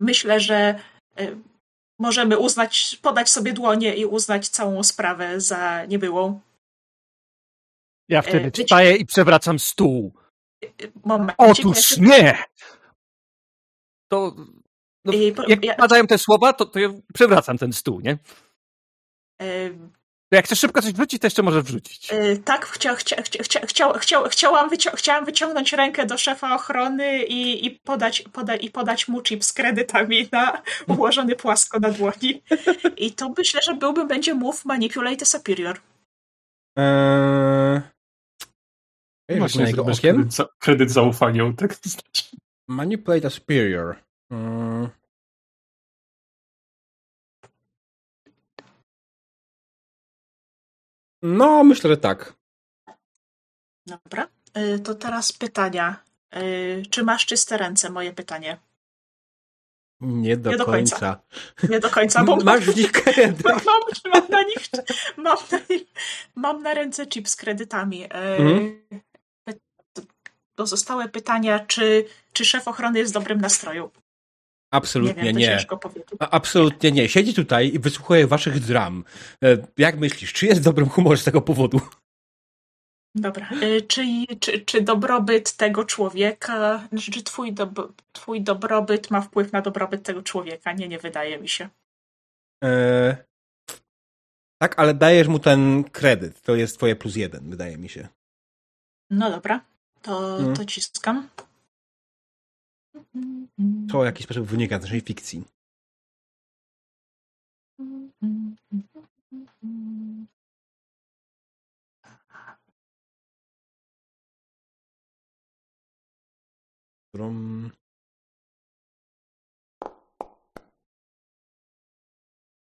[0.00, 0.80] myślę, że
[1.18, 1.36] e,
[1.98, 6.40] możemy uznać, podać sobie dłonie i uznać całą sprawę za niebyłą.
[8.08, 8.60] Ja wtedy Być...
[8.60, 10.12] wstaję i przewracam stół.
[11.04, 12.44] Moment, Otóż nie!
[14.10, 14.34] To
[15.04, 15.12] no,
[15.48, 15.74] jak ja...
[15.74, 18.18] padają te słowa, to, to ja przewracam ten stół, nie?
[20.30, 22.10] Jak chcesz szybko coś wrzucić, to jeszcze możesz wrzucić.
[22.10, 27.24] Yy, tak, chcia, chcia, chcia, chcia, chcia, chciałam, wycią chciałam wyciągnąć rękę do szefa ochrony
[27.24, 32.42] i, i, podać, poda i podać mu chip z kredytami na ułożony płasko na dłoni.
[32.96, 35.80] I to myślę, że byłby, będzie move manipulate superior.
[36.78, 37.80] Eee...
[39.38, 40.16] Właśnie jego okiem?
[40.16, 42.36] Kredyt, za, kredyt zaufania, tak to znaczy.
[42.68, 43.96] Manipulate a superior.
[44.32, 44.67] Hmm.
[51.22, 52.34] No, myślę, że tak.
[53.86, 54.28] Dobra.
[54.58, 56.04] Y, to teraz pytania.
[56.36, 57.90] Y, czy masz czyste ręce?
[57.90, 58.58] Moje pytanie.
[60.00, 60.96] Nie do, Nie do końca.
[60.96, 61.20] końca.
[61.68, 63.44] Nie do końca, bo masz w nich kredyt.
[63.44, 63.60] Mam,
[64.14, 64.58] mam, na nich,
[65.16, 65.58] mam, na
[66.34, 68.04] mam na ręce chip z kredytami.
[68.04, 68.82] Y, mhm.
[70.54, 73.90] Pozostałe pytania, czy, czy szef ochrony jest w dobrym nastroju?
[74.70, 75.32] Absolutnie nie.
[75.32, 75.66] Wiem, nie.
[76.18, 77.08] Absolutnie nie.
[77.08, 79.04] Siedzi tutaj i wysłuchuje waszych dram.
[79.44, 81.80] E, jak myślisz, czy jest w dobrym humorze z tego powodu?
[83.14, 83.50] Dobra.
[83.50, 84.04] E, czy,
[84.40, 90.22] czy, czy dobrobyt tego człowieka, czy twój, do, twój dobrobyt ma wpływ na dobrobyt tego
[90.22, 90.72] człowieka?
[90.72, 91.68] Nie, nie wydaje mi się.
[92.64, 93.16] E,
[94.62, 96.42] tak, ale dajesz mu ten kredyt.
[96.42, 98.08] To jest twoje plus jeden, wydaje mi się.
[99.10, 99.60] No dobra.
[100.02, 100.56] To, hmm.
[100.56, 101.28] to ciskam.
[103.88, 105.44] To w jakiś sposób wynika z naszej fikcji.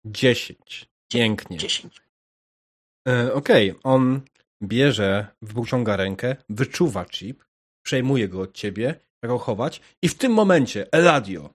[0.06, 0.88] Dziesięć.
[1.12, 1.58] Pięknie.
[1.58, 2.00] Dziesięć.
[3.08, 3.82] E, Okej, okay.
[3.82, 4.20] on
[4.62, 7.44] bierze, wyciąga rękę, wyczuwa chip,
[7.82, 11.54] przejmuje go od ciebie go chować i w tym momencie Eladio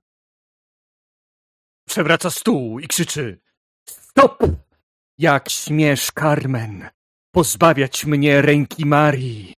[1.88, 3.40] przewraca stół i krzyczy
[3.90, 4.44] Stop!
[5.18, 6.90] Jak śmiesz, Carmen,
[7.32, 9.54] pozbawiać mnie ręki Marii.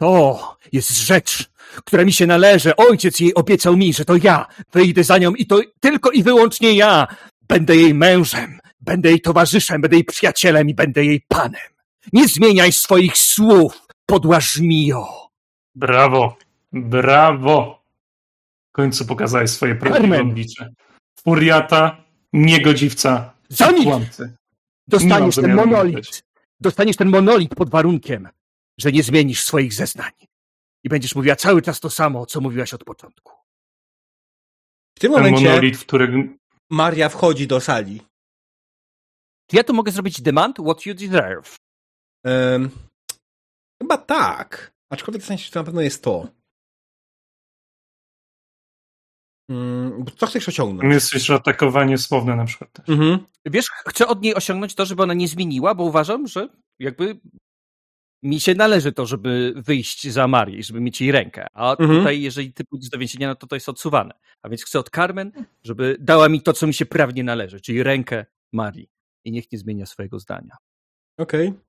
[0.00, 1.50] To jest rzecz,
[1.84, 2.76] która mi się należy.
[2.76, 6.72] Ojciec jej obiecał mi, że to ja wyjdę za nią i to tylko i wyłącznie
[6.72, 7.06] ja
[7.48, 11.68] będę jej mężem, będę jej towarzyszem, będę jej przyjacielem i będę jej panem.
[12.12, 15.28] Nie zmieniaj swoich słów, podła żmijo.
[15.74, 16.36] Brawo,
[16.72, 17.82] brawo.
[18.68, 20.72] W końcu pokazałeś swoje prawdziwe oblicze.
[21.24, 24.22] Furiata, niegodziwca, Za nic!
[24.88, 26.22] Dostaniesz ten monolit.
[26.60, 28.28] Dostaniesz ten monolit pod warunkiem,
[28.80, 30.12] że nie zmienisz swoich zeznań.
[30.84, 33.32] I będziesz mówiła cały czas to samo, co mówiłaś od początku.
[34.96, 36.38] W tym momencie ten monolit, w którym...
[36.70, 38.02] Maria wchodzi do sali.
[39.50, 40.56] Czy ja tu mogę zrobić demand?
[40.58, 41.56] What you deserve.
[42.24, 42.70] Um,
[43.82, 44.72] chyba tak.
[44.90, 46.28] Aczkolwiek w sensie to na pewno jest to.
[50.16, 50.94] Co chcesz osiągnąć?
[50.94, 52.88] Jest jeszcze atakowanie słowne na przykład też.
[52.88, 53.18] Mhm.
[53.44, 56.48] Wiesz, chcę od niej osiągnąć to, żeby ona nie zmieniła, bo uważam, że
[56.78, 57.20] jakby
[58.22, 61.46] mi się należy to, żeby wyjść za Marię, żeby mieć jej rękę.
[61.54, 61.98] A mhm.
[61.98, 64.14] tutaj, jeżeli ty pójdziesz do więzienia, no to to jest odsuwane.
[64.42, 65.32] A więc chcę od Carmen,
[65.64, 68.88] żeby dała mi to, co mi się prawnie należy, czyli rękę Marii.
[69.24, 70.56] I niech nie zmienia swojego zdania.
[71.18, 71.48] Okej.
[71.48, 71.60] Okay.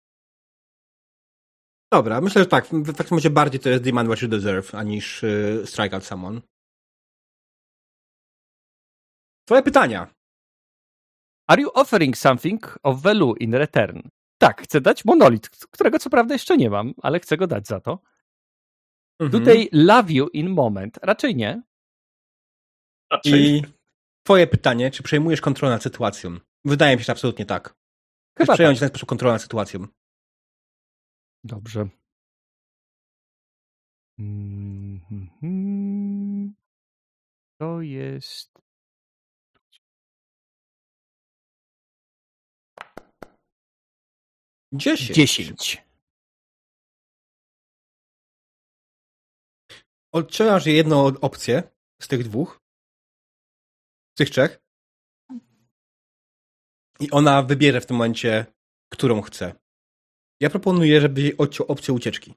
[1.91, 2.68] Dobra, myślę, że tak.
[2.72, 6.41] W takim razie bardziej to jest demand what you deserve, aniż y, strike out someone.
[9.49, 10.13] Twoje pytania.
[11.47, 14.01] Are you offering something of value in return?
[14.38, 17.80] Tak, chcę dać monolit, którego co prawda jeszcze nie mam, ale chcę go dać za
[17.80, 17.99] to.
[19.19, 19.31] Mhm.
[19.31, 20.99] Tutaj love you in moment.
[21.01, 21.61] Raczej nie.
[23.11, 23.45] Raczej.
[23.45, 23.63] I
[24.23, 26.39] twoje pytanie, czy przejmujesz kontrolę nad sytuacją?
[26.65, 27.76] Wydaje mi się, że absolutnie tak.
[28.38, 28.80] Chyba Chcesz przejąć tak.
[28.80, 29.88] w ten sposób kontrolę nad sytuacją.
[31.43, 31.89] Dobrze.
[34.19, 34.99] Mm
[35.41, 36.51] -hmm.
[37.59, 38.69] To jest
[44.74, 45.16] Dziesięć.
[45.16, 45.84] Dziesięć.
[50.66, 51.64] Jedną opcję
[52.02, 52.62] z tych dwóch.
[54.14, 54.62] Z tych trzech.
[57.00, 58.46] I ona wybierze w tym momencie,
[58.90, 59.56] którą chce.
[60.40, 62.34] Ja proponuję, żeby jej odciął opcję ucieczki.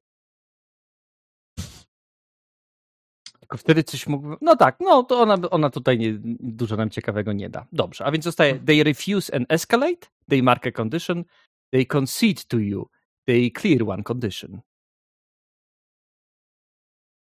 [3.40, 4.36] Tylko wtedy coś mógł.
[4.40, 7.66] No tak, no to ona, ona tutaj nie, dużo nam ciekawego nie da.
[7.72, 11.24] Dobrze, a więc zostaje they refuse and escalate, they mark a condition,
[11.72, 12.90] They concede to you.
[13.26, 14.62] They clear one condition.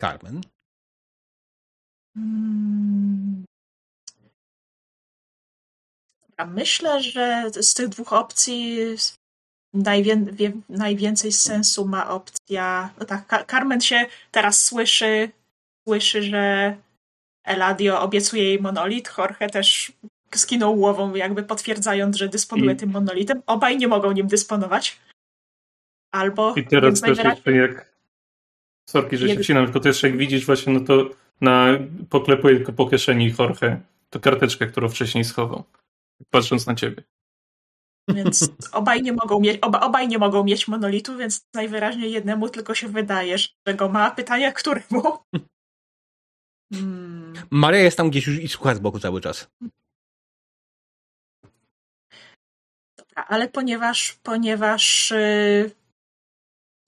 [0.01, 0.41] Carmen?
[2.15, 3.45] Hmm.
[6.47, 8.77] Myślę, że z tych dwóch opcji
[9.73, 10.25] najwię
[10.69, 12.93] najwięcej sensu ma opcja.
[12.99, 15.31] No tak, Carmen się teraz słyszy,
[15.87, 16.75] słyszy, że
[17.43, 19.09] Eladio obiecuje jej monolit.
[19.17, 19.91] Jorge też
[20.39, 22.75] skinął głową, jakby potwierdzając, że dysponuje I...
[22.75, 23.41] tym monolitem.
[23.45, 24.99] Obaj nie mogą nim dysponować.
[26.11, 26.55] Albo.
[26.55, 27.93] I teraz też jeszcze jak.
[28.89, 31.09] Sorki, że się wcinam, tylko też jak widzisz właśnie, no to
[31.41, 31.67] na
[32.09, 35.63] poklepuje tylko po kieszeni Jorge to karteczkę, którą wcześniej schował.
[36.29, 37.03] Patrząc na ciebie.
[38.07, 42.75] Więc obaj nie mogą mieć, oba, obaj nie mogą mieć monolitu, więc najwyraźniej jednemu tylko
[42.75, 44.11] się wydaje, że go ma.
[44.11, 45.03] Pytanie, któremu?
[46.73, 47.33] Hmm.
[47.51, 49.47] Maria jest tam gdzieś już i słucha z boku cały czas.
[53.15, 55.71] Dobra, ale ponieważ, ponieważ yy,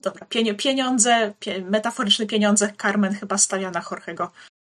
[0.00, 0.26] dobra,
[0.58, 4.30] pieniądze, pie, metaforyczne pieniądze Carmen chyba stawia na Jorgego,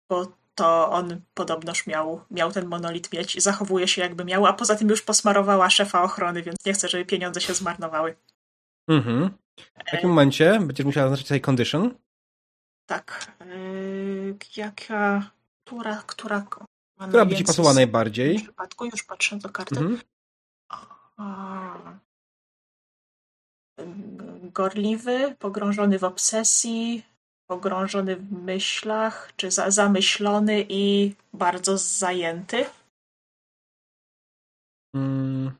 [0.09, 4.53] bo to on podobnoż miał, miał ten monolit mieć i zachowuje się jakby miał, a
[4.53, 8.15] poza tym już posmarowała szefa ochrony, więc nie chce, żeby pieniądze się zmarnowały.
[8.87, 9.29] Mhm.
[9.59, 11.95] W takim momencie będziesz musiała zaznaczyć tutaj condition.
[12.85, 13.31] Tak.
[13.45, 15.31] Yy, jaka,
[15.65, 16.45] która, która,
[17.07, 18.37] która by ci pasowała najbardziej?
[18.37, 19.75] W przypadku już patrzę do karty.
[19.75, 19.99] Mhm.
[24.53, 27.03] Gorliwy, pogrążony w obsesji,
[27.49, 32.65] pogrążony w myślach, czy za, zamyślony i bardzo zajęty.
[34.95, 35.51] Hmm.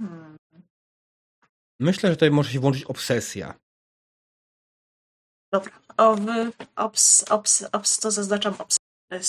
[0.00, 0.36] Hmm.
[1.80, 3.54] Myślę, że tutaj może się włączyć obsesja.
[5.52, 5.72] Dobra.
[5.96, 6.16] O,
[6.76, 8.86] obs, obs, obs, to zaznaczam obsesję.
[9.10, 9.22] Mhm.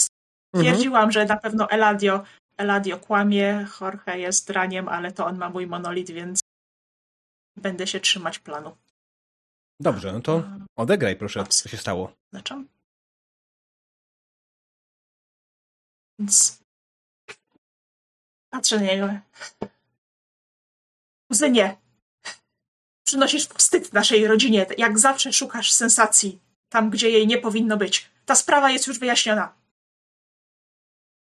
[0.56, 1.12] Stwierdziłam, mhm.
[1.12, 2.24] że na pewno Eladio
[2.58, 6.40] Eladio kłamie, Jorge jest draniem, ale to on ma mój monolit, więc
[7.56, 8.78] będę się trzymać planu.
[9.80, 10.44] Dobrze, no to
[10.76, 12.16] odegraj proszę, co się stało.
[12.32, 12.66] Znaczy?
[16.20, 16.64] Więc
[18.50, 19.10] patrzę na niego.
[21.32, 21.78] Kuzynie,
[23.04, 24.66] przynosisz wstyd naszej rodzinie.
[24.78, 26.40] Jak zawsze szukasz sensacji
[26.70, 28.10] tam, gdzie jej nie powinno być.
[28.26, 29.54] Ta sprawa jest już wyjaśniona.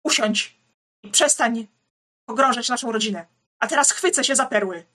[0.04, 0.59] Usiądź
[1.04, 1.68] i przestań
[2.26, 3.26] pogrążać naszą rodzinę.
[3.60, 4.86] A teraz chwycę się za perły.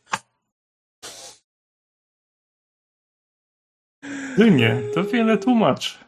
[4.36, 5.98] Ty nie, to wiele tłumaczy.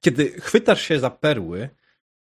[0.00, 1.68] Kiedy chwytasz się za perły,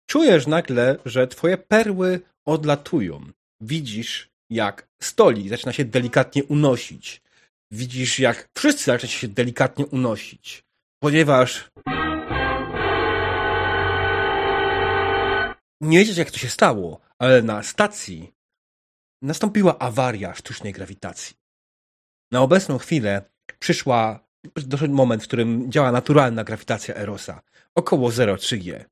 [0.07, 3.33] czujesz nagle, że twoje perły odlatują.
[3.61, 7.23] Widzisz, jak stoli zaczyna się delikatnie unosić.
[7.71, 10.65] Widzisz, jak wszyscy zaczynają się delikatnie unosić.
[11.03, 11.71] Ponieważ
[15.81, 18.33] nie wiecie, jak to się stało, ale na stacji
[19.23, 21.37] nastąpiła awaria sztucznej grawitacji.
[22.33, 27.41] Na obecną chwilę przyszła, doszedł moment, w którym działa naturalna grawitacja Erosa.
[27.75, 28.85] Około 0,3G.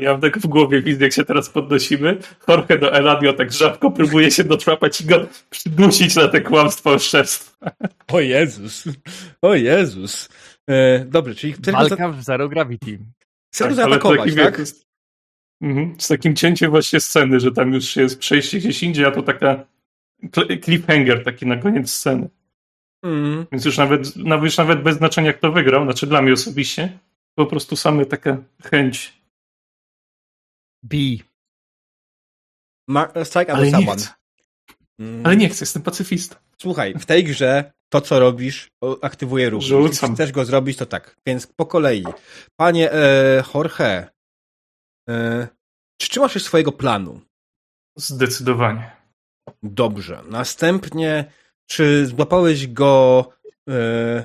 [0.00, 2.18] Ja tak w głowie widzę, jak się teraz podnosimy.
[2.48, 7.70] Jorge do Eladio tak żabko próbuje się dotrapać i go przydusić na te kłamstwa oszczerstwa.
[8.08, 8.84] O Jezus.
[9.42, 10.28] O Jezus.
[10.68, 11.54] E, dobrze, czyli...
[11.72, 12.98] Walka w Zero Gravity.
[13.54, 14.58] Chcesz tak, zaatakować, tak?
[14.58, 14.86] Jest,
[15.62, 19.22] mhm, z takim cięciem właśnie sceny, że tam już jest przejście gdzieś indziej, a to
[19.22, 19.64] taka
[20.64, 22.28] cliffhanger taki na koniec sceny.
[23.02, 23.46] Mm.
[23.52, 26.98] Więc już nawet, nawet, już nawet bez znaczenia kto wygrał, znaczy dla mnie osobiście,
[27.34, 29.22] po prostu same taka chęć
[30.82, 30.96] B.
[32.88, 34.08] Ma strike Ale nie chcę.
[34.98, 35.26] Mm.
[35.26, 36.36] Ale nie chcę, jestem pacyfistą.
[36.58, 38.70] Słuchaj, w tej grze to, co robisz,
[39.02, 39.62] aktywuje ruch.
[39.62, 39.88] Rzucam.
[39.90, 41.16] Jeśli chcesz go zrobić, to tak.
[41.26, 42.04] Więc po kolei.
[42.56, 44.06] Panie e, Jorge,
[45.08, 45.48] e,
[46.00, 47.20] czy trzymasz się swojego planu?
[47.96, 48.90] Zdecydowanie.
[49.62, 50.22] Dobrze.
[50.30, 51.32] Następnie,
[51.66, 53.28] czy złapałeś go
[53.68, 54.24] e,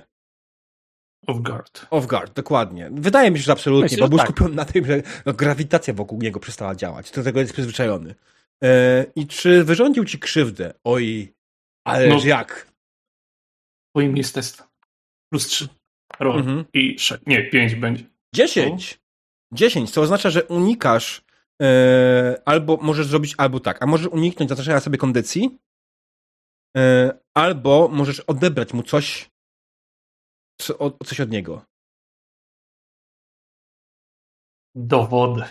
[1.27, 1.85] Off guard.
[1.90, 2.90] Off guard, dokładnie.
[2.94, 4.27] Wydaje mi się, że absolutnie, Myślę, bo był tak.
[4.27, 7.11] skupiony na tym, że grawitacja wokół niego przestała działać.
[7.11, 8.15] Do tego jest przyzwyczajony.
[8.64, 10.73] E, I czy wyrządził ci krzywdę?
[10.84, 11.34] Oj,
[11.84, 12.73] ale no, jak?
[13.94, 14.64] Twoim jest test.
[15.30, 15.68] Plus 3.
[16.20, 16.40] Roll.
[16.40, 16.65] Mhm.
[16.74, 17.22] I 6.
[17.28, 18.03] Nie, 5 będzie.
[18.36, 18.99] 10.
[19.53, 21.22] 10, co oznacza, że unikasz
[21.61, 25.60] e, albo możesz zrobić albo tak, a możesz uniknąć zaznaczenia sobie kondycji,
[26.78, 29.32] e, albo możesz odebrać mu coś,
[30.61, 31.65] co, o, coś od niego.
[34.76, 35.44] Dowody.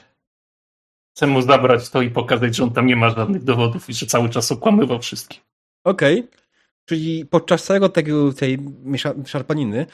[1.17, 4.07] Chcę mu zabrać to i pokazać, że on tam nie ma żadnych dowodów i że
[4.07, 5.41] cały czas okłamywał wszystkim.
[5.85, 6.21] Okej.
[6.21, 6.42] Okay.
[6.89, 8.59] Czyli podczas całego tego, tej
[9.27, 9.87] szarpaniny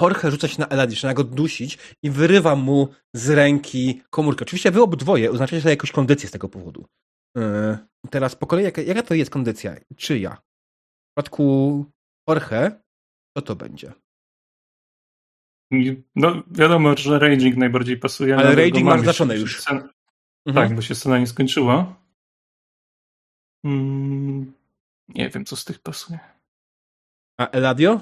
[0.00, 4.44] Jorge rzuca się na Eladi, zaczyna go dusić i wyrywa mu z ręki komórkę.
[4.44, 6.86] Oczywiście wy obydwoje oznaczacie sobie jakąś kondycję z tego powodu.
[7.36, 7.78] Yy,
[8.10, 9.76] teraz po kolei, jaka, jaka to jest kondycja?
[9.96, 10.30] Czyja?
[10.34, 11.86] W przypadku
[12.28, 12.80] Jorge,
[13.36, 13.92] co to będzie?
[16.16, 18.36] No wiadomo, że raging najbardziej pasuje.
[18.36, 19.60] Ale raging masz zaznaczone już.
[19.60, 19.88] Scena...
[20.46, 20.68] Mhm.
[20.68, 22.00] Tak, bo się scena nie skończyła.
[23.64, 24.52] Mm,
[25.14, 26.18] nie wiem, co z tych pasuje.
[27.38, 28.00] A Eladio?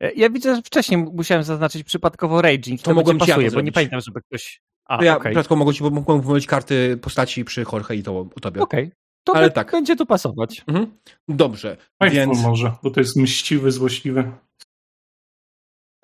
[0.00, 2.80] E, ja widzę, że wcześniej musiałem zaznaczyć przypadkowo raging.
[2.80, 4.62] To, to mogłem pasuje, bo nie pamiętam, żeby ktoś...
[4.84, 5.32] A, to ja okay.
[5.32, 8.60] przypadkowo mogłem ci, mogłem pomylić karty postaci przy Jorge i to u tobie.
[8.60, 8.84] Okej.
[8.84, 8.96] Okay.
[9.24, 9.70] To Ale tak.
[9.70, 10.64] będzie tu pasować.
[10.66, 10.98] Mhm.
[11.28, 11.76] Dobrze.
[12.02, 12.42] Fightful więc...
[12.42, 14.32] może, bo to jest mściwy, złośliwy.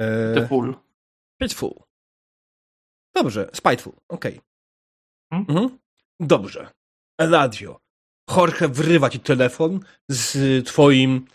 [0.00, 0.74] Eee, full.
[1.40, 1.74] Pitful.
[3.14, 4.32] Dobrze, Spiteful, okej.
[4.32, 4.44] Okay.
[5.32, 5.46] Hmm?
[5.50, 5.78] Mhm.
[6.20, 6.70] Dobrze.
[7.20, 7.80] Eladio,
[8.36, 11.26] Jorge wrywa ci telefon z twoim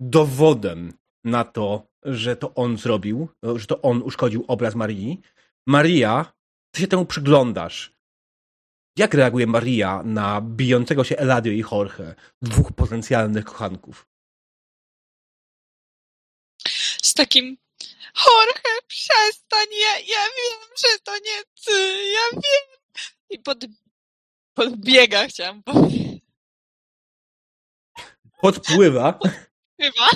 [0.00, 0.92] dowodem
[1.24, 5.20] na to, że to on zrobił, że to on uszkodził obraz Marii.
[5.66, 6.32] Maria,
[6.74, 7.94] ty się temu przyglądasz.
[8.98, 14.06] Jak reaguje Maria na bijącego się Eladio i Jorge, dwóch potencjalnych kochanków?
[17.02, 17.56] Z takim
[18.26, 22.78] Jorge, przestań, ja, ja wiem, że to nie ty, ja wiem.
[23.30, 23.58] I pod,
[24.54, 26.13] podbiega, chciałam powiedzieć.
[28.44, 29.18] Podpływa.
[29.80, 30.10] Chyba.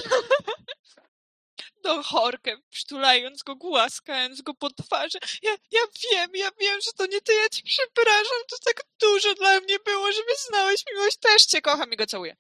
[1.85, 5.19] Do Jorge, przytulając go, głaskając go po twarzy.
[5.43, 9.35] Ja, ja wiem, ja wiem, że to nie ty, ja ci przepraszam, to tak dużo
[9.35, 12.37] dla mnie było, żeby znałeś miłość, też cię kocham i go całuję.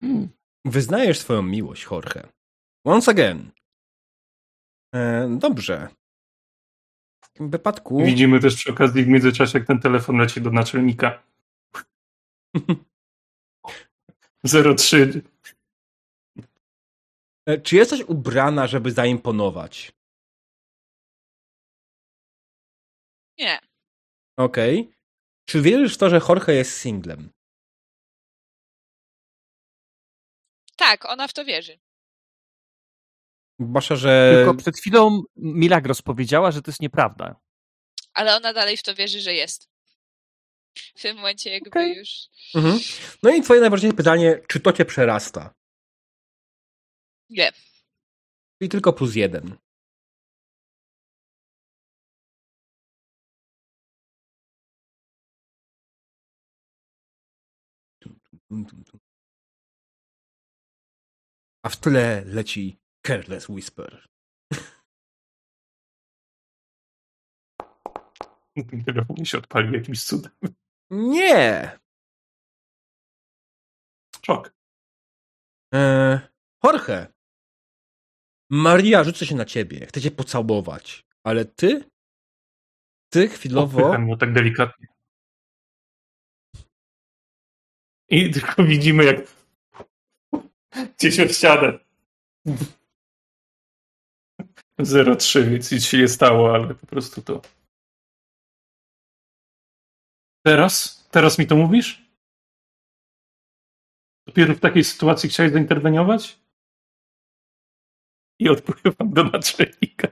[0.00, 0.28] Hmm.
[0.64, 2.28] Wyznajesz swoją miłość, Jorge.
[2.84, 3.50] Once again,
[4.94, 5.88] E, dobrze.
[7.24, 8.04] W tym wypadku.
[8.04, 11.22] Widzimy też przy okazji w międzyczasie, jak ten telefon leci do naczelnika.
[14.44, 15.22] 03.
[17.46, 19.92] E, czy jesteś ubrana, żeby zaimponować?
[23.38, 23.58] Nie.
[24.36, 24.80] Okej.
[24.80, 24.94] Okay.
[25.48, 27.30] Czy wierzysz w to, że Jorge jest singlem?
[30.76, 31.78] Tak, ona w to wierzy.
[33.60, 34.32] Zwłaszcza, że...
[34.36, 37.40] Tylko przed chwilą Milagros powiedziała, że to jest nieprawda.
[38.14, 39.71] Ale ona dalej w to wierzy, że jest.
[40.74, 41.88] W tym momencie jakby okay.
[41.88, 42.08] już...
[42.54, 42.78] Mhm.
[43.22, 45.54] No i twoje najważniejsze pytanie, czy to cię przerasta?
[47.30, 47.52] Nie.
[48.58, 49.56] Czyli tylko plus jeden.
[61.62, 64.08] A w tle leci Careless Whisper.
[68.54, 70.32] Ten telefon się odpalił jakimś cudem.
[70.92, 71.78] Nie!
[74.26, 74.52] Szok.
[75.72, 76.20] Eee,
[76.64, 77.06] Jorge.
[78.50, 79.86] Maria rzucę się na ciebie.
[79.86, 81.04] Chcę cię pocałować.
[81.24, 81.84] Ale ty?
[83.12, 83.78] Ty chwilowo...
[83.78, 84.86] Odpycham mu tak delikatnie.
[88.08, 89.16] I tylko widzimy, jak
[90.98, 91.78] gdzieś w ścianę.
[94.80, 97.42] 0,3, więc nic się nie stało, ale po prostu to.
[100.46, 101.02] Teraz?
[101.10, 102.02] Teraz mi to mówisz?
[104.26, 106.40] Dopiero w takiej sytuacji chciałeś zainterweniować?
[108.40, 110.08] I odpływam do naczelnika.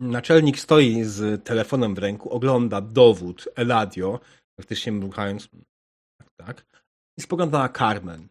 [0.00, 4.20] Naczelnik stoi z telefonem w ręku, ogląda dowód Eladio,
[4.60, 5.48] faktycznie mrugając,
[6.18, 6.82] tak, tak,
[7.18, 8.28] i spogląda na Carmen.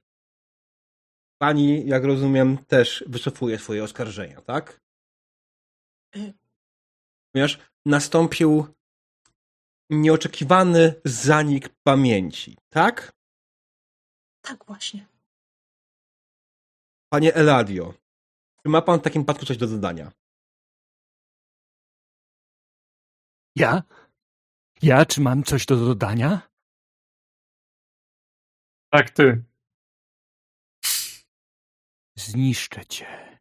[1.42, 4.80] Pani, jak rozumiem, też wycofuje swoje oskarżenia, tak?
[6.16, 6.34] Y.
[7.34, 8.68] Ponieważ nastąpił
[9.90, 13.14] nieoczekiwany zanik pamięci, tak?
[14.42, 15.08] Tak właśnie.
[17.10, 17.94] Panie Eladio,
[18.64, 20.12] czy ma pan w takim przypadku coś do dodania?
[23.56, 23.84] Ja?
[24.82, 26.50] Ja, czy mam coś do dodania?
[28.90, 29.44] Tak, ty.
[32.18, 33.40] Zniszczę cię.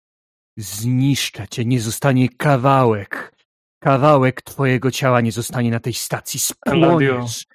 [0.56, 1.64] Zniszczę cię.
[1.64, 3.41] Nie zostanie kawałek.
[3.82, 6.40] Kawałek twojego ciała nie zostanie na tej stacji.
[6.40, 7.46] Spłoniesz.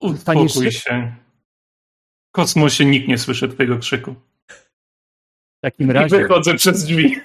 [0.00, 1.16] Uspokój się.
[2.28, 4.14] W kosmosie nikt nie słyszy twojego krzyku.
[4.48, 6.16] W takim razie...
[6.16, 7.16] I wychodzę przez drzwi.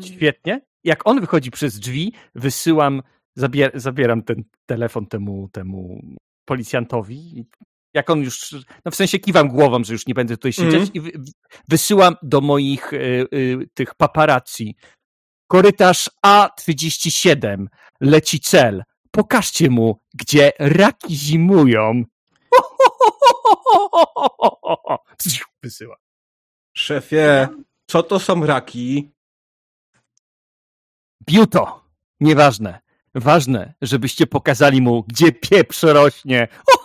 [0.00, 0.60] Świetnie.
[0.84, 3.02] Jak on wychodzi przez drzwi, wysyłam,
[3.36, 6.00] zabier zabieram ten telefon temu, temu
[6.44, 7.46] policjantowi
[7.94, 10.92] jak on już, no w sensie kiwam głową, że już nie będę tutaj siedzieć mm.
[10.94, 11.12] i wy,
[11.68, 14.76] wysyłam do moich y, y, tych paparazzi.
[15.52, 17.66] Korytarz A37,
[18.00, 18.84] leci cel.
[19.10, 22.04] Pokażcie mu, gdzie raki zimują.
[25.62, 25.96] Wysyła.
[26.76, 27.48] Szefie,
[27.86, 29.10] co to są raki?
[31.26, 31.84] Biuto.
[32.20, 32.80] Nieważne.
[33.14, 36.48] Ważne, żebyście pokazali mu, gdzie pieprz rośnie.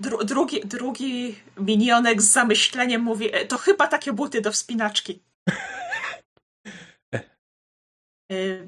[0.00, 5.22] Dru, drugi, drugi minionek z zamyśleniem mówi, e, to chyba takie buty do wspinaczki.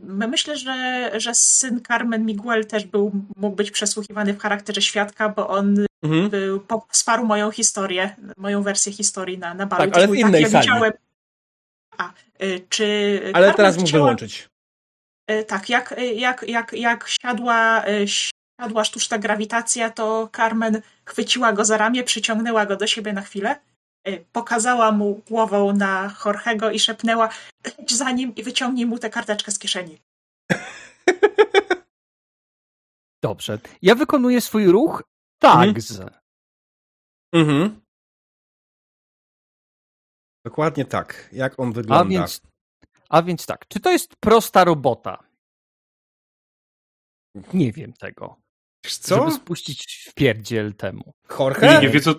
[0.02, 5.48] Myślę, że, że syn Carmen Miguel też był, mógł być przesłuchiwany w charakterze świadka, bo
[5.48, 6.30] on mhm.
[6.30, 6.60] był,
[6.90, 9.84] wsparł moją historię, moją wersję historii na, na balu.
[9.84, 10.62] Tak, ale w innej tak, ja sali.
[10.62, 10.92] Widziałem...
[11.98, 14.04] A, e, czy ale Carmen teraz mógł chciała...
[14.04, 14.48] wyłączyć.
[15.46, 17.84] Tak, jak, jak, jak, jak siadła,
[18.56, 23.60] Padła sztuczna grawitacja, to Carmen chwyciła go za ramię, przyciągnęła go do siebie na chwilę,
[24.32, 27.28] pokazała mu głową na Jorgego i szepnęła
[27.64, 29.98] leć za nim i wyciągnij mu tę karteczkę z kieszeni.
[33.24, 33.58] Dobrze.
[33.82, 35.02] Ja wykonuję swój ruch
[35.38, 35.68] tak.
[35.68, 36.10] Mhm.
[37.34, 37.80] mhm.
[40.44, 41.28] Dokładnie tak.
[41.32, 42.04] Jak on wygląda?
[42.04, 42.40] A więc,
[43.14, 43.68] a więc tak.
[43.68, 45.24] Czy to jest prosta robota?
[47.54, 48.36] Nie wiem tego.
[48.86, 49.16] Co?
[49.16, 51.12] Żeby spuścić w pierdziel temu.
[51.38, 51.68] Jorge?
[51.68, 52.14] Oni nie wiedzą,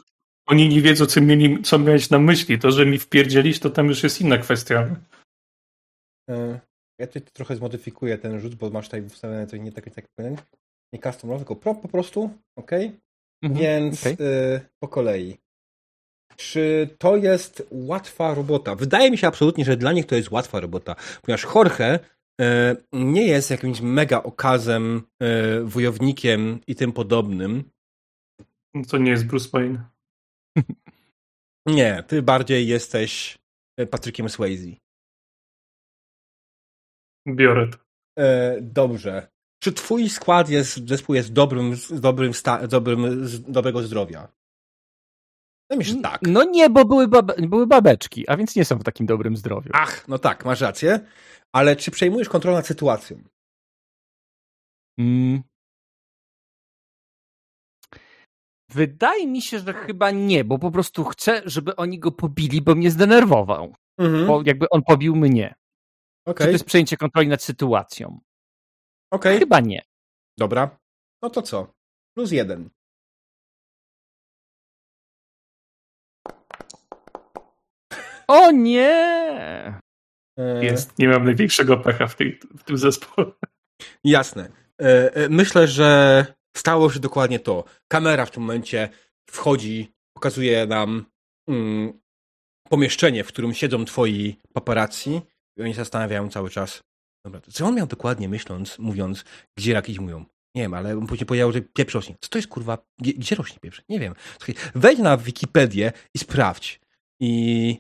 [0.46, 2.60] oni nie wiedzą co, mieli, co miałeś na myśli.
[2.60, 4.96] To, że mi wpierdzielisz, to tam już jest inna kwestia.
[6.30, 6.60] E,
[7.00, 10.06] ja tutaj trochę zmodyfikuję ten rzut, bo masz tutaj wstawione coś nie tak, tak
[10.94, 12.72] nie custom, tylko pro po prostu, ok?
[13.44, 14.16] Mhm, Więc okay.
[14.20, 15.38] Y, po kolei.
[16.38, 18.76] Czy to jest łatwa robota?
[18.76, 22.00] Wydaje mi się absolutnie, że dla nich to jest łatwa robota, ponieważ Jorge
[22.42, 27.64] E, nie jest jakimś mega okazem, e, wojownikiem i tym podobnym.
[28.88, 29.84] To nie jest Bruce Wayne.
[31.66, 33.38] nie, ty bardziej jesteś
[33.78, 34.76] e, Patrykiem Swayze.
[37.28, 37.78] Biorę to.
[38.62, 39.28] dobrze.
[39.64, 44.28] Czy twój skład jest, zespół jest dobrym, dobrym, sta, dobrym, z dobrego zdrowia?
[45.70, 46.22] No myślę, tak.
[46.22, 49.70] No nie, bo były, babe, były babeczki, a więc nie są w takim dobrym zdrowiu.
[49.74, 51.00] Ach, no tak, masz rację.
[51.54, 53.24] Ale czy przejmujesz kontrolę nad sytuacją?
[55.00, 55.44] Mm.
[58.70, 62.76] Wydaje mi się, że chyba nie, bo po prostu chcę, żeby oni go pobili, bo
[62.76, 63.76] mnie zdenerwował.
[63.98, 64.28] Mhm.
[64.28, 65.56] Bo jakby on pobił mnie.
[66.26, 66.38] Okay.
[66.38, 68.20] Czy to jest przejęcie kontroli nad sytuacją?
[69.12, 69.40] Okay.
[69.40, 69.82] Chyba nie.
[70.38, 70.78] Dobra.
[71.22, 71.74] No to co?
[72.18, 72.70] Plus jeden.
[78.28, 79.82] O nie!
[80.62, 83.32] Jest, nie mam największego pecha w, tej, w tym zespole.
[84.04, 84.50] Jasne.
[84.82, 86.26] E, e, myślę, że
[86.58, 87.64] stało się dokładnie to.
[87.88, 88.90] Kamera w tym momencie
[89.30, 91.06] wchodzi, pokazuje nam
[91.50, 92.00] mm,
[92.70, 95.22] pomieszczenie, w którym siedzą twoi paparazzi
[95.58, 96.84] i oni się zastanawiają cały czas.
[97.26, 99.26] Dobra, co on miał dokładnie myśląc, mówiąc,
[99.58, 100.26] gdzie raki zimują?
[100.56, 102.16] Nie wiem, ale on później powiedział, że pieprz rośnie.
[102.22, 102.78] Co to jest kurwa?
[103.00, 103.82] Gdzie, gdzie rośnie pieprz?
[103.90, 104.16] Nie wiem.
[104.40, 106.80] Słuchaj, wejdź na Wikipedię i sprawdź.
[107.20, 107.80] I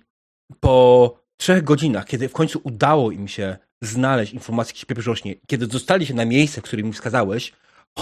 [0.60, 6.06] po trzech godzinach, kiedy w końcu udało im się znaleźć informację, gdzie pieprz kiedy dostali
[6.06, 7.54] się na miejsce, w którym mi wskazałeś,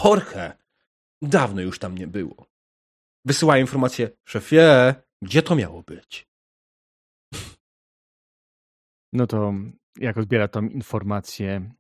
[0.06, 0.52] Jorge
[1.22, 2.46] dawno już tam nie było.
[3.26, 6.28] Wysyłają informację, szefie, gdzie to miało być?
[9.14, 9.54] No to
[10.00, 11.74] jak odbiera tą informację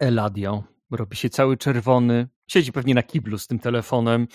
[0.00, 4.28] Eladio, robi się cały czerwony, siedzi pewnie na kiblu z tym telefonem.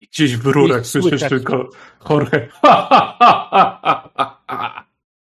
[0.00, 1.70] I gdzieś w rurach słyszysz tylko
[2.10, 2.48] Jorge.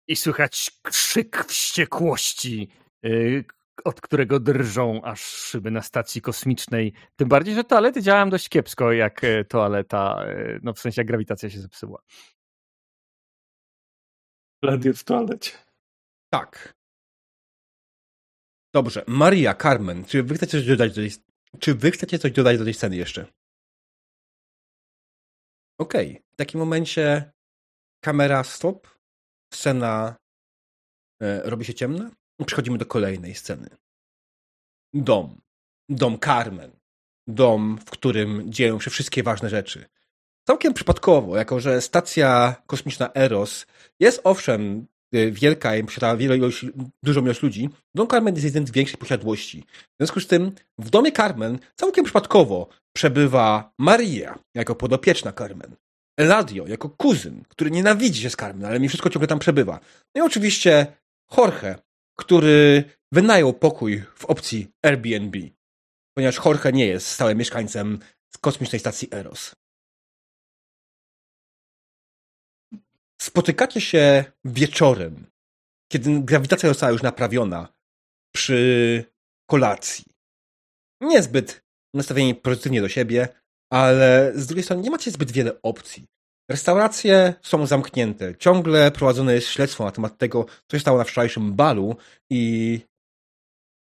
[0.09, 2.69] I słychać krzyk wściekłości,
[3.05, 3.45] y,
[3.85, 6.93] od którego drżą aż szyby na stacji kosmicznej.
[7.17, 11.07] Tym bardziej, że toalety działają dość kiepsko, jak e, toaleta, e, no w sensie jak
[11.07, 12.03] grawitacja się zepsuła.
[14.85, 15.51] Jest w toalecie.
[16.31, 16.75] Tak.
[18.75, 19.05] Dobrze.
[19.07, 21.11] Maria, Carmen, czy wy chcecie coś dodać do tej,
[21.59, 23.27] czy wy chcecie coś dodać do tej sceny jeszcze?
[25.83, 26.11] Okej.
[26.11, 26.23] Okay.
[26.33, 27.33] W takim momencie
[28.05, 28.89] kamera stop,
[29.55, 30.17] scena
[31.23, 32.11] e, robi się ciemna
[32.47, 33.69] przechodzimy do kolejnej sceny.
[34.95, 35.41] Dom.
[35.89, 36.71] Dom Carmen.
[37.27, 39.85] Dom, w którym dzieją się wszystkie ważne rzeczy.
[40.47, 43.67] Całkiem przypadkowo, jako że stacja kosmiczna Eros
[44.01, 46.67] jest owszem wielka i posiada wiele ilość,
[47.03, 49.65] dużą ilość ludzi, dom Carmen jest jeden z większych posiadłości.
[49.69, 55.77] W związku z tym w domie Carmen całkiem przypadkowo przebywa Maria jako podopieczna Carmen.
[56.19, 59.81] Eladio jako kuzyn, który nienawidzi się z Carmen, ale mi wszystko ciągle tam przebywa.
[60.15, 60.87] No i oczywiście
[61.39, 61.75] Jorge,
[62.19, 65.39] który wynajął pokój w opcji Airbnb,
[66.17, 67.99] ponieważ Jorge nie jest stałym mieszkańcem
[68.41, 69.55] kosmicznej stacji Eros.
[73.23, 75.27] Spotykacie się wieczorem,
[75.93, 77.69] kiedy grawitacja została już naprawiona
[78.35, 79.05] przy
[79.51, 80.05] kolacji.
[81.01, 81.63] Niezbyt
[81.95, 83.29] nastawieni pozytywnie do siebie,
[83.73, 86.07] ale z drugiej strony nie macie zbyt wiele opcji.
[86.51, 88.37] Restauracje są zamknięte.
[88.37, 91.97] Ciągle prowadzone jest śledztwo na temat tego, co się stało na wczorajszym balu
[92.31, 92.81] i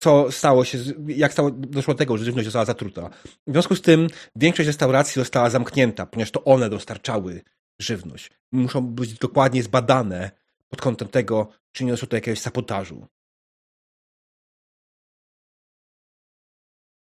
[0.03, 0.77] co stało się,
[1.07, 3.09] jak stało, doszło do tego, że żywność została zatruta.
[3.47, 7.41] W związku z tym większość restauracji została zamknięta, ponieważ to one dostarczały
[7.79, 8.31] żywność.
[8.51, 10.31] Muszą być dokładnie zbadane
[10.69, 13.07] pod kątem tego, czy nie doszło do jakiegoś sabotażu.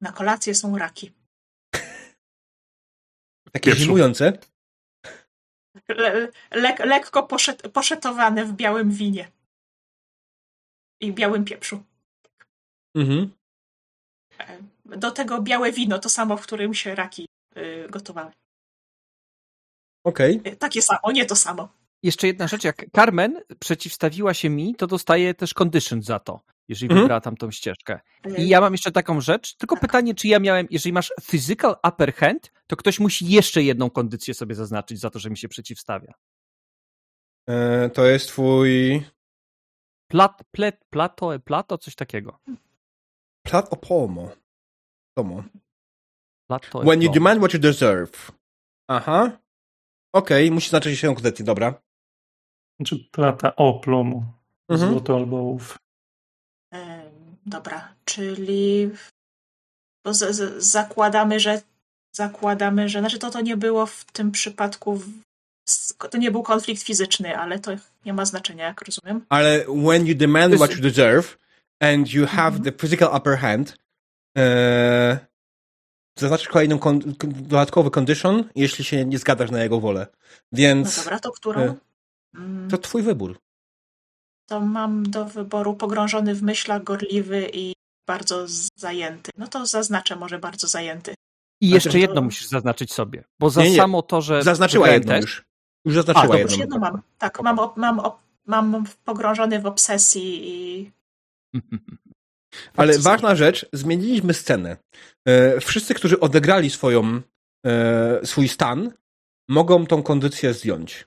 [0.00, 1.12] Na kolację są raki.
[3.52, 3.82] Takie Pieprzu.
[3.82, 4.38] zimujące?
[5.88, 9.30] Le, le, lekko poszet, poszetowane w białym winie.
[11.00, 11.84] I białym pieprzu.
[12.94, 13.30] Mhm.
[14.38, 18.32] E, do tego białe wino, to samo, w którym się raki y, gotowały.
[20.06, 20.40] Okej.
[20.40, 20.56] Okay.
[20.56, 21.68] Takie samo, nie to samo.
[22.02, 26.86] Jeszcze jedna rzecz, jak Carmen przeciwstawiła się mi, to dostaje też condition za to, jeżeli
[26.86, 27.00] mhm.
[27.00, 28.00] wybrała tamtą ścieżkę.
[28.38, 29.82] I ja mam jeszcze taką rzecz, tylko tak.
[29.82, 34.34] pytanie, czy ja miałem, jeżeli masz physical upper hand, to ktoś musi jeszcze jedną kondycję
[34.34, 36.14] sobie zaznaczyć za to, że mi się przeciwstawia.
[37.48, 39.02] E, to jest twój...
[40.08, 42.38] Plat, plet, plato, plato, coś takiego.
[43.42, 44.30] Plat o pomo.
[45.14, 45.44] Pomo.
[46.48, 48.32] Plato When you demand what you deserve.
[48.88, 49.45] Aha.
[50.12, 51.82] Okej, okay, musi znaczyć się konkretnie, dobra.
[52.80, 54.24] Znaczy plata oplomu.
[54.68, 54.90] Mhm.
[54.90, 55.78] Złoto albo ołów.
[57.46, 58.90] dobra, czyli
[60.04, 61.62] bo z, z, zakładamy, że
[62.16, 65.00] zakładamy, że znaczy to to nie było w tym przypadku
[66.10, 67.70] to nie był konflikt fizyczny, ale to
[68.04, 69.26] nie ma znaczenia, jak rozumiem.
[69.28, 71.38] Ale when you demand what you deserve
[71.80, 72.64] and you have mm -hmm.
[72.64, 73.76] the physical upper hand,
[74.36, 75.16] uh,
[76.16, 80.06] zaznaczyć kolejną kon dodatkowy condition, jeśli się nie zgadasz na jego wolę.
[80.52, 80.96] Więc.
[80.96, 81.60] No dobra, to którą?
[81.60, 81.74] E,
[82.34, 82.70] mm.
[82.70, 83.38] To twój wybór.
[84.46, 87.72] To mam do wyboru pogrążony w myślach, gorliwy i
[88.06, 89.30] bardzo zajęty.
[89.38, 91.14] No to zaznaczę może bardzo zajęty.
[91.60, 93.76] I jeszcze znaczy, jedno musisz zaznaczyć sobie, bo za nie, nie.
[93.76, 94.42] samo to, że.
[94.42, 95.22] Zaznaczyła jedno test...
[95.22, 95.44] już.
[95.84, 96.50] Już zaznaczyła A, jedno.
[96.50, 97.02] Już jedno mam.
[97.18, 98.00] Tak, mam, mam,
[98.46, 100.90] mam pogrążony w obsesji i
[102.76, 104.76] Ale ważna rzecz, zmieniliśmy scenę.
[105.28, 107.20] E, wszyscy, którzy odegrali swoją,
[107.66, 108.92] e, swój stan,
[109.48, 111.06] mogą tą kondycję zdjąć,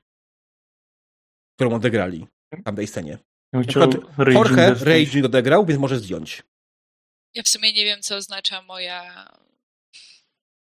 [1.55, 3.17] którą odegrali w tamtej scenie.
[3.53, 3.61] Ja
[4.27, 6.43] Jorge Raging odegrał, więc może zdjąć.
[7.33, 9.31] Ja w sumie nie wiem, co oznacza moja...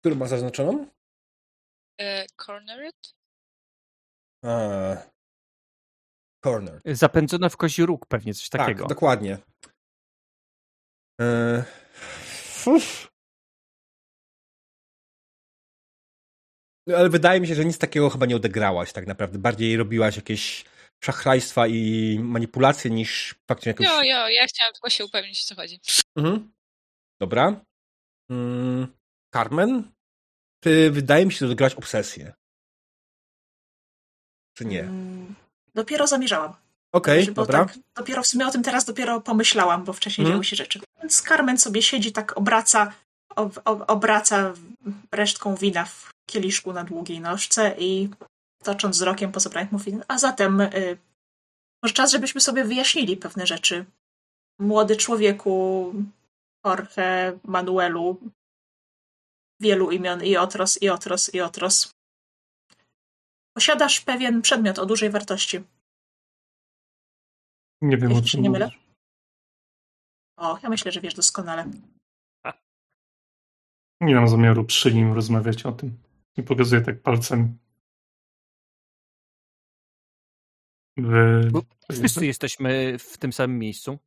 [0.01, 0.87] Którą ma zaznaczoną?
[2.01, 3.15] E, cornered?
[4.45, 4.97] A,
[6.45, 6.81] corner.
[6.85, 8.81] Zapędzona w kozi róg pewnie, coś tak, takiego.
[8.81, 9.39] Tak, dokładnie.
[11.21, 11.65] E...
[16.87, 19.39] No, ale wydaje mi się, że nic takiego chyba nie odegrałaś tak naprawdę.
[19.39, 20.65] Bardziej robiłaś jakieś
[21.05, 23.87] szachrajstwa i manipulacje niż faktycznie jakieś...
[23.87, 25.81] Jo, jo, ja chciałam tylko się upewnić, o co chodzi.
[26.17, 26.53] Mhm.
[27.21, 27.65] Dobra.
[28.31, 28.87] Mm,
[29.35, 29.93] Carmen?
[30.63, 32.33] Ty, wydaje mi się, że odegrałaś obsesję.
[34.57, 34.81] Czy nie?
[34.81, 35.35] Mm,
[35.75, 36.55] dopiero zamierzałam.
[36.93, 37.65] Okej, okay, dobra.
[37.65, 40.35] Tak, dopiero w sumie o tym teraz dopiero pomyślałam, bo wcześniej mm.
[40.35, 40.81] działy się rzeczy.
[41.01, 42.93] Więc Carmen sobie siedzi, tak obraca,
[43.37, 44.53] ob, ob, obraca
[45.13, 48.09] resztką wina w kieliszku na długiej nóżce i
[48.63, 50.99] tocząc wzrokiem po zebranych mówi, a zatem y,
[51.83, 53.85] może czas, żebyśmy sobie wyjaśnili pewne rzeczy.
[54.59, 55.95] Młody człowieku,
[56.67, 58.21] Jorge, Manuelu,
[59.61, 61.93] wielu imion, i Otros, i Otros, i Otros.
[63.57, 65.63] Posiadasz pewien przedmiot o dużej wartości.
[67.83, 68.71] Nie wiem, Jeśli o czym nie mylę.
[70.37, 71.71] O, ja myślę, że wiesz doskonale.
[74.01, 75.99] Nie mam zamiaru przy nim rozmawiać o tym.
[76.37, 77.59] I pokazuję tak palcem.
[80.97, 81.51] W...
[81.93, 83.99] Wszyscy jesteśmy w tym samym miejscu.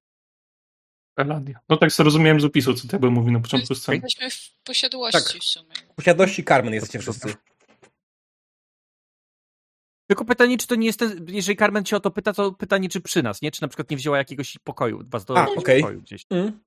[1.18, 1.60] Eladia.
[1.70, 3.98] No tak sobie rozumiałem z opisu, co Tebe mówi na początku sceny.
[4.04, 5.42] Jesteśmy w posiadłości tak.
[5.42, 5.76] w sumie.
[5.92, 7.34] W posiadłości Carmen jesteście wszyscy.
[10.08, 12.90] Tylko pytanie, czy to nie jest ten, jeżeli Carmen cię o to pyta, to pytanie,
[12.90, 13.52] czy przy nas, nie?
[13.52, 15.80] Czy na przykład nie wzięła jakiegoś pokoju, was do A, okay.
[15.80, 16.26] pokoju gdzieś.
[16.30, 16.60] Mm.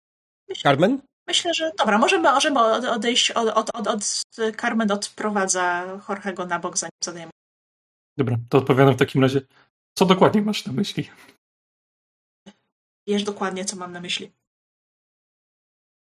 [0.62, 1.02] Carmen?
[1.26, 2.60] Myślę, że dobra, możemy, możemy
[2.90, 4.04] odejść od, od, od, od
[4.60, 7.32] Carmen odprowadza Jorge'ego na bok, zanim zadajemy.
[8.16, 9.40] Dobra, to odpowiadam w takim razie.
[9.94, 11.10] Co dokładnie masz na myśli?
[13.06, 14.32] Wiesz dokładnie, co mam na myśli.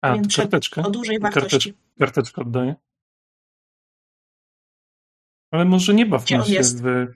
[0.03, 0.83] A, karteczkę?
[0.83, 1.75] O dużej wartości.
[1.99, 2.75] karteczkę oddaję.
[5.55, 7.07] Ale może nie bawmy się w...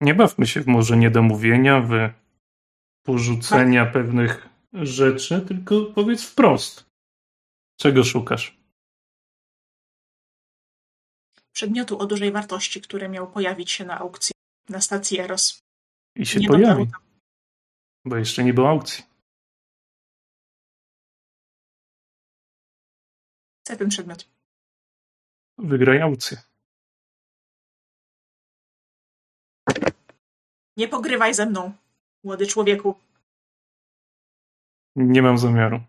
[0.00, 1.92] Nie bawmy się w może niedomówienia, w
[3.06, 3.92] porzucenia tak.
[3.92, 6.86] pewnych rzeczy, tylko powiedz wprost.
[7.80, 8.58] Czego szukasz?
[11.52, 14.34] Przedmiotu o dużej wartości, który miał pojawić się na aukcji
[14.68, 15.62] na stacji Eros.
[16.16, 16.86] I się nie pojawi.
[18.04, 19.04] Bo jeszcze nie było aukcji.
[23.64, 24.28] Chcę ten przedmiot.
[25.58, 26.53] Wygraj aukcję.
[30.76, 31.72] Nie pogrywaj ze mną,
[32.24, 32.94] młody człowieku.
[34.96, 35.80] Nie mam zamiaru.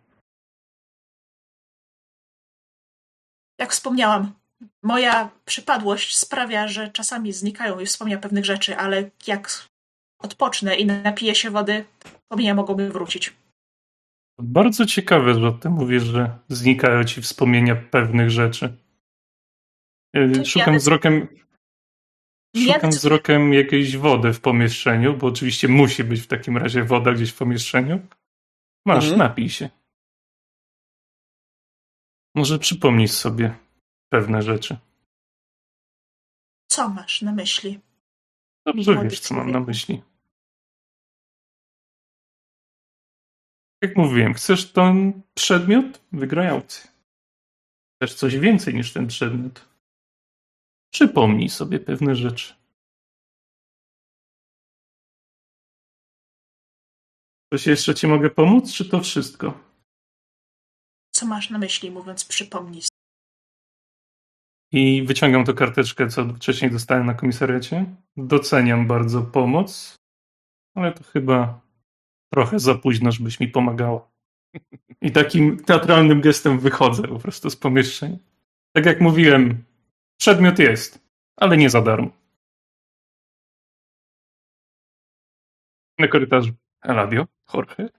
[3.59, 4.33] Jak wspomniałam,
[4.83, 9.67] moja przypadłość sprawia, że czasami znikają i wspomnienia pewnych rzeczy, ale jak
[10.19, 11.85] odpocznę i napiję się wody,
[12.23, 13.33] wspomnienia mogą mi wrócić.
[14.39, 18.77] Bardzo ciekawe, że o tym mówisz, że znikają ci wspomnienia pewnych rzeczy.
[20.15, 21.27] E, szukam wzrokiem.
[22.55, 27.13] Szukam ja wzrokiem jakiejś wody w pomieszczeniu, bo oczywiście musi być w takim razie woda
[27.13, 28.07] gdzieś w pomieszczeniu.
[28.85, 29.19] Masz, mhm.
[29.19, 29.69] napij się.
[32.35, 33.55] Może przypomnisz sobie
[34.09, 34.77] pewne rzeczy.
[36.67, 37.79] Co masz na myśli?
[38.65, 40.01] Dobrze wiesz, co mam na myśli.
[43.81, 46.01] Jak mówiłem, chcesz ten przedmiot?
[46.11, 46.91] Wygraj aukcję.
[47.95, 49.74] Chcesz coś więcej niż ten przedmiot?
[50.93, 52.53] Przypomnij sobie pewne rzeczy.
[57.53, 59.59] Coś jeszcze ci mogę pomóc, czy to wszystko?
[61.11, 62.81] Co masz na myśli, mówiąc przypomnij?
[64.71, 67.85] I wyciągam tę karteczkę, co wcześniej dostałem na komisariacie.
[68.17, 69.95] Doceniam bardzo pomoc,
[70.75, 71.61] ale to chyba
[72.33, 74.11] trochę za późno, żebyś mi pomagała.
[75.01, 78.17] I takim teatralnym gestem wychodzę po prostu z pomieszczenia.
[78.75, 79.63] Tak jak mówiłem,
[80.17, 80.99] przedmiot jest,
[81.37, 82.11] ale nie za darmo.
[85.99, 86.53] Na korytarzu.
[86.83, 87.89] Radio, Jorge.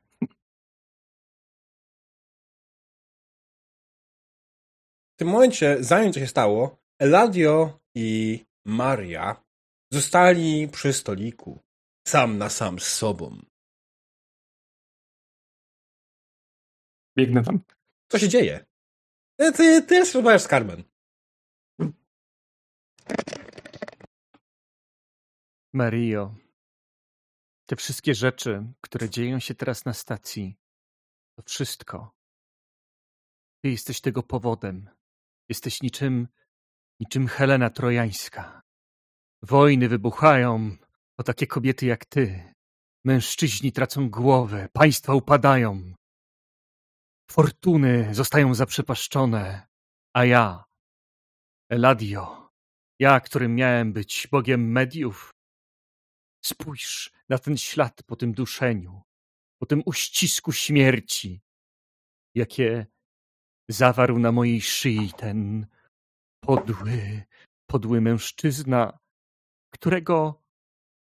[5.14, 9.44] W tym momencie, zanim to się stało, Eladio i Maria
[9.92, 11.62] zostali przy stoliku,
[12.08, 13.40] sam na sam z sobą.
[17.18, 17.60] Biegnę tam.
[18.08, 18.66] Co się dzieje?
[19.38, 20.84] Ty, ty, ty rozmawiasz z Carmen.
[25.74, 26.34] Mario,
[27.66, 30.56] te wszystkie rzeczy, które dzieją się teraz na stacji,
[31.36, 32.10] To wszystko.
[33.64, 34.90] Ty jesteś tego powodem.
[35.48, 36.28] Jesteś niczym,
[37.00, 38.60] niczym Helena Trojańska.
[39.42, 40.76] Wojny wybuchają
[41.18, 42.52] o takie kobiety jak ty.
[43.04, 45.94] Mężczyźni tracą głowę, państwa upadają.
[47.30, 49.66] Fortuny zostają zaprzepaszczone,
[50.14, 50.64] a ja,
[51.70, 52.35] Eladio,
[52.98, 55.30] ja, którym miałem być bogiem mediów,
[56.44, 59.02] spójrz na ten ślad po tym duszeniu,
[59.58, 61.40] po tym uścisku śmierci,
[62.34, 62.86] jakie
[63.70, 65.66] zawarł na mojej szyi ten
[66.40, 67.22] podły,
[67.66, 68.98] podły mężczyzna,
[69.74, 70.42] którego,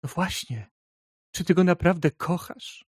[0.03, 0.69] no właśnie,
[1.35, 2.85] czy ty go naprawdę kochasz?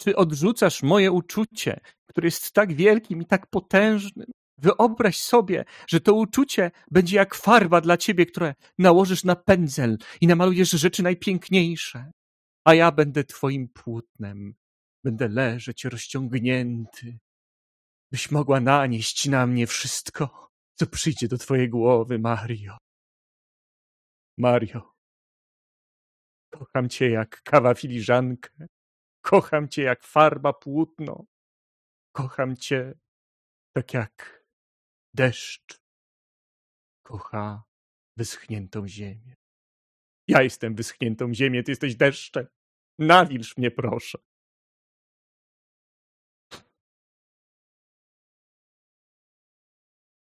[0.00, 4.30] Czy odrzucasz moje uczucie, które jest tak wielkim i tak potężnym?
[4.58, 10.26] Wyobraź sobie, że to uczucie będzie jak farba dla ciebie, które nałożysz na pędzel i
[10.26, 12.12] namalujesz rzeczy najpiękniejsze.
[12.64, 14.54] A ja będę twoim płótnem.
[15.04, 17.18] Będę leżeć rozciągnięty,
[18.12, 22.78] byś mogła nanieść na mnie wszystko, co przyjdzie do twojej głowy, Mario.
[24.38, 24.92] Mario,
[26.50, 28.66] kocham cię jak kawa filiżankę,
[29.20, 31.24] kocham cię jak farba płótno,
[32.12, 32.94] kocham cię
[33.76, 34.41] tak jak
[35.14, 35.80] deszcz
[37.02, 37.64] kocha
[38.16, 39.34] wyschniętą ziemię.
[40.28, 42.46] Ja jestem wyschniętą ziemię, ty jesteś deszczem.
[42.98, 44.18] Nawilż mnie, proszę.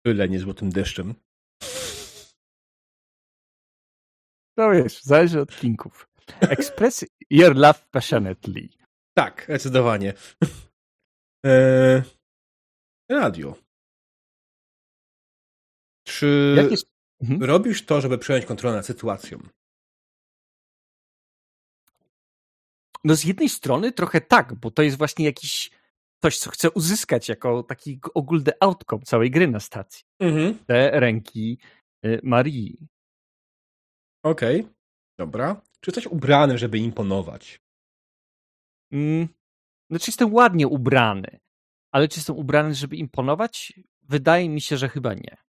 [0.04, 1.14] Byle nie złotym deszczem.
[4.56, 6.08] No wiesz, zależy od kinków.
[6.40, 8.68] Express your love passionately.
[9.14, 10.14] Tak, zdecydowanie.
[11.44, 12.02] Eee,
[13.10, 13.65] radio.
[16.06, 16.56] Czy
[17.22, 17.42] mhm.
[17.42, 19.38] robisz to, żeby przejąć kontrolę nad sytuacją?
[23.04, 25.70] No z jednej strony trochę tak, bo to jest właśnie jakiś
[26.22, 30.04] coś, co chcę uzyskać jako taki ogólny outcome całej gry na stacji.
[30.20, 30.58] Mhm.
[30.66, 31.58] Te ręki
[32.04, 32.88] y, Marii.
[34.22, 34.72] Okej, okay.
[35.18, 35.60] dobra.
[35.80, 37.60] Czy jesteś ubrany, żeby imponować?
[38.92, 39.28] Mm,
[39.90, 41.38] znaczy jestem ładnie ubrany,
[41.92, 43.72] ale czy jestem ubrany, żeby imponować?
[44.02, 45.45] Wydaje mi się, że chyba nie.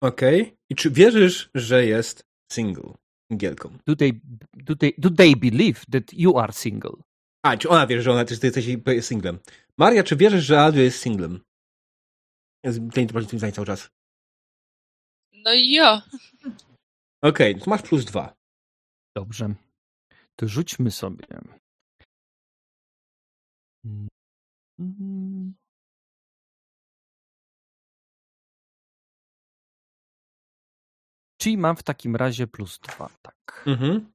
[0.00, 0.42] Okej.
[0.42, 0.56] Okay.
[0.70, 2.94] I czy wierzysz, że jest single?
[3.32, 3.78] Singielką?
[3.86, 4.20] Do they,
[4.52, 6.96] do, they, do they believe that you are single?
[7.42, 8.66] A, czy ona wierzy, że ona też jesteś
[9.06, 9.38] singlem?
[9.78, 11.40] Maria, czy wierzysz, że Adrian jest singlem?
[12.92, 13.90] Ten tym zdań cały czas.
[15.32, 16.02] No i ja.
[17.22, 18.34] Okej, okay, to masz plus dwa.
[19.16, 19.54] Dobrze.
[20.36, 21.26] To rzućmy sobie.
[31.44, 33.64] Czyli mam w takim razie plus dwa, tak.
[33.66, 34.12] Mhm.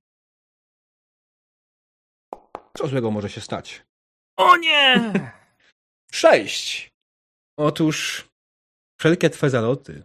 [2.77, 3.85] Co złego może się stać?
[4.37, 5.13] O nie!
[6.11, 6.89] Sześć!
[7.57, 8.27] Otóż
[8.99, 10.03] wszelkie twe zaloty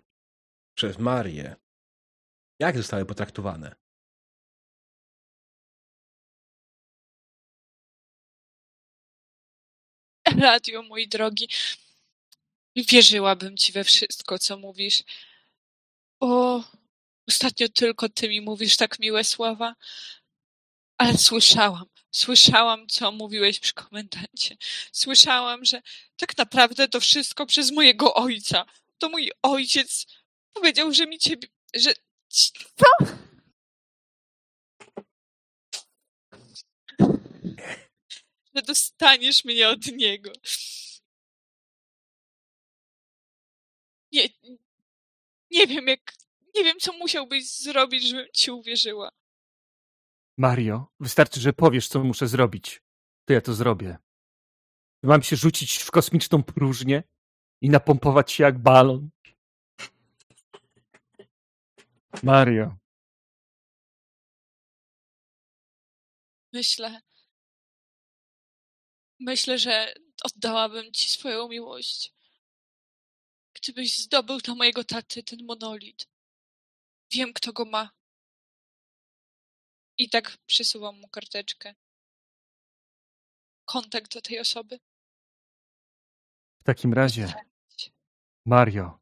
[0.76, 1.56] przez Marię,
[2.60, 3.74] jak zostały potraktowane?
[10.40, 11.48] Radio, mój drogi,
[12.76, 15.02] wierzyłabym ci we wszystko, co mówisz.
[16.20, 16.64] O,
[17.28, 19.74] ostatnio tylko ty mi mówisz tak miłe słowa,
[20.98, 24.56] ale słyszałam, słyszałam, co mówiłeś przy komendancie.
[24.92, 25.82] Słyszałam, że
[26.16, 28.66] tak naprawdę to wszystko przez mojego ojca.
[28.98, 30.06] To mój ojciec
[30.52, 31.92] powiedział, że mi ciebie, że...
[32.28, 33.06] Co?
[38.55, 40.32] Że dostaniesz mnie od niego.
[44.12, 44.28] Nie,
[45.51, 46.14] nie wiem, jak,
[46.55, 49.10] nie wiem, co musiałbyś zrobić, żebym ci uwierzyła.
[50.39, 52.82] Mario, wystarczy, że powiesz, co muszę zrobić.
[53.24, 53.98] To ja to zrobię.
[55.02, 57.02] Mam się rzucić w kosmiczną próżnię
[57.62, 59.10] i napompować się jak balon.
[62.22, 62.76] Mario.
[66.52, 67.01] Myślę.
[69.20, 72.14] Myślę, że oddałabym ci swoją miłość.
[73.55, 76.14] Gdybyś zdobył dla mojego taty ten monolit.
[77.15, 77.91] Wiem, kto go ma.
[79.99, 81.74] I tak przysuwam mu karteczkę.
[83.65, 84.81] Kontakt do tej osoby.
[86.61, 87.35] W takim razie,
[88.47, 88.99] Mario,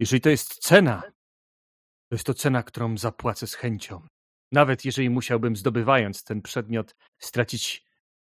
[0.00, 1.02] jeżeli to jest cena,
[2.08, 4.06] to jest to cena, którą zapłacę z chęcią.
[4.52, 7.84] Nawet jeżeli musiałbym, zdobywając ten przedmiot, stracić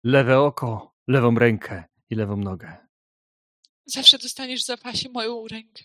[0.03, 2.87] lewe oko, lewą rękę i lewą nogę.
[3.85, 5.83] Zawsze dostaniesz w zapasie moją rękę.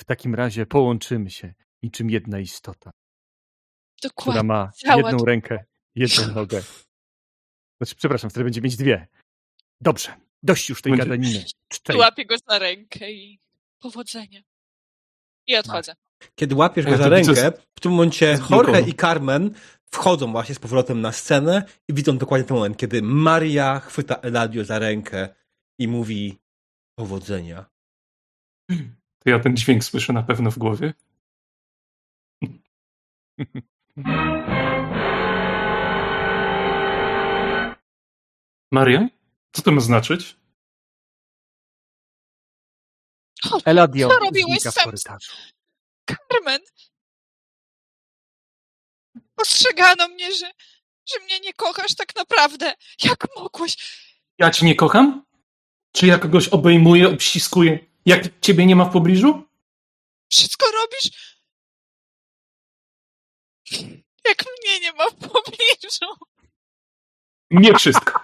[0.00, 2.90] W takim razie połączymy się niczym jedna istota.
[4.02, 4.40] Dokładnie.
[4.40, 6.62] Która ma jedną rękę, jedną nogę.
[7.80, 9.06] Znaczy, przepraszam, wtedy będzie mieć dwie.
[9.80, 10.16] Dobrze.
[10.42, 11.04] Dość już tej Będzie...
[11.04, 11.44] gadaniny.
[11.68, 11.98] Cztery.
[11.98, 13.40] Łapię go za rękę i
[13.78, 14.40] powodzenia.
[15.46, 15.94] I odchodzę.
[16.34, 19.54] Kiedy łapiesz go za rękę, w tym momencie Jorge i Carmen
[19.90, 24.64] wchodzą właśnie z powrotem na scenę i widzą dokładnie ten moment, kiedy Maria chwyta Eladio
[24.64, 25.28] za rękę
[25.78, 26.38] i mówi
[26.98, 27.66] powodzenia.
[29.18, 30.94] To ja ten dźwięk słyszę na pewno w głowie.
[38.72, 39.08] Maria?
[39.52, 40.36] Co to ma znaczyć?
[43.64, 44.92] Eladio co robiłeś sam?
[46.10, 46.60] Carmen!
[49.36, 50.50] Ostrzegano mnie, że,
[51.06, 52.74] że mnie nie kochasz tak naprawdę.
[53.04, 53.76] Jak mogłeś?
[54.38, 55.24] Ja cię nie kocham?
[55.92, 59.48] Czy ja kogoś obejmuję, obściskuję, jak ciebie nie ma w pobliżu?
[60.30, 61.35] Wszystko robisz,
[64.28, 66.26] jak mnie nie ma w pobliżu.
[67.50, 68.20] Nie wszystko.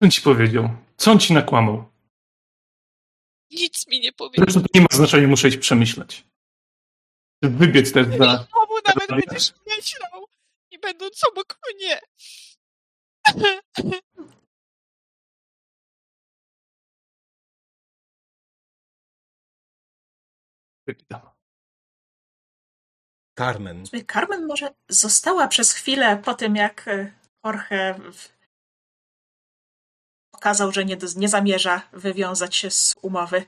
[0.00, 0.68] Co on ci powiedział?
[0.96, 1.90] Co on ci nakłamał?
[3.50, 4.44] Nic mi nie powiedział.
[4.44, 6.26] Zresztą to nie ma znaczenia, muszę iść przemyśleć.
[7.42, 8.14] Wybiec też za...
[8.14, 10.26] Znowu nawet będziesz myślał,
[10.72, 12.00] nie będąc obok mnie.
[23.40, 23.84] Carmen.
[24.12, 27.12] Carmen może została przez chwilę po tym, jak e,
[27.44, 27.94] Jorge
[30.30, 33.44] pokazał, że nie, nie zamierza wywiązać się z umowy.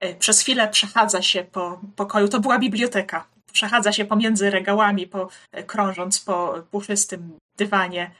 [0.00, 2.28] E, przez chwilę przechadza się po pokoju.
[2.28, 3.26] To była biblioteka.
[3.52, 8.10] Przechadza się pomiędzy regałami, po, e, krążąc po puszystym dywanie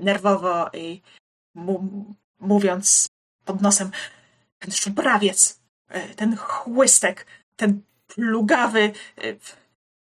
[0.00, 1.02] nerwowo i
[1.54, 2.04] mu,
[2.40, 3.08] mówiąc
[3.44, 3.90] pod nosem
[4.58, 5.60] ten szubrawiec,
[6.16, 7.26] ten chłystek,
[7.56, 7.82] ten
[8.18, 8.92] plugawy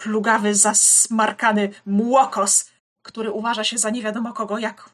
[0.04, 2.72] plugawy, zasmarkany młokos,
[3.02, 4.90] który uważa się za nie wiadomo kogo, jak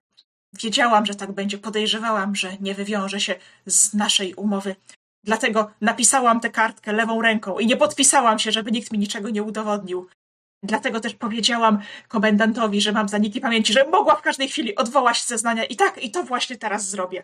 [0.54, 4.76] wiedziałam, że tak będzie, podejrzewałam, że nie wywiąże się z naszej umowy.
[5.24, 9.44] Dlatego napisałam tę kartkę lewą ręką i nie podpisałam się, żeby nikt mi niczego nie
[9.44, 10.08] udowodnił.
[10.64, 15.66] Dlatego też powiedziałam komendantowi, że mam zaniki pamięci, że mogła w każdej chwili odwołać zeznania
[15.66, 17.24] i tak, i to właśnie teraz zrobię.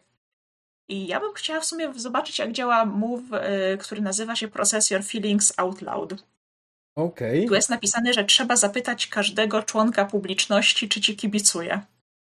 [0.90, 3.24] I ja bym chciała w sumie zobaczyć, jak działa move,
[3.74, 6.24] y, który nazywa się Process Your Feelings Out Loud.
[6.98, 7.46] Okay.
[7.48, 11.82] Tu jest napisane, że trzeba zapytać każdego członka publiczności, czy ci kibicuje.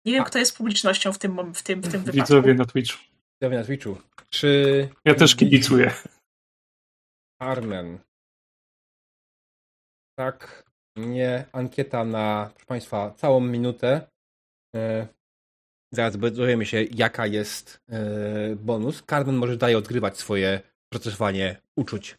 [0.05, 0.25] Nie wiem, A.
[0.25, 2.13] kto jest publicznością w tym, w tym, w tym wypadku.
[2.13, 2.99] Widzowie na Twitchu.
[3.35, 3.97] Widzowie na Twitchu.
[4.31, 4.89] Czy...
[5.05, 5.95] Ja też kibicuję.
[7.39, 7.99] Armen.
[10.19, 10.65] Tak,
[10.97, 11.45] nie.
[11.53, 14.09] Ankieta na, proszę Państwa, całą minutę.
[15.93, 19.03] Zaraz dowiemy się, jaka jest e, bonus.
[19.11, 22.17] Carmen może daje odgrywać swoje procesowanie uczuć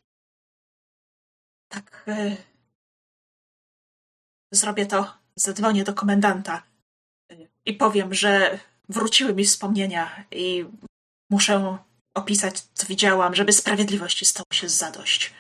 [1.70, 2.06] tak.
[2.08, 2.38] Y,
[4.52, 5.20] zrobię to.
[5.36, 6.64] Zadzwonię do komendanta
[7.32, 8.60] y, i powiem, że
[8.90, 10.66] wróciły mi wspomnienia i
[11.32, 11.78] muszę
[12.14, 15.34] opisać, co widziałam, żeby sprawiedliwości stało się zadość.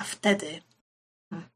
[0.00, 0.62] A wtedy
[1.30, 1.50] hmm,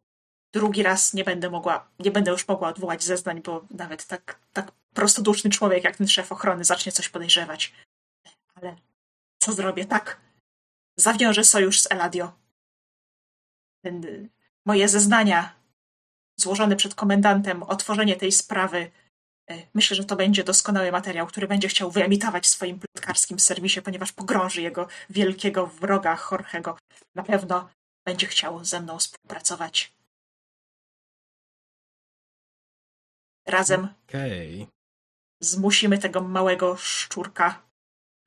[0.54, 4.72] drugi raz nie będę mogła, nie będę już mogła odwołać zeznań, bo nawet tak, tak
[4.98, 7.72] prostoduszny człowiek jak ten szef ochrony zacznie coś podejrzewać.
[8.54, 8.76] Ale
[9.42, 9.84] co zrobię?
[9.84, 10.20] Tak.
[10.96, 12.32] Zawiążę sojusz z Eladio
[13.82, 14.28] ten,
[14.66, 15.54] moje zeznania
[16.40, 18.90] złożone przed komendantem, otworzenie tej sprawy,
[19.50, 23.82] e, myślę, że to będzie doskonały materiał, który będzie chciał wyemitować w swoim plotkarskim serwisie,
[23.82, 26.78] ponieważ pogrąży jego wielkiego wroga Jorgego.
[27.14, 27.70] Na pewno
[28.06, 29.92] będzie chciał ze mną współpracować.
[33.46, 34.66] Razem okay.
[35.40, 37.62] Zmusimy tego małego szczurka,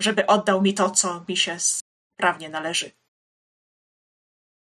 [0.02, 2.92] żeby oddał mi to, co mi się sprawnie należy.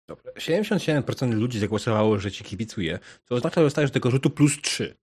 [0.09, 0.31] Dobra.
[0.31, 4.97] 77% ludzi zagłosowało, że ci kibicuje, co oznacza, że dostajesz do tego rzutu plus 3.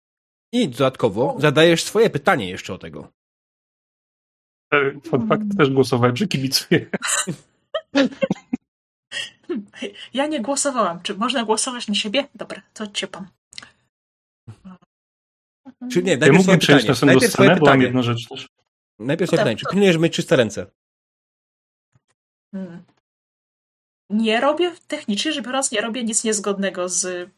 [0.53, 3.13] I dodatkowo zadajesz swoje pytanie jeszcze o tego.
[4.73, 6.91] E, fun fact, też głosowałem, że kibicuję.
[10.15, 11.03] Ja nie głosowałam.
[11.03, 12.29] Czy można głosować na siebie?
[12.35, 13.29] Dobra, to ciepam.
[15.93, 16.95] Czy nie, najpierw ja swoje pytanie.
[17.01, 17.85] Na najpierw swoje pytanie.
[17.85, 18.49] jedną rzecz też.
[18.99, 19.57] Najpierw swoje pytanie.
[19.57, 20.67] Czy pilnujesz mieć czyste ręce?
[22.53, 22.83] Hmm
[24.11, 27.31] nie robię, technicznie rzecz biorąc, nie robię nic niezgodnego z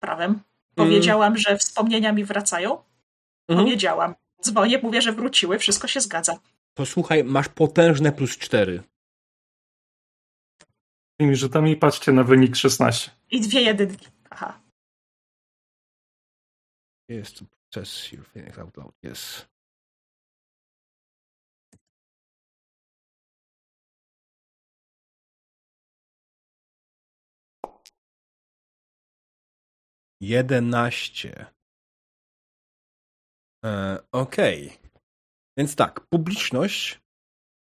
[0.00, 0.40] prawem.
[0.74, 1.38] Powiedziałam, mm.
[1.38, 2.78] że wspomnienia mi wracają.
[3.48, 3.64] Mm.
[3.64, 4.14] Powiedziałam.
[4.42, 6.38] Dzwonię, mówię, że wróciły, wszystko się zgadza.
[6.74, 8.82] To słuchaj, masz potężne plus cztery.
[11.20, 13.10] Tymi rzutami patrzcie na wynik 16.
[13.30, 14.08] I dwie jedynki.
[14.30, 14.60] Aha.
[17.08, 18.94] Jest przez your feelings out loud.
[30.20, 31.46] 11.
[33.64, 34.66] E, Okej.
[34.66, 34.78] Okay.
[35.58, 37.00] Więc tak, publiczność.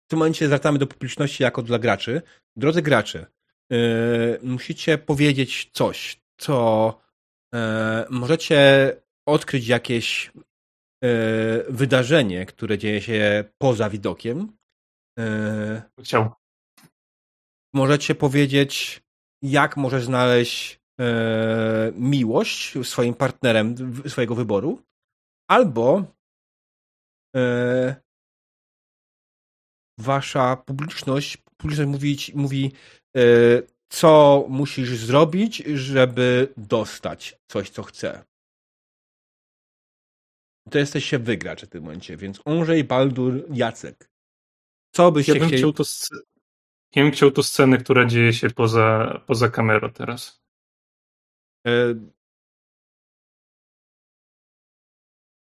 [0.07, 2.23] W tym momencie zwracamy do publiczności jako dla graczy.
[2.57, 3.27] Drodzy gracze,
[3.71, 7.01] yy, musicie powiedzieć coś, co
[7.53, 7.61] yy,
[8.11, 8.97] możecie
[9.27, 10.33] odkryć jakieś
[11.03, 14.57] yy, wydarzenie, które dzieje się poza widokiem.
[16.01, 16.33] Chciał.
[17.75, 19.03] Możecie powiedzieć,
[19.43, 20.81] jak możesz znaleźć
[21.95, 23.77] miłość swoim partnerem
[24.09, 24.83] swojego wyboru,
[25.51, 26.05] albo
[29.99, 32.73] wasza publiczność, publiczność mówi, mówi
[33.17, 33.21] e,
[33.93, 38.25] co musisz zrobić, żeby dostać coś, co chce.
[40.71, 44.11] To jesteście wygracze w tym momencie, więc Onżej, Baldur, Jacek.
[44.93, 45.63] Co byście ja bym chcieli...
[45.63, 45.85] Chciał to
[46.97, 50.43] Ja bym chciał tu scenę, która dzieje się poza, poza kamerą teraz.
[51.67, 51.95] E...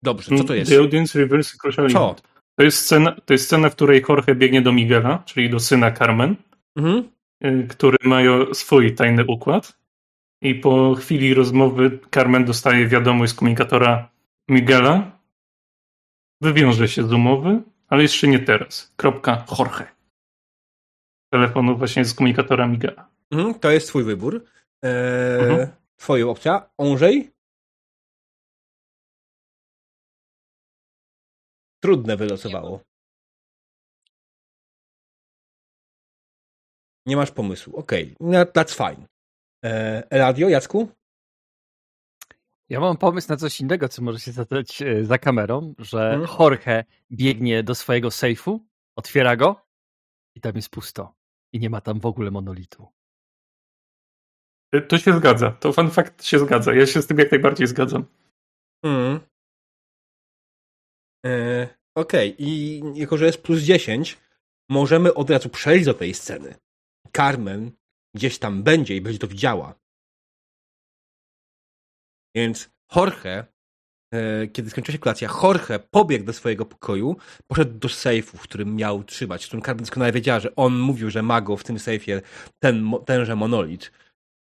[0.03, 0.71] Dobrze, co to jest?
[0.71, 2.15] The audience reverse crucial Co?
[2.55, 5.91] To jest, scena, to jest scena, w której Jorge biegnie do Miguela, czyli do syna
[5.91, 6.35] Carmen,
[6.75, 7.11] mhm.
[7.45, 8.19] Y, który ma
[8.53, 9.77] swój tajny układ.
[10.41, 14.09] I po chwili rozmowy Carmen dostaje wiadomość z komunikatora
[14.49, 15.19] Miguela.
[16.41, 18.93] Wywiąże się z umowy, ale jeszcze nie teraz.
[18.95, 19.87] Kropka Jorge.
[21.33, 23.09] Telefonu właśnie z komunikatora Miguela.
[23.31, 24.45] Mhm, to jest twój wybór.
[24.83, 25.67] Eee, mhm.
[25.95, 26.69] Twoja opcja.
[26.77, 27.31] Onżej?
[31.83, 32.81] Trudne wylosowało.
[37.05, 37.75] Nie masz pomysłu.
[37.75, 38.45] Okej, okay.
[38.45, 39.07] that's fine.
[40.09, 40.91] Eladio, Jacku?
[42.69, 46.27] Ja mam pomysł na coś innego, co może się zadać e, za kamerą, że hmm.
[46.39, 48.65] Jorge biegnie do swojego sejfu,
[48.95, 49.65] otwiera go
[50.35, 51.15] i tam jest pusto.
[51.53, 52.87] I nie ma tam w ogóle monolitu.
[54.71, 55.51] E, to się zgadza.
[55.51, 56.73] To fun fact się zgadza.
[56.73, 58.05] Ja się z tym jak najbardziej zgadzam.
[58.85, 59.19] Hmm.
[61.25, 62.47] E, Okej, okay.
[62.47, 64.17] i jako, że jest plus 10,
[64.69, 66.55] możemy od razu przejść do tej sceny.
[67.15, 67.71] Carmen
[68.15, 69.75] gdzieś tam będzie i będzie to widziała.
[72.37, 73.45] Więc Jorge,
[74.13, 77.15] e, kiedy skończyła się kolacja, Jorge pobiegł do swojego pokoju,
[77.47, 81.09] poszedł do sejfu, w którym miał trzymać, w którym Carmen doskonale wiedziała, że on mówił,
[81.09, 82.21] że ma go w tym sejfie
[82.59, 83.91] ten, tenże monolit.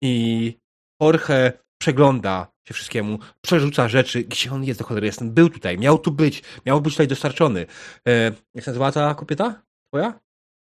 [0.02, 0.54] I
[1.02, 5.98] Jorge przegląda się wszystkiemu, przerzuca rzeczy, gdzie on jest do cholery jestem, był tutaj, miał
[5.98, 7.66] tu być, miał być tutaj dostarczony.
[8.08, 8.24] E,
[8.54, 9.62] jak się nazywa ta kobieta?
[9.88, 10.20] Twoja?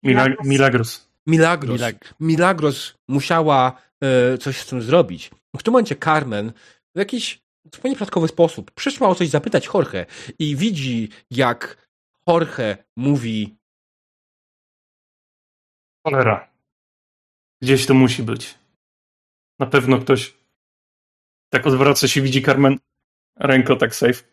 [0.04, 0.48] Milagros.
[0.48, 1.10] Milagros.
[1.28, 2.14] Milagros.
[2.20, 5.32] Milagros musiała e, coś z tym zrobić.
[5.58, 6.54] W tym momencie Carmen
[6.96, 7.44] w jakiś
[7.74, 10.06] zupełnie przypadkowy sposób przyszła o coś zapytać Jorge
[10.40, 11.88] i widzi, jak
[12.28, 13.58] Jorge mówi
[16.06, 16.54] Cholera.
[17.62, 18.58] Gdzieś to musi być.
[19.60, 20.38] Na pewno ktoś
[21.50, 22.80] tak odwraca się, widzi Carmen
[23.36, 24.24] ręko tak safe.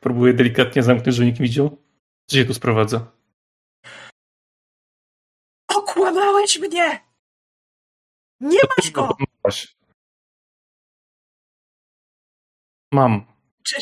[0.00, 1.82] Próbuje delikatnie zamknąć, że nikt nie widział.
[2.26, 3.12] Co się tu sprowadza?
[5.68, 7.00] Okłamałeś mnie!
[8.40, 9.16] Nie masz go!
[12.94, 13.24] Mam.
[13.62, 13.76] Czy,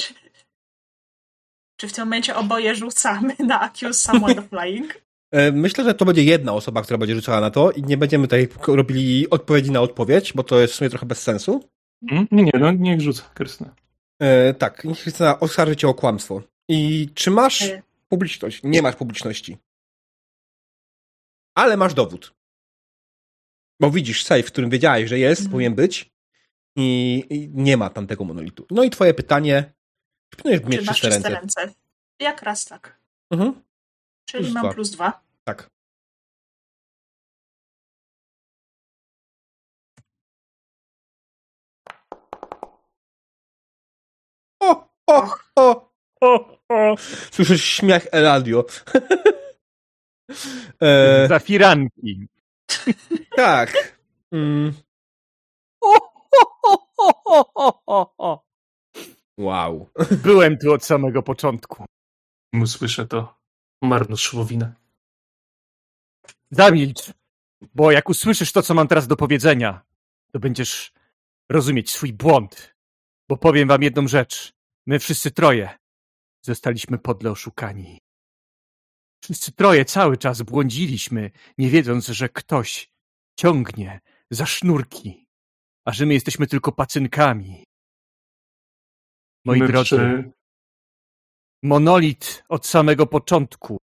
[1.77, 4.95] czy w tym momencie oboje rzucamy na accuse someone of lying?
[5.33, 8.27] E, myślę, że to będzie jedna osoba, która będzie rzucała na to i nie będziemy
[8.27, 11.69] tutaj robili odpowiedzi na odpowiedź, bo to jest w sumie trochę bez sensu.
[12.09, 12.29] Hmm?
[12.33, 13.75] Nie, nie, no niech rzuca Krystyna.
[14.21, 16.43] E, tak, niech Krystyna oskarży cię o kłamstwo.
[16.69, 17.83] I czy masz e.
[18.09, 18.61] publiczność?
[18.65, 19.59] Nie masz publiczności.
[21.55, 22.35] Ale masz dowód.
[23.81, 25.53] Bo widzisz safe, w którym wiedziałeś, że jest, mhm.
[25.53, 26.12] powinien być
[26.77, 28.67] i, i, nie ma tam tego monolitu.
[28.71, 29.73] No i twoje pytanie,
[30.31, 31.29] czy powinieneś mieć czyste ręce?
[31.29, 31.75] ręce?
[32.21, 33.01] Jak raz tak.
[33.31, 33.63] Mhm.
[34.25, 34.75] Czyli plus mam dwa.
[34.75, 35.21] plus dwa.
[35.45, 35.71] Tak.
[44.61, 46.97] O, o, o, o, o.
[47.33, 48.65] Słyszysz śmiech Eladio.
[50.83, 51.29] e...
[51.29, 52.29] Zafiranki.
[53.37, 53.99] tak.
[54.33, 54.73] Mm.
[59.39, 59.91] Wow.
[60.23, 61.85] Byłem tu od samego początku.
[62.67, 63.39] Słyszę to.
[63.83, 64.75] Marność szłowina.
[66.51, 67.13] Zamilcz,
[67.75, 69.85] bo jak usłyszysz to, co mam teraz do powiedzenia,
[70.33, 70.93] to będziesz
[71.51, 72.75] rozumieć swój błąd.
[73.29, 74.53] Bo powiem wam jedną rzecz.
[74.87, 75.79] My wszyscy troje
[76.43, 77.99] zostaliśmy podle oszukani.
[79.25, 82.93] Wszyscy troje cały czas błądziliśmy, nie wiedząc, że ktoś
[83.39, 84.01] ciągnie
[84.31, 85.22] za sznurki,
[85.85, 87.65] a że my jesteśmy tylko pacynkami.
[89.45, 90.33] Moi my drodzy, przy...
[91.63, 93.79] monolit od samego początku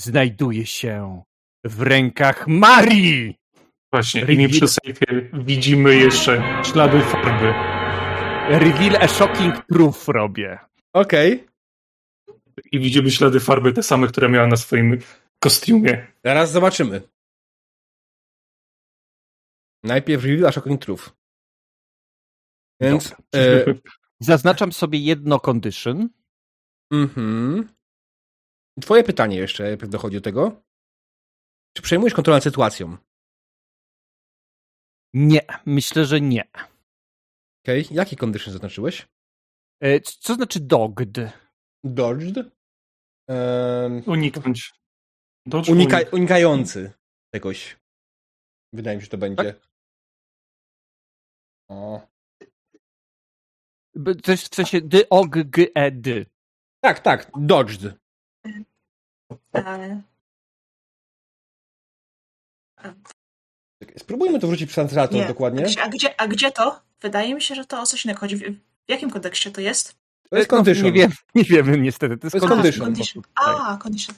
[0.00, 1.22] znajduje się
[1.64, 3.34] w rękach Marii!
[3.92, 7.54] Właśnie, i nie przy sejfie widzimy jeszcze ślady farby
[8.48, 10.58] Reveal a shocking proof robię.
[10.92, 11.34] Okej.
[11.34, 11.46] Okay.
[12.72, 14.98] I widzimy ślady farby te same, które miała na swoim
[15.38, 16.06] kostiumie.
[16.24, 17.02] Zaraz zobaczymy.
[19.86, 21.10] Najpierw shocking truth.
[22.80, 23.14] Więc...
[23.34, 23.64] E...
[24.20, 26.08] Zaznaczam sobie jedno condition.
[26.92, 27.68] Mhm.
[28.80, 30.62] Twoje pytanie jeszcze, jak dochodzi do tego.
[31.76, 32.96] Czy przejmujesz kontrolę nad sytuacją?
[35.14, 36.44] Nie, myślę, że nie.
[37.64, 37.96] Okej, okay.
[37.96, 39.08] jaki condition zaznaczyłeś?
[39.82, 41.18] E, co znaczy dogged?
[41.84, 42.36] Dodged?
[43.28, 44.74] Um, Uniknąć.
[45.46, 46.12] Dodge unika unik.
[46.12, 46.92] unikający
[47.34, 47.76] czegoś.
[48.72, 49.54] Wydaje mi się, że to będzie.
[49.54, 49.75] Tak?
[51.68, 52.00] O.
[54.22, 56.26] To jest w sensie dy, og, g, e, dy.
[56.80, 57.94] Tak, tak, dodged.
[59.52, 60.02] Ale...
[63.98, 65.66] Spróbujmy to wrzucić w translator dokładnie.
[65.82, 66.80] A gdzie, a gdzie to?
[67.00, 68.36] Wydaje mi się, że to o coś innego chodzi.
[68.36, 69.96] W jakim kontekście to jest?
[70.30, 70.84] To jest condition.
[70.84, 72.16] Nie, wiem, nie wiemy niestety.
[72.16, 72.86] To jest, to jest condition.
[72.86, 73.22] condition.
[73.34, 74.14] A, condition.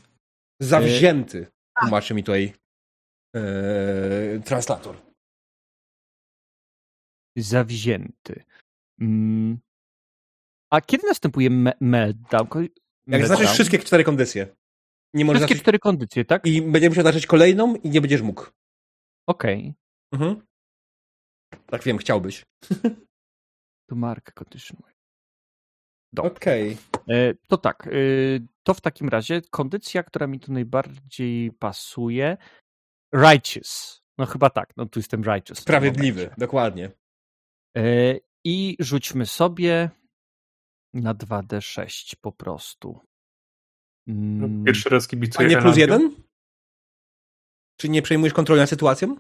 [0.61, 1.47] Zawzięty.
[1.81, 2.55] Tłumaczy mi tutaj
[3.37, 3.41] e,
[4.45, 4.97] translator.
[7.43, 8.45] Zawzięty.
[9.01, 9.59] Mm.
[10.71, 12.49] A kiedy następuje me meltdown?
[13.07, 14.57] Jak znaczysz wszystkie cztery kondycje.
[15.15, 15.63] Nie możesz wszystkie zacząć...
[15.63, 16.47] cztery kondycje, tak?
[16.47, 18.47] I będziesz musiał zacząć kolejną i nie będziesz mógł.
[19.27, 19.75] Okej.
[20.13, 20.21] Okay.
[20.21, 20.47] Mhm.
[21.67, 22.45] Tak wiem, chciałbyś.
[23.89, 24.77] To mark condition.
[26.17, 26.77] Okej.
[26.93, 27.17] Okay.
[27.17, 27.91] E, to tak, e,
[28.63, 32.37] to w takim razie kondycja, która mi tu najbardziej pasuje,
[33.15, 34.03] righteous.
[34.19, 35.59] No chyba tak, no tu jestem righteous.
[35.59, 36.91] Sprawiedliwy, dokładnie.
[37.79, 39.91] E, I rzućmy sobie
[40.95, 43.01] na 2D6 po prostu.
[44.09, 44.65] Mm.
[44.65, 46.15] Pierwszy raz kibicuję A nie plus jeden?
[47.81, 49.17] Czy nie przejmujesz kontroli nad sytuacją?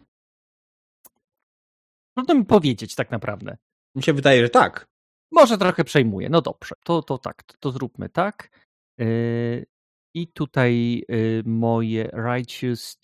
[2.16, 3.56] Trudno mi powiedzieć tak naprawdę.
[3.94, 4.88] Mi się wydaje, że tak.
[5.32, 6.28] Może trochę przejmuję.
[6.28, 8.66] No dobrze, to, to tak, to, to zróbmy tak.
[8.98, 9.66] Yy,
[10.14, 12.98] I tutaj yy, moje righteous.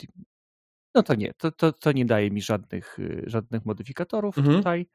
[0.94, 4.56] No to nie, to, to, to nie daje mi żadnych, żadnych modyfikatorów mhm.
[4.56, 4.86] tutaj.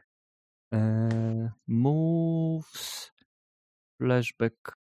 [1.68, 3.12] Moves,
[4.02, 4.78] flashback,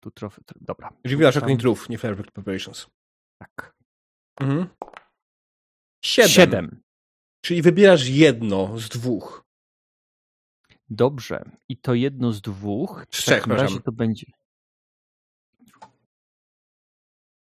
[0.00, 0.92] tu trochę, dobra.
[1.04, 2.86] Reveal Shocking Truth, nie Flashback Preparations.
[3.38, 3.76] Tak.
[4.40, 4.68] Mhm.
[6.04, 6.30] Siedem.
[6.30, 6.82] Siedem.
[7.44, 9.44] Czyli wybierasz jedno z dwóch.
[10.88, 11.50] Dobrze.
[11.68, 13.04] I to jedno z dwóch.
[13.10, 14.26] Z trzech, razie to będzie.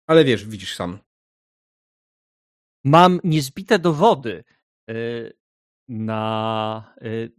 [0.07, 0.99] Ale wiesz, widzisz sam.
[2.85, 4.45] Mam niezbite dowody
[4.91, 5.33] y,
[5.89, 7.33] na, y,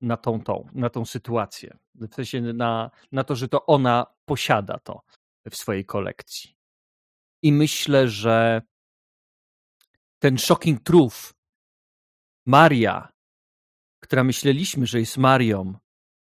[0.00, 1.78] na tą, tą, na tą sytuację.
[1.94, 5.02] W sensie na, na to, że to ona posiada to
[5.50, 6.56] w swojej kolekcji.
[7.42, 8.62] I myślę, że
[10.18, 11.32] ten shocking truth
[12.46, 13.12] Maria
[14.00, 15.74] która myśleliśmy, że jest Marią,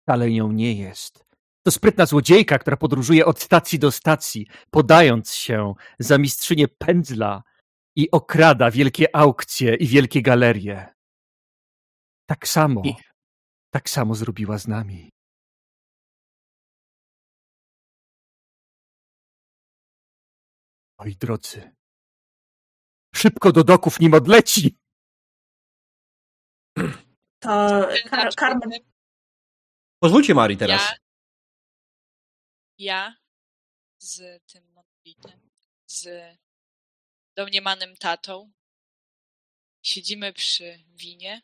[0.07, 1.25] ale nią nie jest.
[1.63, 7.43] To sprytna złodziejka, która podróżuje od stacji do stacji, podając się za mistrzynię pędzla
[7.95, 10.93] i okrada wielkie aukcje i wielkie galerie.
[12.25, 12.95] Tak samo, I...
[13.71, 15.09] tak samo zrobiła z nami.
[20.97, 21.71] Oj, drodzy,
[23.15, 24.77] szybko do doków, nim odleci!
[27.39, 27.49] To
[28.09, 28.71] kar Carmen.
[29.99, 30.81] Pozwólcie Mari teraz.
[30.81, 30.97] Ja,
[32.77, 33.15] ja
[33.99, 35.49] z tym monolitem,
[35.87, 36.07] z
[37.37, 38.51] domniemanym tatą
[39.83, 41.41] siedzimy przy winie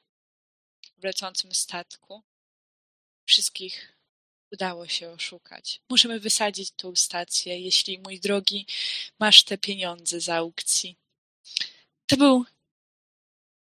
[0.97, 2.23] w lecącym statku.
[3.25, 3.97] Wszystkich
[4.51, 5.81] udało się oszukać.
[5.89, 8.65] Możemy wysadzić tą stację, jeśli, mój drogi,
[9.19, 10.97] masz te pieniądze z aukcji.
[12.07, 12.45] To był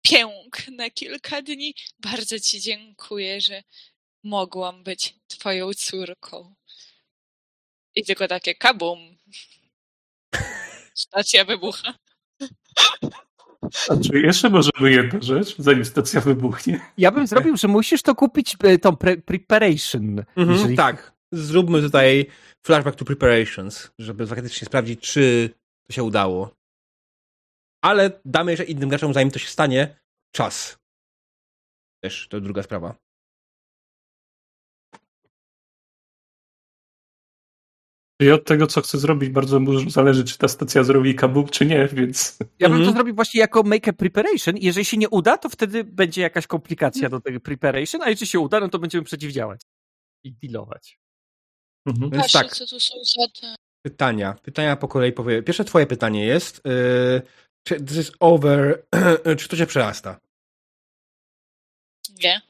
[0.02, 1.76] piękne kilka dni.
[2.00, 3.64] Bardzo Ci dziękuję, że
[4.24, 6.56] mogłam być Twoją córką.
[7.96, 9.18] I tylko takie kabum.
[10.94, 11.94] Stacja wybucha.
[13.90, 16.80] A czy jeszcze możemy jedna rzecz, zanim stacja wybuchnie?
[16.98, 20.20] Ja bym zrobił, że musisz to kupić, e, tą pre preparation.
[20.20, 20.76] Mhm, jeżeli...
[20.78, 21.16] Tak.
[21.32, 22.26] Zróbmy tutaj
[22.66, 25.50] flashback to preparations, żeby faktycznie sprawdzić, czy
[25.88, 26.56] to się udało
[27.86, 29.96] ale damy jeszcze innym graczom, zanim to się stanie,
[30.36, 30.80] czas.
[32.04, 32.96] Też to druga sprawa.
[38.20, 41.88] I od tego, co chcę zrobić, bardzo zależy, czy ta stacja zrobi kabum, czy nie,
[41.88, 42.38] więc...
[42.60, 42.94] Ja bym to mhm.
[42.94, 47.10] zrobił właśnie jako make a preparation jeżeli się nie uda, to wtedy będzie jakaś komplikacja
[47.10, 49.62] do tego preparation, a jeżeli się uda, no to będziemy przeciwdziałać
[50.24, 51.00] i dealować.
[51.86, 52.12] Mhm.
[52.12, 52.56] Więc tak.
[52.56, 53.56] co tu są za te...
[53.82, 54.36] Pytania.
[54.44, 55.44] Pytania po kolei powiem.
[55.44, 57.22] Pierwsze twoje pytanie jest, yy,
[57.64, 58.84] czy this is over,
[59.40, 60.20] czy to się przerasta?
[62.24, 62.42] Nie.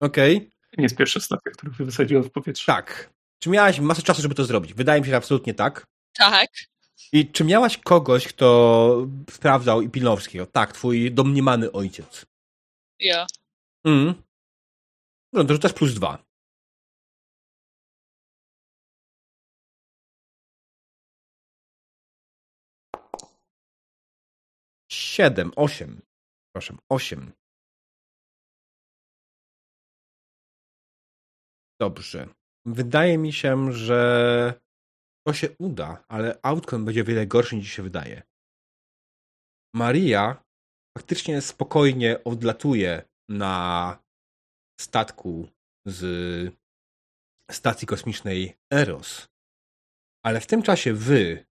[0.00, 0.36] Okej.
[0.36, 0.50] Okay.
[0.78, 2.66] nie jest pierwsza stacja, którą wysadziła w powietrze.
[2.66, 3.17] Tak.
[3.38, 4.74] Czy miałaś masę czasu, żeby to zrobić?
[4.74, 5.86] Wydaje mi się, że absolutnie tak.
[6.14, 6.50] Tak.
[7.12, 10.46] I czy miałaś kogoś, kto sprawdzał i pilnował wszystkiego?
[10.46, 12.26] Tak, twój domniemany ojciec.
[12.98, 13.26] Ja.
[13.84, 14.22] Mm.
[15.32, 16.24] No, to rzucasz plus dwa.
[24.90, 26.02] Siedem, osiem.
[26.52, 27.32] Proszę, osiem.
[31.80, 32.37] Dobrze.
[32.72, 34.54] Wydaje mi się, że
[35.26, 38.22] to się uda, ale outcome będzie wiele gorszy niż się wydaje.
[39.74, 40.44] Maria
[40.98, 43.98] faktycznie spokojnie odlatuje na
[44.80, 45.48] statku
[45.86, 46.54] z
[47.50, 49.28] stacji kosmicznej Eros.
[50.24, 51.46] Ale w tym czasie wy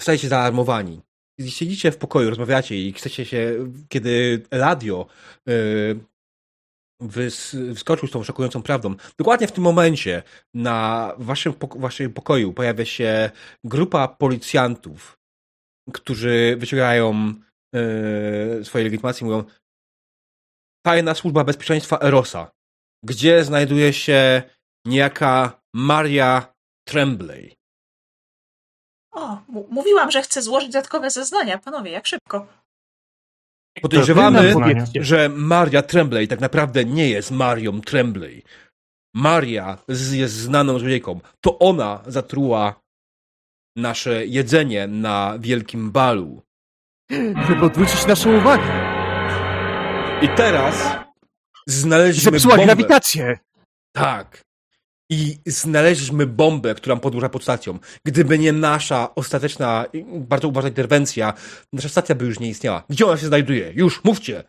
[0.00, 1.02] zostajecie zaalarmowani.
[1.48, 5.06] Siedzicie w pokoju, rozmawiacie i chcecie się, kiedy Eladio
[5.46, 6.00] yy,
[7.00, 8.94] wyskoczył z tą szokującą prawdą.
[9.18, 10.22] Dokładnie w tym momencie
[10.54, 13.30] na waszym, waszym pokoju pojawia się
[13.64, 15.18] grupa policjantów,
[15.92, 17.34] którzy wyciągają
[17.72, 19.44] yy, swoje legitymacje i mówią
[20.86, 22.50] Tajna Służba Bezpieczeństwa Erosa,
[23.04, 24.42] gdzie znajduje się
[24.86, 26.54] niejaka Maria
[26.88, 27.56] Tremblay.
[29.12, 31.58] O, mówiłam, że chcę złożyć dodatkowe zeznania.
[31.58, 32.63] Panowie, jak szybko.
[33.82, 34.54] Podejrzewamy,
[35.00, 38.42] że Maria Tremblay tak naprawdę nie jest Marią Tremblay.
[39.14, 39.78] Maria
[40.12, 41.20] jest znaną złodziejką.
[41.40, 42.80] To ona zatruła
[43.76, 46.42] nasze jedzenie na wielkim balu.
[47.48, 48.94] Żeby odwrócić naszą uwagę.
[50.22, 50.96] I teraz
[51.66, 52.66] znaleźliśmy Zepsuła bombę.
[52.66, 53.38] grawitację.
[53.96, 54.42] Tak.
[55.10, 57.78] I znaleźliśmy bombę, która podróża pod stacją.
[58.04, 61.32] Gdyby nie nasza ostateczna, bardzo uważna interwencja,
[61.72, 62.84] nasza stacja by już nie istniała.
[62.90, 63.72] Gdzie ona się znajduje?
[63.74, 64.44] Już, mówcie!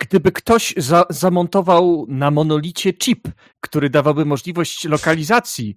[0.00, 3.28] Gdyby ktoś za zamontował na monolicie chip,
[3.60, 5.76] który dawałby możliwość lokalizacji.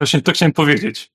[0.00, 1.12] Właśnie to chciałem powiedzieć.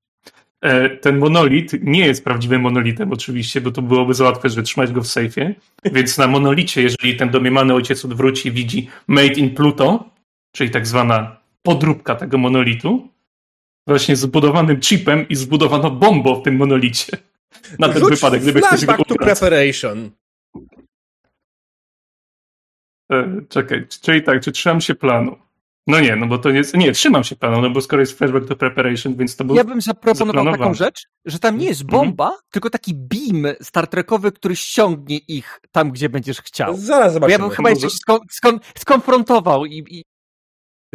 [0.61, 4.91] E, ten monolit nie jest prawdziwym monolitem oczywiście, bo to byłoby za łatwe, żeby trzymać
[4.91, 5.55] go w sejfie.
[5.85, 10.12] Więc na monolicie, jeżeli ten domniemany ojciec odwróci i widzi Made in Pluto,
[10.55, 13.09] czyli tak zwana podróbka tego monolitu,
[13.87, 17.17] właśnie zbudowanym chipem i zbudowano bombą w tym monolicie.
[17.79, 20.11] Na ten Rzuć wypadek, gdyby ktoś go to preparation.
[23.11, 25.37] E, czekaj, czyli tak, czy trzymam się planu?
[25.87, 26.77] No nie, no bo to jest.
[26.77, 29.55] Nie, trzymam się planu, no bo skoro jest flashback to preparation, więc to był.
[29.55, 32.01] Ja bym zaproponował taką rzecz, że tam nie jest mhm.
[32.01, 32.51] bomba, mm -hmm.
[32.51, 36.77] tylko taki beam Star Trekowy, który ściągnie ich tam, gdzie będziesz chciał.
[36.77, 37.37] Zaraz zobaczymy.
[37.37, 40.03] Bo ja bym chyba jeszcze skon, skon, skonfrontował i, i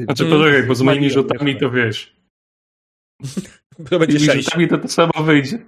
[0.04, 2.16] znaczy, poczekaj, bo z moimi rzutami to wiesz.
[3.90, 4.44] To będzie sześć.
[4.44, 5.58] rzutami to to samo wyjdzie.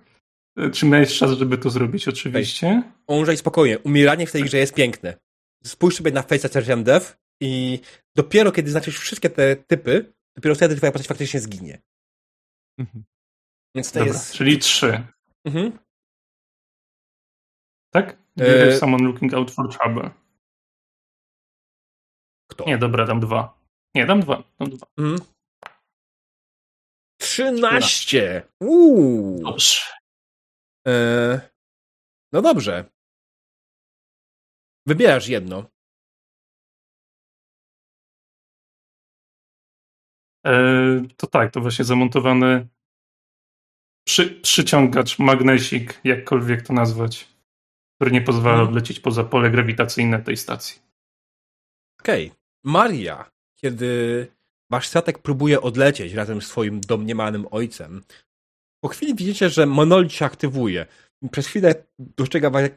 [0.72, 2.82] Czy miałeś czas, żeby to zrobić, oczywiście?
[3.06, 3.78] Umrzej spokojnie.
[3.78, 5.16] Umieranie w tej grze jest piękne.
[5.64, 7.06] Spójrz sobie na Face'a Sergeant Dev
[7.40, 7.80] i
[8.16, 11.78] dopiero kiedy znaczysz wszystkie te typy, dopiero wtedy twoja postać faktycznie zginie.
[12.78, 13.04] Mhm.
[13.74, 14.32] Więc to Dobra, jest...
[14.32, 15.02] Czyli trzy.
[15.44, 15.78] Mhm.
[17.92, 18.16] Tak?
[18.40, 18.76] E...
[18.76, 20.10] Someone looking out for trouble.
[22.50, 22.64] Kto?
[22.64, 23.59] Nie, dobra, dam dwa.
[23.94, 24.42] Nie, dam dwa.
[24.58, 24.86] Dam dwa.
[24.98, 25.18] Mm.
[27.20, 28.42] 13!
[28.60, 29.42] Uuu.
[29.42, 29.80] Dobrze.
[30.86, 31.40] E...
[32.32, 32.84] No dobrze.
[34.86, 35.64] Wybierasz jedno.
[40.46, 40.52] E,
[41.16, 42.68] to tak, to właśnie zamontowany
[44.06, 47.28] przy, przyciągacz, magnesik, jakkolwiek to nazwać,
[47.96, 48.68] który nie pozwala hmm.
[48.68, 50.82] odlecieć poza pole grawitacyjne tej stacji.
[52.00, 52.26] Okej.
[52.26, 52.38] Okay.
[52.64, 53.30] Maria
[53.60, 54.26] kiedy
[54.70, 58.02] wasz statek próbuje odlecieć razem z swoim domniemanym ojcem,
[58.80, 60.86] po chwili widzicie, że monolit się aktywuje.
[61.30, 62.70] Przez chwilę dosięga was,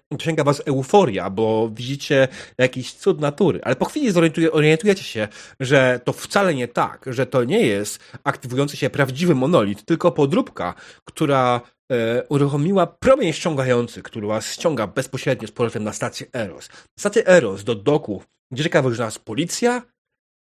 [0.45, 2.27] was euforia, bo widzicie
[2.57, 5.27] jakiś cud natury, ale po chwili zorientujecie się,
[5.59, 10.73] że to wcale nie tak, że to nie jest aktywujący się prawdziwy monolit, tylko podróbka,
[11.05, 11.61] która
[11.91, 16.69] e, uruchomiła promień ściągający, który was ściąga bezpośrednio z powrotem na stację Eros.
[16.99, 19.81] Stację Eros do doku, gdzie czeka już nas policja,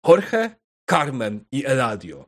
[0.09, 0.51] Jorge,
[0.91, 2.27] Carmen i Eladio.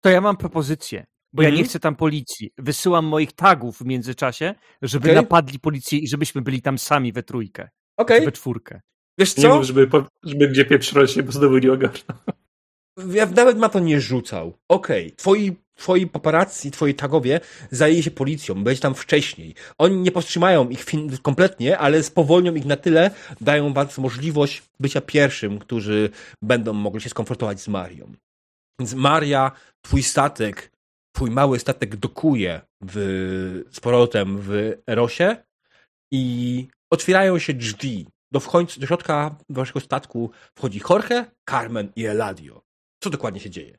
[0.00, 1.44] To ja mam propozycję, bo mm.
[1.44, 1.68] ja nie mhm.
[1.68, 2.52] chcę tam policji.
[2.58, 5.22] Wysyłam moich tagów w międzyczasie, żeby okay.
[5.22, 7.68] napadli policję i żebyśmy byli tam sami we trójkę.
[7.96, 8.20] Okay.
[8.20, 8.80] We czwórkę.
[9.18, 9.42] Wiesz co?
[9.42, 9.88] Nie mów, żeby,
[10.22, 12.18] żeby gdzie pieprz rośnie, bo znowu nie ogarnął.
[13.12, 14.58] Ja nawet ma to nie rzucał.
[14.68, 15.16] Okej, okay.
[15.16, 17.40] twoi twoi paparazzi, twoi tagowie
[17.70, 19.54] zajęli się policją, będzie tam wcześniej.
[19.78, 20.84] Oni nie powstrzymają ich
[21.22, 26.10] kompletnie, ale spowolnią ich na tyle, dają wam możliwość bycia pierwszym, którzy
[26.42, 28.12] będą mogli się skonfrontować z Marią.
[28.80, 29.52] Więc Maria,
[29.82, 30.72] twój statek,
[31.16, 32.96] twój mały statek dokuje w,
[33.72, 35.36] z powrotem w Erosie
[36.12, 38.48] i otwierają się drzwi do, w
[38.78, 42.62] do środka waszego statku wchodzi Jorge, Carmen i Eladio.
[43.02, 43.78] Co dokładnie się dzieje?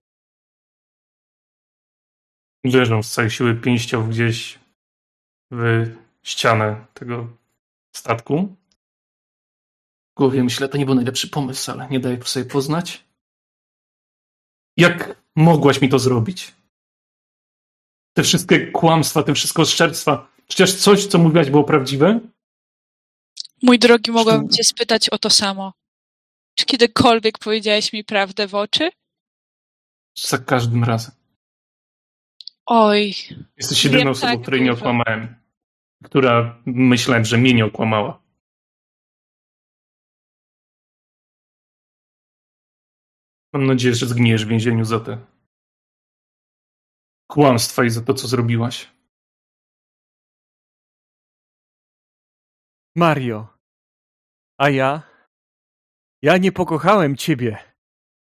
[2.63, 4.59] Uderzą z całej siły pięścią gdzieś
[5.51, 5.85] w
[6.23, 7.37] ścianę tego
[7.95, 8.55] statku.
[10.11, 13.03] W głowie myślę, to nie był najlepszy pomysł, ale nie daję sobie poznać.
[14.77, 16.55] Jak mogłaś mi to zrobić?
[18.13, 20.27] Te wszystkie kłamstwa, te wszystkie oszczerstwa.
[20.47, 22.19] Przecież coś, co mówiłaś, było prawdziwe?
[23.63, 25.73] Mój drogi, mogłabym cię spytać o to samo.
[26.55, 28.89] Czy kiedykolwiek powiedziałeś mi prawdę w oczy?
[30.17, 31.20] Za każdym razem.
[32.65, 33.13] Oj.
[33.57, 35.35] Jesteś jedyną osobą, tak której nie okłamałem.
[36.03, 38.21] Która myślałem, że mnie nie okłamała.
[43.53, 45.31] Mam nadzieję, że zgniesz w więzieniu za te
[47.31, 48.91] kłamstwa i za to, co zrobiłaś.
[52.95, 53.47] Mario,
[54.57, 55.01] a ja?
[56.21, 57.57] Ja nie pokochałem ciebie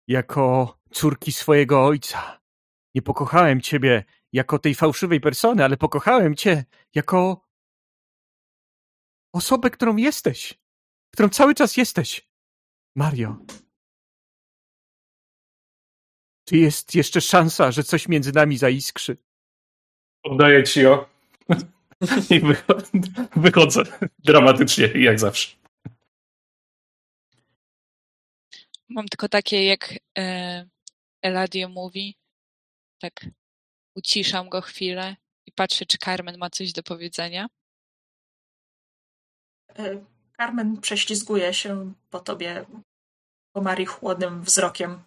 [0.08, 2.40] jako córki swojego ojca.
[2.96, 4.04] Nie pokochałem ciebie
[4.34, 7.48] jako tej fałszywej persony, ale pokochałem cię jako
[9.34, 10.60] osobę, którą jesteś,
[11.14, 12.30] którą cały czas jesteś.
[12.96, 13.38] Mario.
[16.46, 19.18] Czy jest jeszcze szansa, że coś między nami zaiskrzy?
[20.24, 21.06] Oddaję ci ją.
[22.36, 22.42] I
[23.36, 23.84] wychodzę
[24.20, 25.58] dramatycznie, jak zawsze.
[28.90, 30.66] Mam tylko takie, jak e,
[31.22, 32.16] Eladio mówi,
[33.00, 33.26] tak
[33.98, 35.16] uciszam go chwilę
[35.46, 37.48] i patrzę, czy Carmen ma coś do powiedzenia.
[39.70, 40.06] E,
[40.38, 42.66] Carmen prześlizguje się po tobie,
[43.52, 45.04] po Marii chłodnym wzrokiem.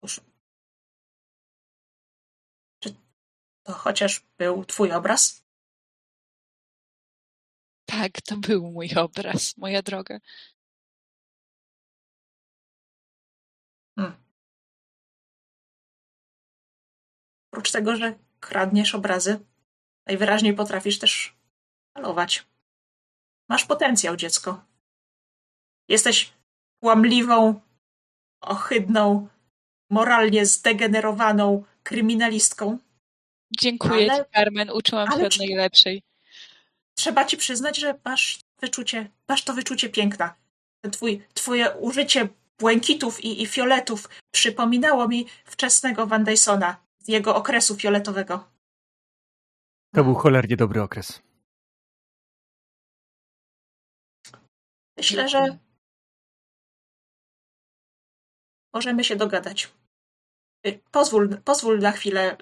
[0.00, 0.20] Cóż,
[2.80, 2.94] czy
[3.62, 5.44] to chociaż był twój obraz?
[7.84, 10.18] Tak, to był mój obraz, moja droga.
[17.54, 19.40] Oprócz tego, że kradniesz obrazy,
[20.06, 21.36] najwyraźniej potrafisz też
[21.94, 22.46] malować.
[23.48, 24.64] Masz potencjał, dziecko.
[25.88, 26.32] Jesteś
[26.82, 27.60] łamliwą,
[28.40, 29.28] ohydną,
[29.90, 32.78] moralnie zdegenerowaną kryminalistką.
[33.58, 34.70] Dziękuję ale, ci, Carmen.
[34.70, 36.02] Uczyłam się od najlepszej.
[36.94, 40.34] Trzeba ci przyznać, że masz wyczucie, masz to wyczucie piękna.
[40.92, 42.28] Twój, twoje użycie
[42.58, 48.50] błękitów i, i fioletów przypominało mi wczesnego Van Dysona jego okresu fioletowego.
[49.94, 51.22] To był cholernie dobry okres.
[54.96, 55.58] Myślę, że
[58.74, 59.72] możemy się dogadać.
[60.66, 62.36] Y, pozwól, pozwól na chwilę.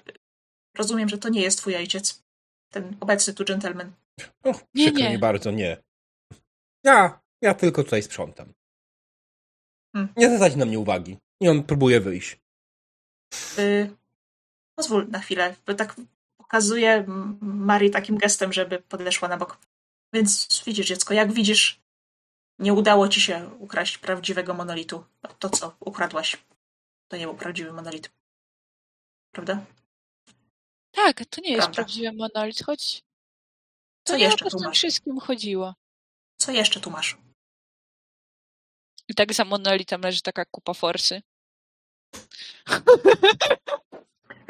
[0.77, 2.23] Rozumiem, że to nie jest twój ojciec.
[2.69, 3.91] Ten obecny tu gentleman.
[4.43, 5.09] Och, nie, nie.
[5.09, 5.83] mi bardzo, nie.
[6.83, 8.53] Ja, ja tylko tutaj sprzątam.
[9.95, 10.13] Hmm.
[10.17, 11.17] Nie zwracać na mnie uwagi.
[11.41, 12.39] I on próbuje wyjść.
[13.57, 14.02] Y
[14.75, 15.95] pozwól na chwilę, bo tak
[16.37, 17.05] pokazuje
[17.41, 19.57] Marii takim gestem, żeby podeszła na bok.
[20.13, 21.79] Więc widzisz, dziecko, jak widzisz,
[22.59, 25.05] nie udało ci się ukraść prawdziwego monolitu.
[25.39, 26.37] To, co ukradłaś,
[27.07, 28.11] to nie był prawdziwy monolit.
[29.31, 29.65] Prawda?
[30.91, 31.75] Tak, to nie jest Prawda.
[31.75, 33.03] prawdziwy monolit, choć
[34.07, 34.77] co jeszcze tu masz?
[34.77, 35.75] wszystkim chodziło.
[36.37, 37.17] Co jeszcze tu masz?
[39.07, 41.21] I tak za monolitem leży taka kupa forsy.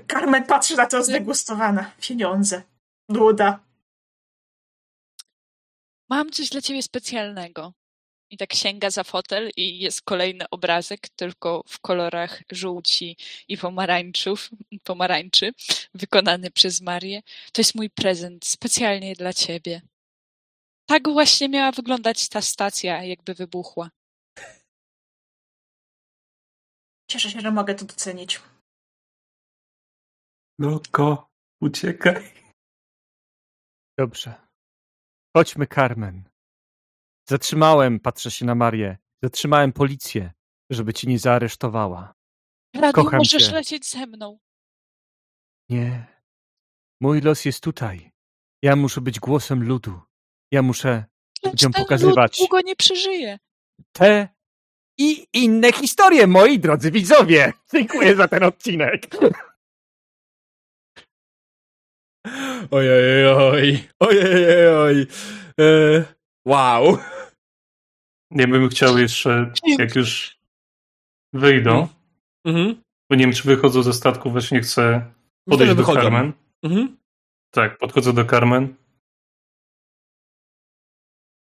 [0.08, 1.92] Carmen patrzy na to zdegustowana.
[2.02, 2.64] Pieniądze.
[3.10, 3.60] Nuda.
[6.10, 7.74] Mam coś dla ciebie specjalnego.
[8.30, 13.18] I tak sięga za fotel i jest kolejny obrazek, tylko w kolorach żółci
[13.48, 14.50] i pomarańczów,
[14.84, 15.54] pomarańczy,
[15.94, 17.22] wykonany przez Marię.
[17.52, 19.82] To jest mój prezent specjalnie dla ciebie.
[20.86, 23.90] Tak właśnie miała wyglądać ta stacja, jakby wybuchła.
[27.08, 28.40] Cieszę się, że mogę to docenić.
[30.60, 31.30] Loko,
[31.62, 32.32] uciekaj.
[34.00, 34.34] Dobrze.
[35.38, 36.24] Chodźmy, Carmen.
[37.30, 40.32] Zatrzymałem, patrzę się na Marię, zatrzymałem policję,
[40.72, 42.14] żeby cię nie zaaresztowała.
[42.76, 43.54] Radu, Kocham możesz cię.
[43.54, 44.40] lecieć ze mną.
[45.70, 46.08] Nie.
[47.02, 48.12] Mój los jest tutaj.
[48.64, 50.02] Ja muszę być głosem ludu.
[50.52, 51.06] Ja muszę
[51.44, 52.40] Lecz ludziom pokazywać.
[52.40, 53.40] Lud długo nie przeżyje.
[53.92, 54.28] Te
[54.98, 57.54] i inne historie, moi drodzy widzowie.
[57.74, 59.08] Dziękuję za ten odcinek.
[62.72, 65.08] Ojej, oj, ojej, oj.
[65.60, 66.04] E,
[66.46, 66.98] wow.
[68.32, 70.40] Ja bym chciał jeszcze, jak już
[71.34, 71.88] wyjdą,
[72.46, 72.82] mhm.
[73.10, 75.12] bo nie wiem, czy wychodzą ze statku, właśnie chcę
[75.46, 76.34] podejść do Carmen.
[76.64, 76.98] Mhm.
[77.52, 78.76] Tak, podchodzę do Carmen.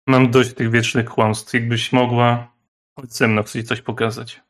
[0.07, 1.55] Mam dość tych wiecznych kłamstw.
[1.55, 2.53] Jakbyś mogła,
[2.99, 4.41] chodź ze mną, chcę ci coś pokazać.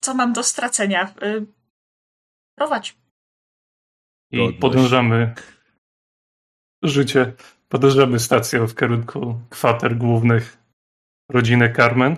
[0.00, 1.14] Co mam do stracenia?
[1.22, 1.46] Y,
[2.58, 2.96] prowadź.
[4.32, 5.34] I podążamy
[6.82, 7.32] życie,
[7.68, 10.58] podążamy stacją w kierunku kwater głównych
[11.30, 12.16] rodziny Carmen.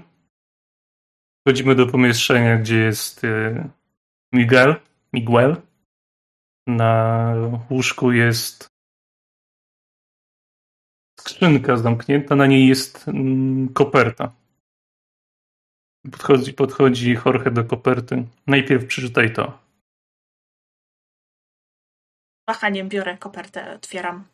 [1.41, 3.69] Wchodzimy do pomieszczenia, gdzie jest y,
[4.33, 4.77] Miguel,
[5.13, 5.57] Miguel.
[6.67, 7.35] Na
[7.71, 8.69] łóżku jest
[11.21, 14.42] skrzynka zamknięta, na niej jest mm, koperta.
[16.11, 18.27] Podchodzi, podchodzi Jorge do koperty.
[18.47, 19.59] Najpierw przeczytaj to.
[22.49, 24.25] Wahaniem biorę kopertę, otwieram.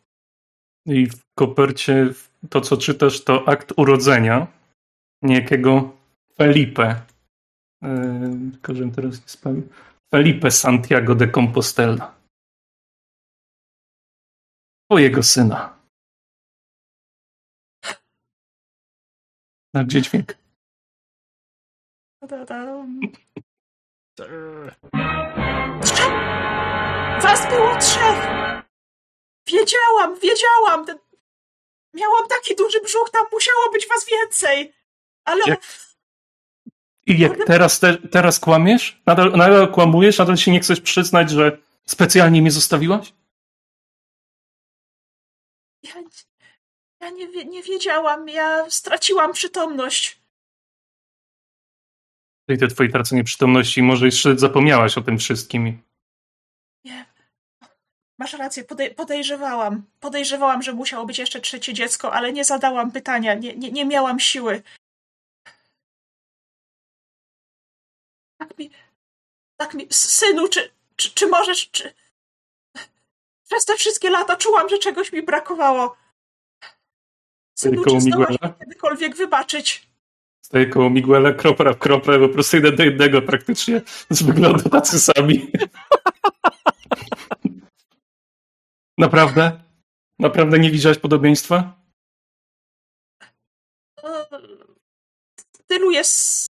[0.85, 2.13] I w kopercie
[2.49, 4.47] to, co czytasz, to akt urodzenia
[5.21, 5.97] niejakiego
[6.37, 7.01] Felipe.
[7.81, 9.69] Yy, tylko, teraz nie spamił.
[10.11, 12.15] Felipe Santiago de Compostela.
[14.85, 15.79] Twojego syna.
[19.73, 20.48] Na gdzie dźwięk?
[27.21, 28.19] Was było trzech!
[29.47, 30.85] Wiedziałam, wiedziałam!
[31.93, 34.73] Miałam taki duży brzuch, tam musiało być was więcej!
[35.25, 35.41] Ale...
[35.47, 35.61] Jak...
[37.05, 39.01] I jak teraz, te, teraz kłamiesz?
[39.05, 40.17] Nadal, nadal kłamujesz?
[40.17, 43.13] Nadal się nie chcesz przyznać, że specjalnie mnie zostawiłaś?
[45.83, 45.93] Ja,
[46.99, 50.19] ja nie, nie wiedziałam, ja straciłam przytomność.
[52.49, 55.81] I te twoje tracenie przytomności, może jeszcze zapomniałaś o tym wszystkim.
[56.83, 57.05] Nie.
[58.19, 59.83] Masz rację, podej podejrzewałam.
[59.99, 64.19] Podejrzewałam, że musiało być jeszcze trzecie dziecko, ale nie zadałam pytania, nie, nie, nie miałam
[64.19, 64.61] siły.
[68.37, 68.71] Tak mi.
[69.57, 69.87] Tak mi.
[69.89, 71.71] Synu, czy, czy, czy możesz.
[71.71, 71.93] Czy...
[73.43, 75.97] Przez te wszystkie lata czułam, że czegoś mi brakowało.
[77.59, 79.88] Synu, czy zdołasz kiedykolwiek wybaczyć?
[80.49, 83.81] Staję koło Miguela, kropla w krople, po prostu jeden do jednego praktycznie.
[84.09, 85.51] Z wyglądu tacy sami.
[88.97, 89.63] Naprawdę?
[90.19, 91.81] Naprawdę nie widziałeś podobieństwa?
[95.67, 96.47] Tylu jest...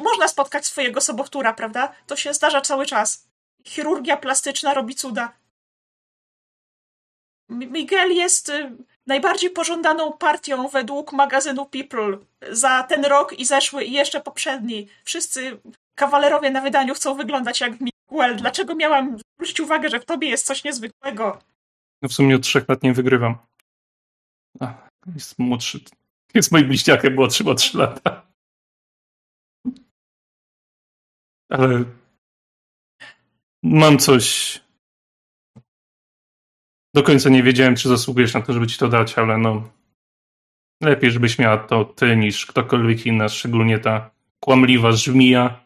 [0.00, 1.94] Można spotkać swojego sobowtóra, prawda?
[2.06, 3.28] To się zdarza cały czas.
[3.64, 5.38] Chirurgia plastyczna robi cuda.
[7.48, 8.76] Miguel jest y,
[9.08, 12.18] najbardziej pożądaną partią według magazynu People
[12.50, 14.88] za ten rok i zeszły i jeszcze poprzedni.
[15.04, 15.60] Wszyscy
[15.94, 18.36] kawalerowie na wydaniu chcą wyglądać jak Miguel.
[18.36, 21.38] Dlaczego miałam zwrócić uwagę, że w tobie jest coś niezwykłego?
[22.02, 23.38] No w sumie od trzech lat nie wygrywam.
[24.60, 25.80] Ach, jest młodszy.
[26.34, 28.26] Jest moim bliźniakiem młodszym o trzy lata.
[31.50, 31.84] Ale
[33.62, 34.60] mam coś
[36.98, 39.70] do końca nie wiedziałem, czy zasługujesz na to, żeby ci to dać, ale no.
[40.82, 44.10] Lepiej, żebyś miała to ty niż ktokolwiek inny, szczególnie ta
[44.40, 45.64] kłamliwa żmija.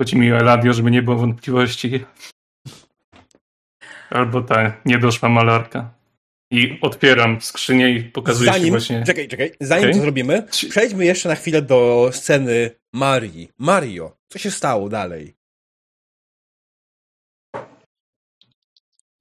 [0.00, 2.04] Chodzi mi o Eladio, żeby nie było wątpliwości.
[4.10, 5.94] Albo ta niedoszła malarka.
[6.52, 9.04] I otwieram skrzynię i pokazuję zanim, ci właśnie...
[9.06, 9.52] Czekaj, czekaj.
[9.60, 9.94] Zanim okay.
[9.94, 13.48] to zrobimy, przejdźmy jeszcze na chwilę do sceny Marii.
[13.58, 15.34] Mario, co się stało dalej?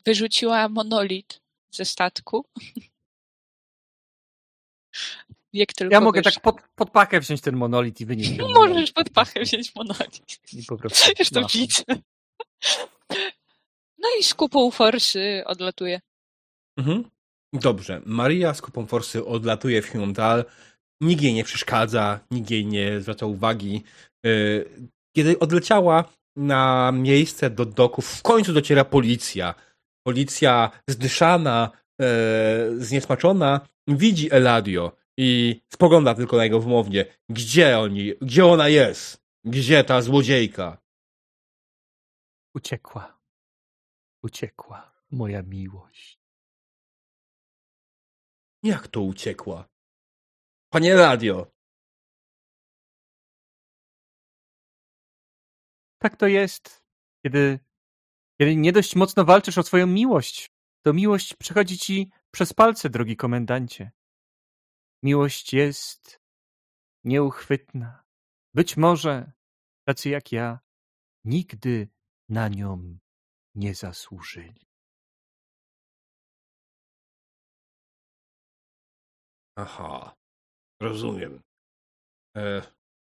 [0.10, 2.46] Wyrzuciła monolit ze statku.
[5.54, 6.34] Jak tylko ja mogę wiesz...
[6.34, 10.22] tak pod, pod pakę wziąć ten monolit i wynieść ten Możesz pod pakę wziąć monolit.
[10.54, 11.12] I po prostu.
[11.20, 11.84] Już to widzę.
[13.98, 16.02] No i z kupą forsy odlatuje.
[16.78, 17.04] Mhm.
[17.54, 18.02] Dobrze.
[18.06, 20.44] Maria z kupą forsy odlatuje w Hyundai.
[21.02, 23.84] Nikt jej nie przeszkadza, nikt jej nie zwraca uwagi.
[24.26, 26.04] Y, kiedy odleciała
[26.36, 29.69] na miejsce do doków, w końcu dociera policja
[30.10, 31.72] policja zdyszana,
[32.02, 32.06] e,
[32.78, 37.06] zniesmaczona, widzi Eladio i spogląda tylko na jego wymownie.
[37.30, 39.24] Gdzie oni, gdzie ona jest?
[39.44, 40.78] Gdzie ta złodziejka?
[42.56, 43.20] Uciekła.
[44.24, 46.20] Uciekła, moja miłość.
[48.64, 49.70] Jak to uciekła?
[50.74, 51.52] Panie Radio.
[56.02, 56.84] Tak to jest,
[57.26, 57.60] kiedy
[58.42, 60.52] kiedy nie dość mocno walczysz o swoją miłość,
[60.86, 63.92] to miłość przechodzi ci przez palce, drogi komendancie.
[65.04, 66.20] Miłość jest
[67.04, 68.04] nieuchwytna.
[68.54, 69.32] Być może
[69.88, 70.60] tacy jak ja
[71.26, 71.90] nigdy
[72.30, 72.98] na nią
[73.56, 74.70] nie zasłużyli.
[79.56, 80.16] Aha,
[80.82, 81.42] rozumiem.
[82.38, 82.62] E,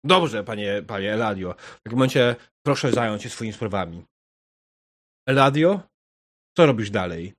[0.04, 1.54] Dobrze, panie, panie Eladio.
[1.58, 4.04] W takim momencie proszę zająć się swoimi sprawami.
[5.26, 5.80] Eladio,
[6.56, 7.34] co robisz dalej?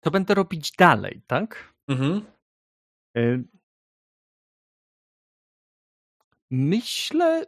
[0.00, 1.74] To będę robić dalej, tak?
[1.88, 2.26] Mhm.
[3.16, 3.44] Y,
[6.50, 7.46] myślę,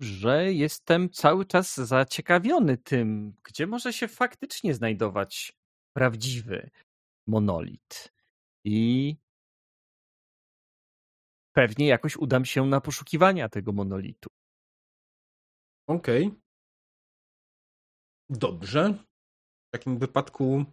[0.00, 5.52] że jestem cały czas zaciekawiony tym, gdzie może się faktycznie znajdować
[5.96, 6.70] prawdziwy
[7.26, 8.12] monolit.
[8.64, 9.16] I
[11.52, 14.28] pewnie jakoś udam się na poszukiwania tego monolitu.
[15.88, 16.26] Okej.
[16.26, 16.40] Okay.
[18.30, 18.94] Dobrze.
[19.68, 20.64] W takim wypadku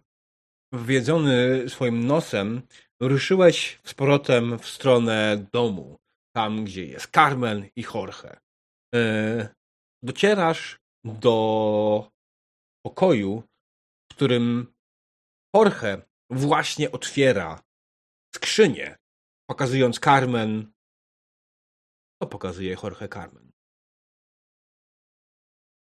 [0.72, 2.62] wwiedzony swoim nosem,
[3.02, 5.96] ruszyłeś z powrotem w stronę domu,
[6.36, 8.40] tam gdzie jest Carmen i Jorge.
[8.94, 9.54] E,
[10.02, 12.10] docierasz do
[12.86, 13.42] pokoju,
[14.12, 14.74] w którym
[15.54, 17.60] Jorge właśnie otwiera
[18.34, 18.96] skrzynię,
[19.50, 20.72] pokazując Carmen.
[22.22, 23.45] Co pokazuje Jorge Carmen?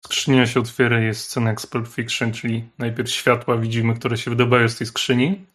[0.05, 4.31] Skrzynia się otwiera, jest scena jak z Pulp Fiction, czyli najpierw światła widzimy, które się
[4.31, 5.45] wydobywają z tej skrzyni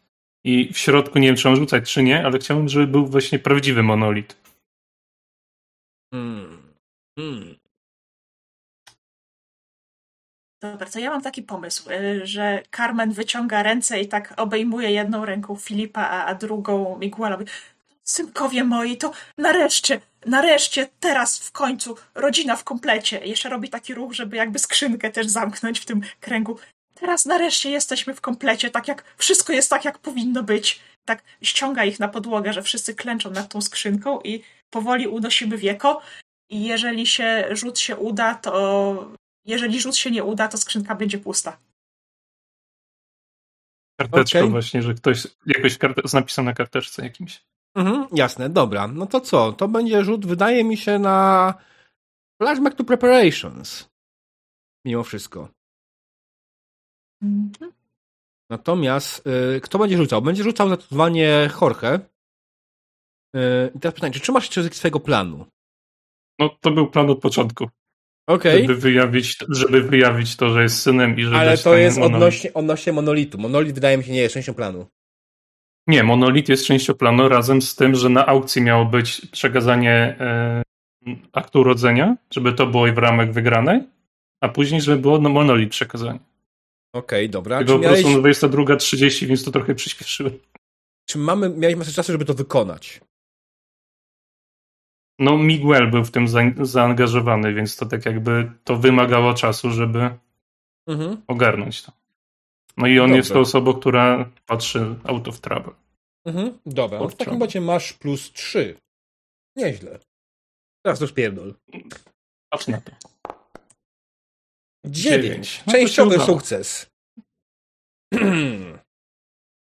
[0.45, 3.39] i w środku nie wiem, czy mam rzucać, czy nie, ale chciałbym, żeby był właśnie
[3.39, 4.37] prawdziwy monolit.
[6.15, 6.63] Hmm.
[7.19, 7.57] Hmm.
[10.63, 15.25] Dobra, to ja mam taki pomysł, y, że Carmen wyciąga ręce i tak obejmuje jedną
[15.25, 17.39] ręką Filipa, a, a drugą Miguela.
[18.09, 23.27] Synkowie moi, to nareszcie, nareszcie, teraz w końcu, rodzina w komplecie.
[23.27, 26.59] Jeszcze robi taki ruch, żeby jakby skrzynkę też zamknąć w tym kręgu.
[26.95, 30.81] Teraz nareszcie jesteśmy w komplecie, tak jak wszystko jest tak, jak powinno być.
[31.05, 36.03] Tak ściąga ich na podłogę, że wszyscy klęczą nad tą skrzynką i powoli unosimy wieko.
[36.51, 39.13] I jeżeli się rzut się uda, to
[39.47, 41.59] jeżeli rzut się nie uda, to skrzynka będzie pusta.
[44.01, 44.51] Karteczka okay.
[44.51, 47.43] właśnie, że ktoś jakoś karte- z napisem na karteczce jakimś.
[47.77, 48.87] Mhm, jasne, dobra.
[48.87, 49.53] No to co?
[49.53, 51.55] To będzie rzut, wydaje mi się, na
[52.43, 53.89] Flashback to Preparations.
[54.87, 55.49] Mimo wszystko.
[57.23, 57.73] Mhm.
[58.51, 60.23] Natomiast y, kto będzie rzucał?
[60.23, 62.01] Będzie rzucał zdecydowanie Jorge.
[63.37, 65.47] Y, I teraz pytanie, czy trzymasz się swojego planu?
[66.39, 67.69] No, to był plan od początku.
[68.29, 68.61] Okay.
[68.61, 71.37] Żeby, wyjawić, żeby wyjawić to, że jest synem i że.
[71.37, 72.17] Ale to jest monolit.
[72.17, 73.39] odnośnie, odnośnie monolitu.
[73.39, 74.87] Monolit wydaje mi się nie jest częścią planu.
[75.87, 80.63] Nie, monolit jest częścią planu razem z tym, że na aukcji miało być przekazanie e,
[81.33, 83.81] aktu urodzenia, żeby to było w ramach wygranej,
[84.41, 86.19] a później, żeby było no, monolit przekazanie.
[86.93, 87.59] Okej, okay, dobra.
[87.59, 88.39] Tylko po prostu miałeś...
[88.39, 90.39] 22.30, więc to trochę przyspieszyłem.
[91.07, 93.01] Czy mamy, miałeś masę czasu, żeby to wykonać?
[95.19, 100.11] No, Miguel był w tym za, zaangażowany, więc to tak jakby to wymagało czasu, żeby
[100.87, 101.23] mhm.
[101.27, 101.93] ogarnąć to.
[102.77, 105.73] No i on jest tą osobą, która patrzy out of trouble.
[106.25, 106.59] Mhm.
[106.67, 108.77] Dobra, no w takim razie masz plus 3.
[109.57, 109.99] Nieźle.
[110.85, 111.55] Teraz to spierdol.
[112.51, 112.93] Patrz na to.
[114.85, 115.63] 9.
[115.67, 116.91] No Częściowy sukces.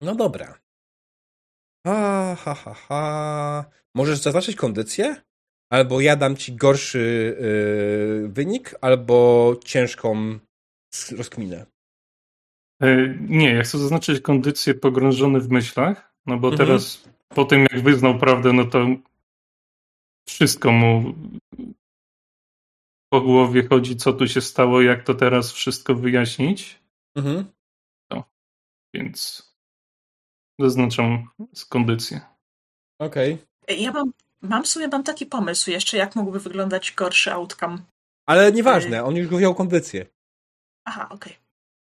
[0.06, 0.58] no dobra.
[1.86, 3.64] Ha, ha, ha, ha.
[3.94, 5.16] Możesz zaznaczyć kondycję?
[5.70, 10.38] Albo ja dam ci gorszy yy, wynik, albo ciężką
[11.16, 11.66] rozkminę.
[12.80, 16.68] Yy, nie, ja chcę zaznaczyć kondycję pogrążony w myślach, no bo mhm.
[16.68, 18.86] teraz po tym jak wyznał prawdę, no to
[20.28, 21.14] wszystko mu
[23.12, 26.80] po głowie chodzi, co tu się stało, jak to teraz wszystko wyjaśnić.
[27.16, 27.44] Mhm.
[28.10, 28.24] No,
[28.94, 29.42] więc
[30.60, 32.20] zaznaczam z kondycję.
[32.98, 33.38] Okej.
[33.62, 33.76] Okay.
[33.76, 37.78] Ja mam Mam w sumie mam taki pomysł jeszcze, jak mógłby wyglądać gorszy outcome.
[38.26, 40.06] Ale nieważne, on już go wziął kondycję.
[40.84, 41.32] Aha, okej.
[41.32, 41.45] Okay.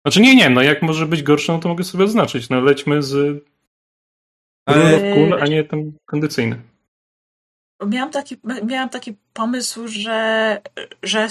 [0.09, 2.49] Znaczy nie, nie, no jak może być gorszy, no to mogę sobie oznaczyć.
[2.49, 3.45] No lećmy z
[4.67, 5.15] Ale...
[5.15, 6.63] Cool, a nie ten kondycyjny.
[7.87, 10.61] Miałam taki, miałam taki pomysł, że,
[11.03, 11.29] że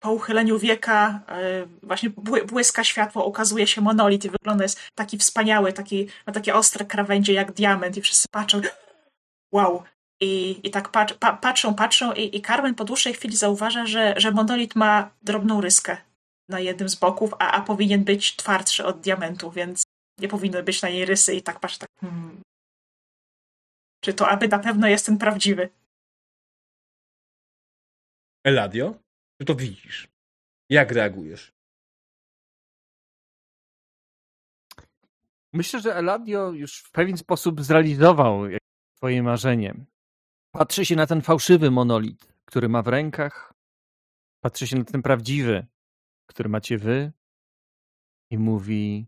[0.00, 2.10] po uchyleniu wieka e, właśnie
[2.46, 7.32] błyska światło, ukazuje się monolit i wygląda jest taki wspaniały, taki, ma takie ostre krawędzie
[7.32, 8.60] jak diament i wszyscy patrzą
[9.52, 9.82] wow,
[10.20, 14.14] i, i tak pat, pa, patrzą, patrzą i, i Carmen po dłuższej chwili zauważa, że,
[14.16, 15.96] że monolit ma drobną ryskę
[16.48, 19.82] na jednym z boków, a, a powinien być twardszy od diamentu, więc
[20.20, 22.40] nie powinno być na niej rysy i tak patrz tak hmm.
[24.00, 25.68] Czy to aby na pewno jest ten prawdziwy?
[28.44, 28.94] Eladio,
[29.38, 30.08] ty to widzisz.
[30.70, 31.52] Jak reagujesz?
[35.52, 38.40] Myślę, że Eladio już w pewien sposób zrealizował
[38.96, 39.74] swoje marzenie.
[40.52, 43.54] Patrzy się na ten fałszywy monolit, który ma w rękach.
[44.40, 45.66] Patrzy się na ten prawdziwy,
[46.26, 47.12] który macie wy.
[48.30, 49.06] I mówi: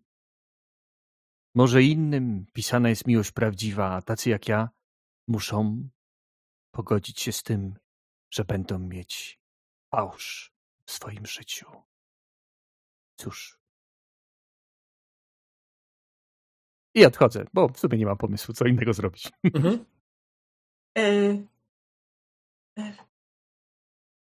[1.54, 4.70] Może innym pisana jest miłość prawdziwa, a tacy jak ja
[5.28, 5.88] muszą
[6.70, 7.78] pogodzić się z tym,
[8.30, 9.40] że będą mieć
[9.90, 10.52] fałsz
[10.86, 11.66] w swoim życiu.
[13.16, 13.58] Cóż.
[16.94, 19.32] I odchodzę, bo w sumie nie mam pomysłu, co innego zrobić.
[19.44, 19.84] Mhm.
[20.98, 21.02] E,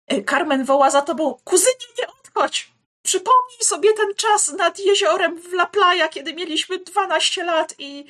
[0.08, 2.72] e, Carmen woła za tobą, kuzynie, nie odchodź!
[3.06, 8.10] Przypomnij sobie ten czas nad jeziorem w La Playa, kiedy mieliśmy 12 lat i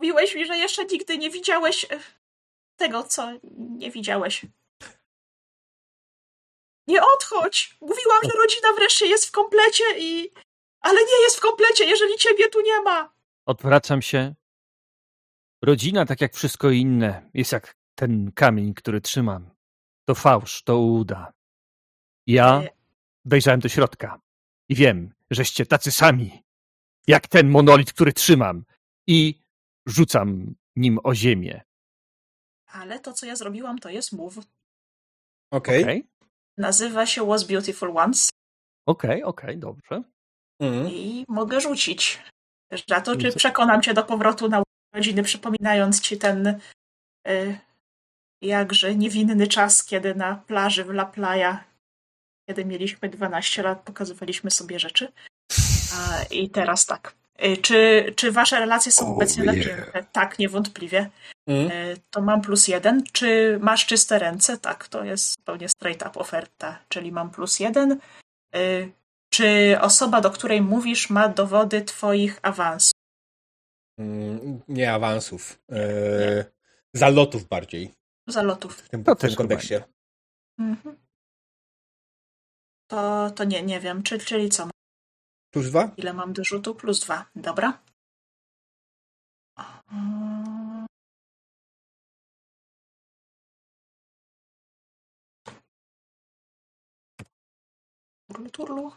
[0.00, 2.00] mówiłeś mi, że jeszcze nigdy nie widziałeś e,
[2.76, 4.46] tego, co nie widziałeś.
[6.86, 7.76] Nie odchodź!
[7.80, 10.30] Mówiłam, że rodzina wreszcie jest w komplecie i...
[10.80, 13.14] Ale nie jest w komplecie, jeżeli ciebie tu nie ma!
[13.46, 14.34] Odwracam się.
[15.64, 19.50] Rodzina, tak jak wszystko inne, jest jak ten kamień, który trzymam.
[20.08, 21.32] To fałsz, to uda.
[22.26, 22.62] Ja
[23.24, 24.20] wejrzałem do środka
[24.68, 26.42] i wiem, żeście tacy sami,
[27.06, 28.64] jak ten monolit, który trzymam
[29.06, 29.40] i
[29.86, 31.62] rzucam nim o ziemię.
[32.66, 34.38] Ale to, co ja zrobiłam, to jest move.
[35.50, 35.82] Okej.
[35.82, 35.82] Okay.
[35.82, 36.02] Okay.
[36.58, 38.30] Nazywa się Was Beautiful Ones.
[38.86, 40.02] Okej, okay, okej, dobrze.
[40.60, 40.88] Mm.
[40.90, 42.22] I mogę rzucić.
[42.88, 44.62] Za to, czy przekonam cię do powrotu na
[44.94, 46.60] rodziny, przypominając ci ten
[47.28, 47.58] y,
[48.42, 51.64] jakże niewinny czas, kiedy na plaży w La Playa,
[52.46, 55.12] kiedy mieliśmy 12 lat, pokazywaliśmy sobie rzeczy.
[56.30, 57.14] I teraz tak.
[57.44, 59.56] Y, czy, czy wasze relacje są oh, obecnie yeah.
[59.56, 60.04] napięte?
[60.12, 61.10] Tak, niewątpliwie.
[61.46, 61.70] Mm.
[62.10, 63.04] To mam plus jeden.
[63.12, 64.58] Czy masz czyste ręce?
[64.58, 67.98] Tak, to jest zupełnie straight up oferta, czyli mam plus jeden.
[68.56, 68.92] Y,
[69.30, 72.94] czy osoba, do której mówisz, ma dowody twoich awansów?
[73.98, 75.58] Mm, nie awansów.
[75.72, 76.44] E,
[76.94, 77.94] zalotów bardziej.
[78.26, 78.76] Zalotów.
[78.76, 79.84] W tym, to w tym kontekście.
[80.58, 81.03] Mhm.
[82.94, 84.02] To, to nie, nie wiem.
[84.02, 84.68] Czy, czyli co?
[85.54, 85.90] Plus dwa?
[85.96, 86.74] Ile mam do rzutu?
[86.74, 87.26] Plus dwa.
[87.36, 87.82] Dobra.
[98.28, 98.92] Turlu, turlu.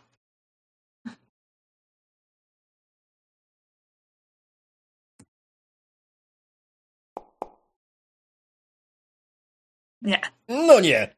[10.01, 10.21] Nie.
[10.47, 11.16] No nie.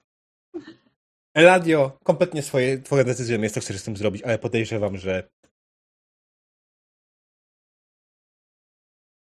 [1.39, 5.29] Eladio, kompletnie swoje, twoja decyzja jest, co chcesz z tym zrobić, ale podejrzewam, że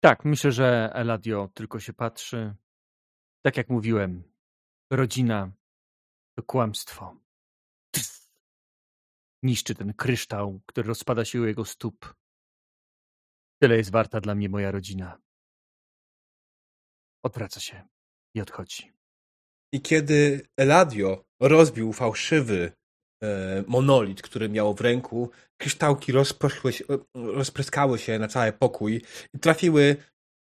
[0.05, 2.55] Tak, myślę, że Eladio tylko się patrzy.
[3.45, 4.23] Tak jak mówiłem,
[4.91, 5.53] rodzina
[6.37, 7.17] to kłamstwo.
[9.43, 12.15] Niszczy ten kryształ, który rozpada się u jego stóp.
[13.63, 15.19] Tyle jest warta dla mnie moja rodzina.
[17.25, 17.89] Odwraca się
[18.35, 18.93] i odchodzi.
[19.75, 22.73] I kiedy Eladio rozbił fałszywy
[23.23, 25.31] e, monolit, który miał w ręku,
[25.61, 26.13] kryształki
[26.71, 29.03] się, e, rozpryskały się na cały pokój
[29.35, 29.97] i trafiły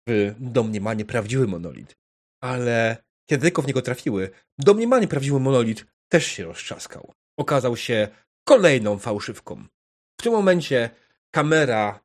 [0.09, 1.95] w domniemanie prawdziwy monolit.
[2.43, 2.97] Ale
[3.29, 7.13] kiedy tylko w niego trafiły, domniemanie prawdziwy monolit też się roztrzaskał.
[7.39, 8.07] Okazał się
[8.47, 9.63] kolejną fałszywką.
[10.19, 10.89] W tym momencie
[11.31, 11.99] kamera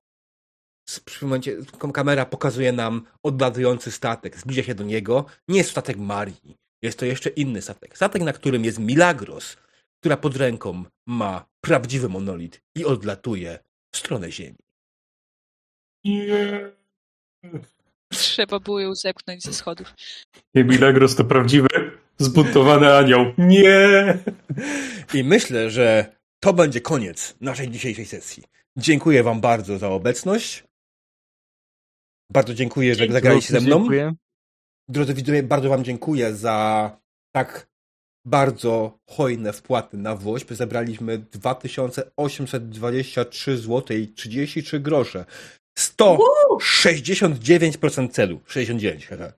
[0.91, 1.57] w tym momencie
[1.93, 4.37] kamera pokazuje nam odlatujący statek.
[4.37, 5.25] Zbliża się do niego.
[5.49, 6.57] Nie jest statek Marii.
[6.83, 7.97] Jest to jeszcze inny statek.
[7.97, 9.57] Statek, na którym jest Milagros,
[10.01, 13.59] która pod ręką ma prawdziwy monolit i odlatuje
[13.95, 14.59] w stronę Ziemi.
[16.05, 16.71] Nie.
[18.13, 19.95] Trzeba było ją zepchnąć ze schodów.
[20.55, 21.69] Nie, Milagros to prawdziwy,
[22.19, 23.33] zbuntowany anioł.
[23.39, 24.19] Nie!
[25.15, 28.43] I myślę, że to będzie koniec naszej dzisiejszej sesji.
[28.77, 30.65] Dziękuję Wam bardzo za obecność.
[32.33, 33.79] Bardzo dziękuję, że zagraliście ze mną.
[33.79, 34.15] Dziękuję.
[34.89, 36.91] Drodzy widzowie, bardzo Wam dziękuję za
[37.37, 37.73] tak
[38.27, 40.55] bardzo hojne wpłaty na WOŚP.
[40.55, 45.25] Zebraliśmy 2823 zł i 33 grosze.
[45.79, 48.41] 169% celu.
[48.47, 49.33] 69, haha.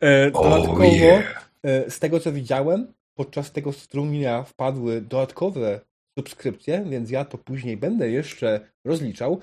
[0.00, 1.50] E, dodatkowo, oh, yeah.
[1.88, 5.80] z tego co widziałem, podczas tego strumienia wpadły dodatkowe
[6.18, 9.40] subskrypcje, więc ja to później będę jeszcze rozliczał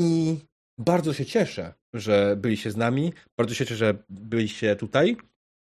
[0.00, 0.38] i
[0.78, 3.12] bardzo się cieszę, że byliście z nami.
[3.36, 5.16] Bardzo się cieszę, że byliście tutaj.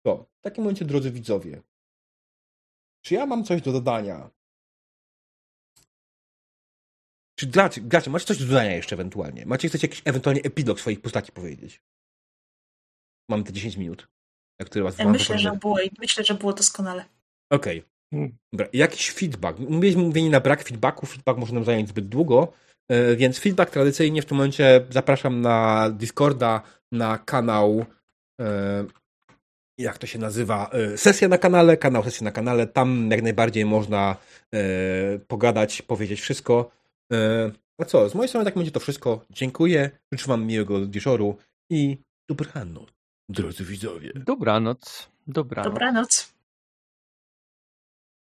[0.06, 1.62] To w takim momencie, drodzy widzowie,
[3.04, 4.30] czy ja mam coś do dodania?
[7.38, 9.46] Czy gracie, gracie macie coś do dodania jeszcze ewentualnie?
[9.46, 11.82] Macie chcecie jakiś ewentualnie epilog swoich postaci powiedzieć?
[13.30, 14.08] Mam te 10 minut,
[14.60, 17.04] na które was ja myślę, że było, myślę, że było doskonale.
[17.50, 17.78] Okej.
[17.78, 18.32] Okay.
[18.52, 19.58] Dobra, jakiś feedback.
[19.58, 21.06] Mówiliśmy mówienie na brak feedbacku.
[21.06, 22.52] Feedback może nam zająć zbyt długo.
[22.88, 27.84] E, więc feedback tradycyjnie w tym momencie zapraszam na Discorda, na kanał
[28.40, 28.84] e,
[29.78, 33.64] jak to się nazywa, e, sesja na kanale, kanał sesja na kanale, tam jak najbardziej
[33.64, 34.16] można
[35.28, 36.70] pogadać, powiedzieć wszystko.
[37.80, 39.24] A co, z mojej strony tak będzie to wszystko.
[39.30, 41.36] Dziękuję, życzę wam miłego wieczoru
[41.70, 42.88] i Dobranoc,
[43.28, 44.12] drodzy widzowie.
[44.14, 45.08] Dobranoc.
[45.26, 45.72] Dobranoc.
[45.72, 46.37] Dobranoc.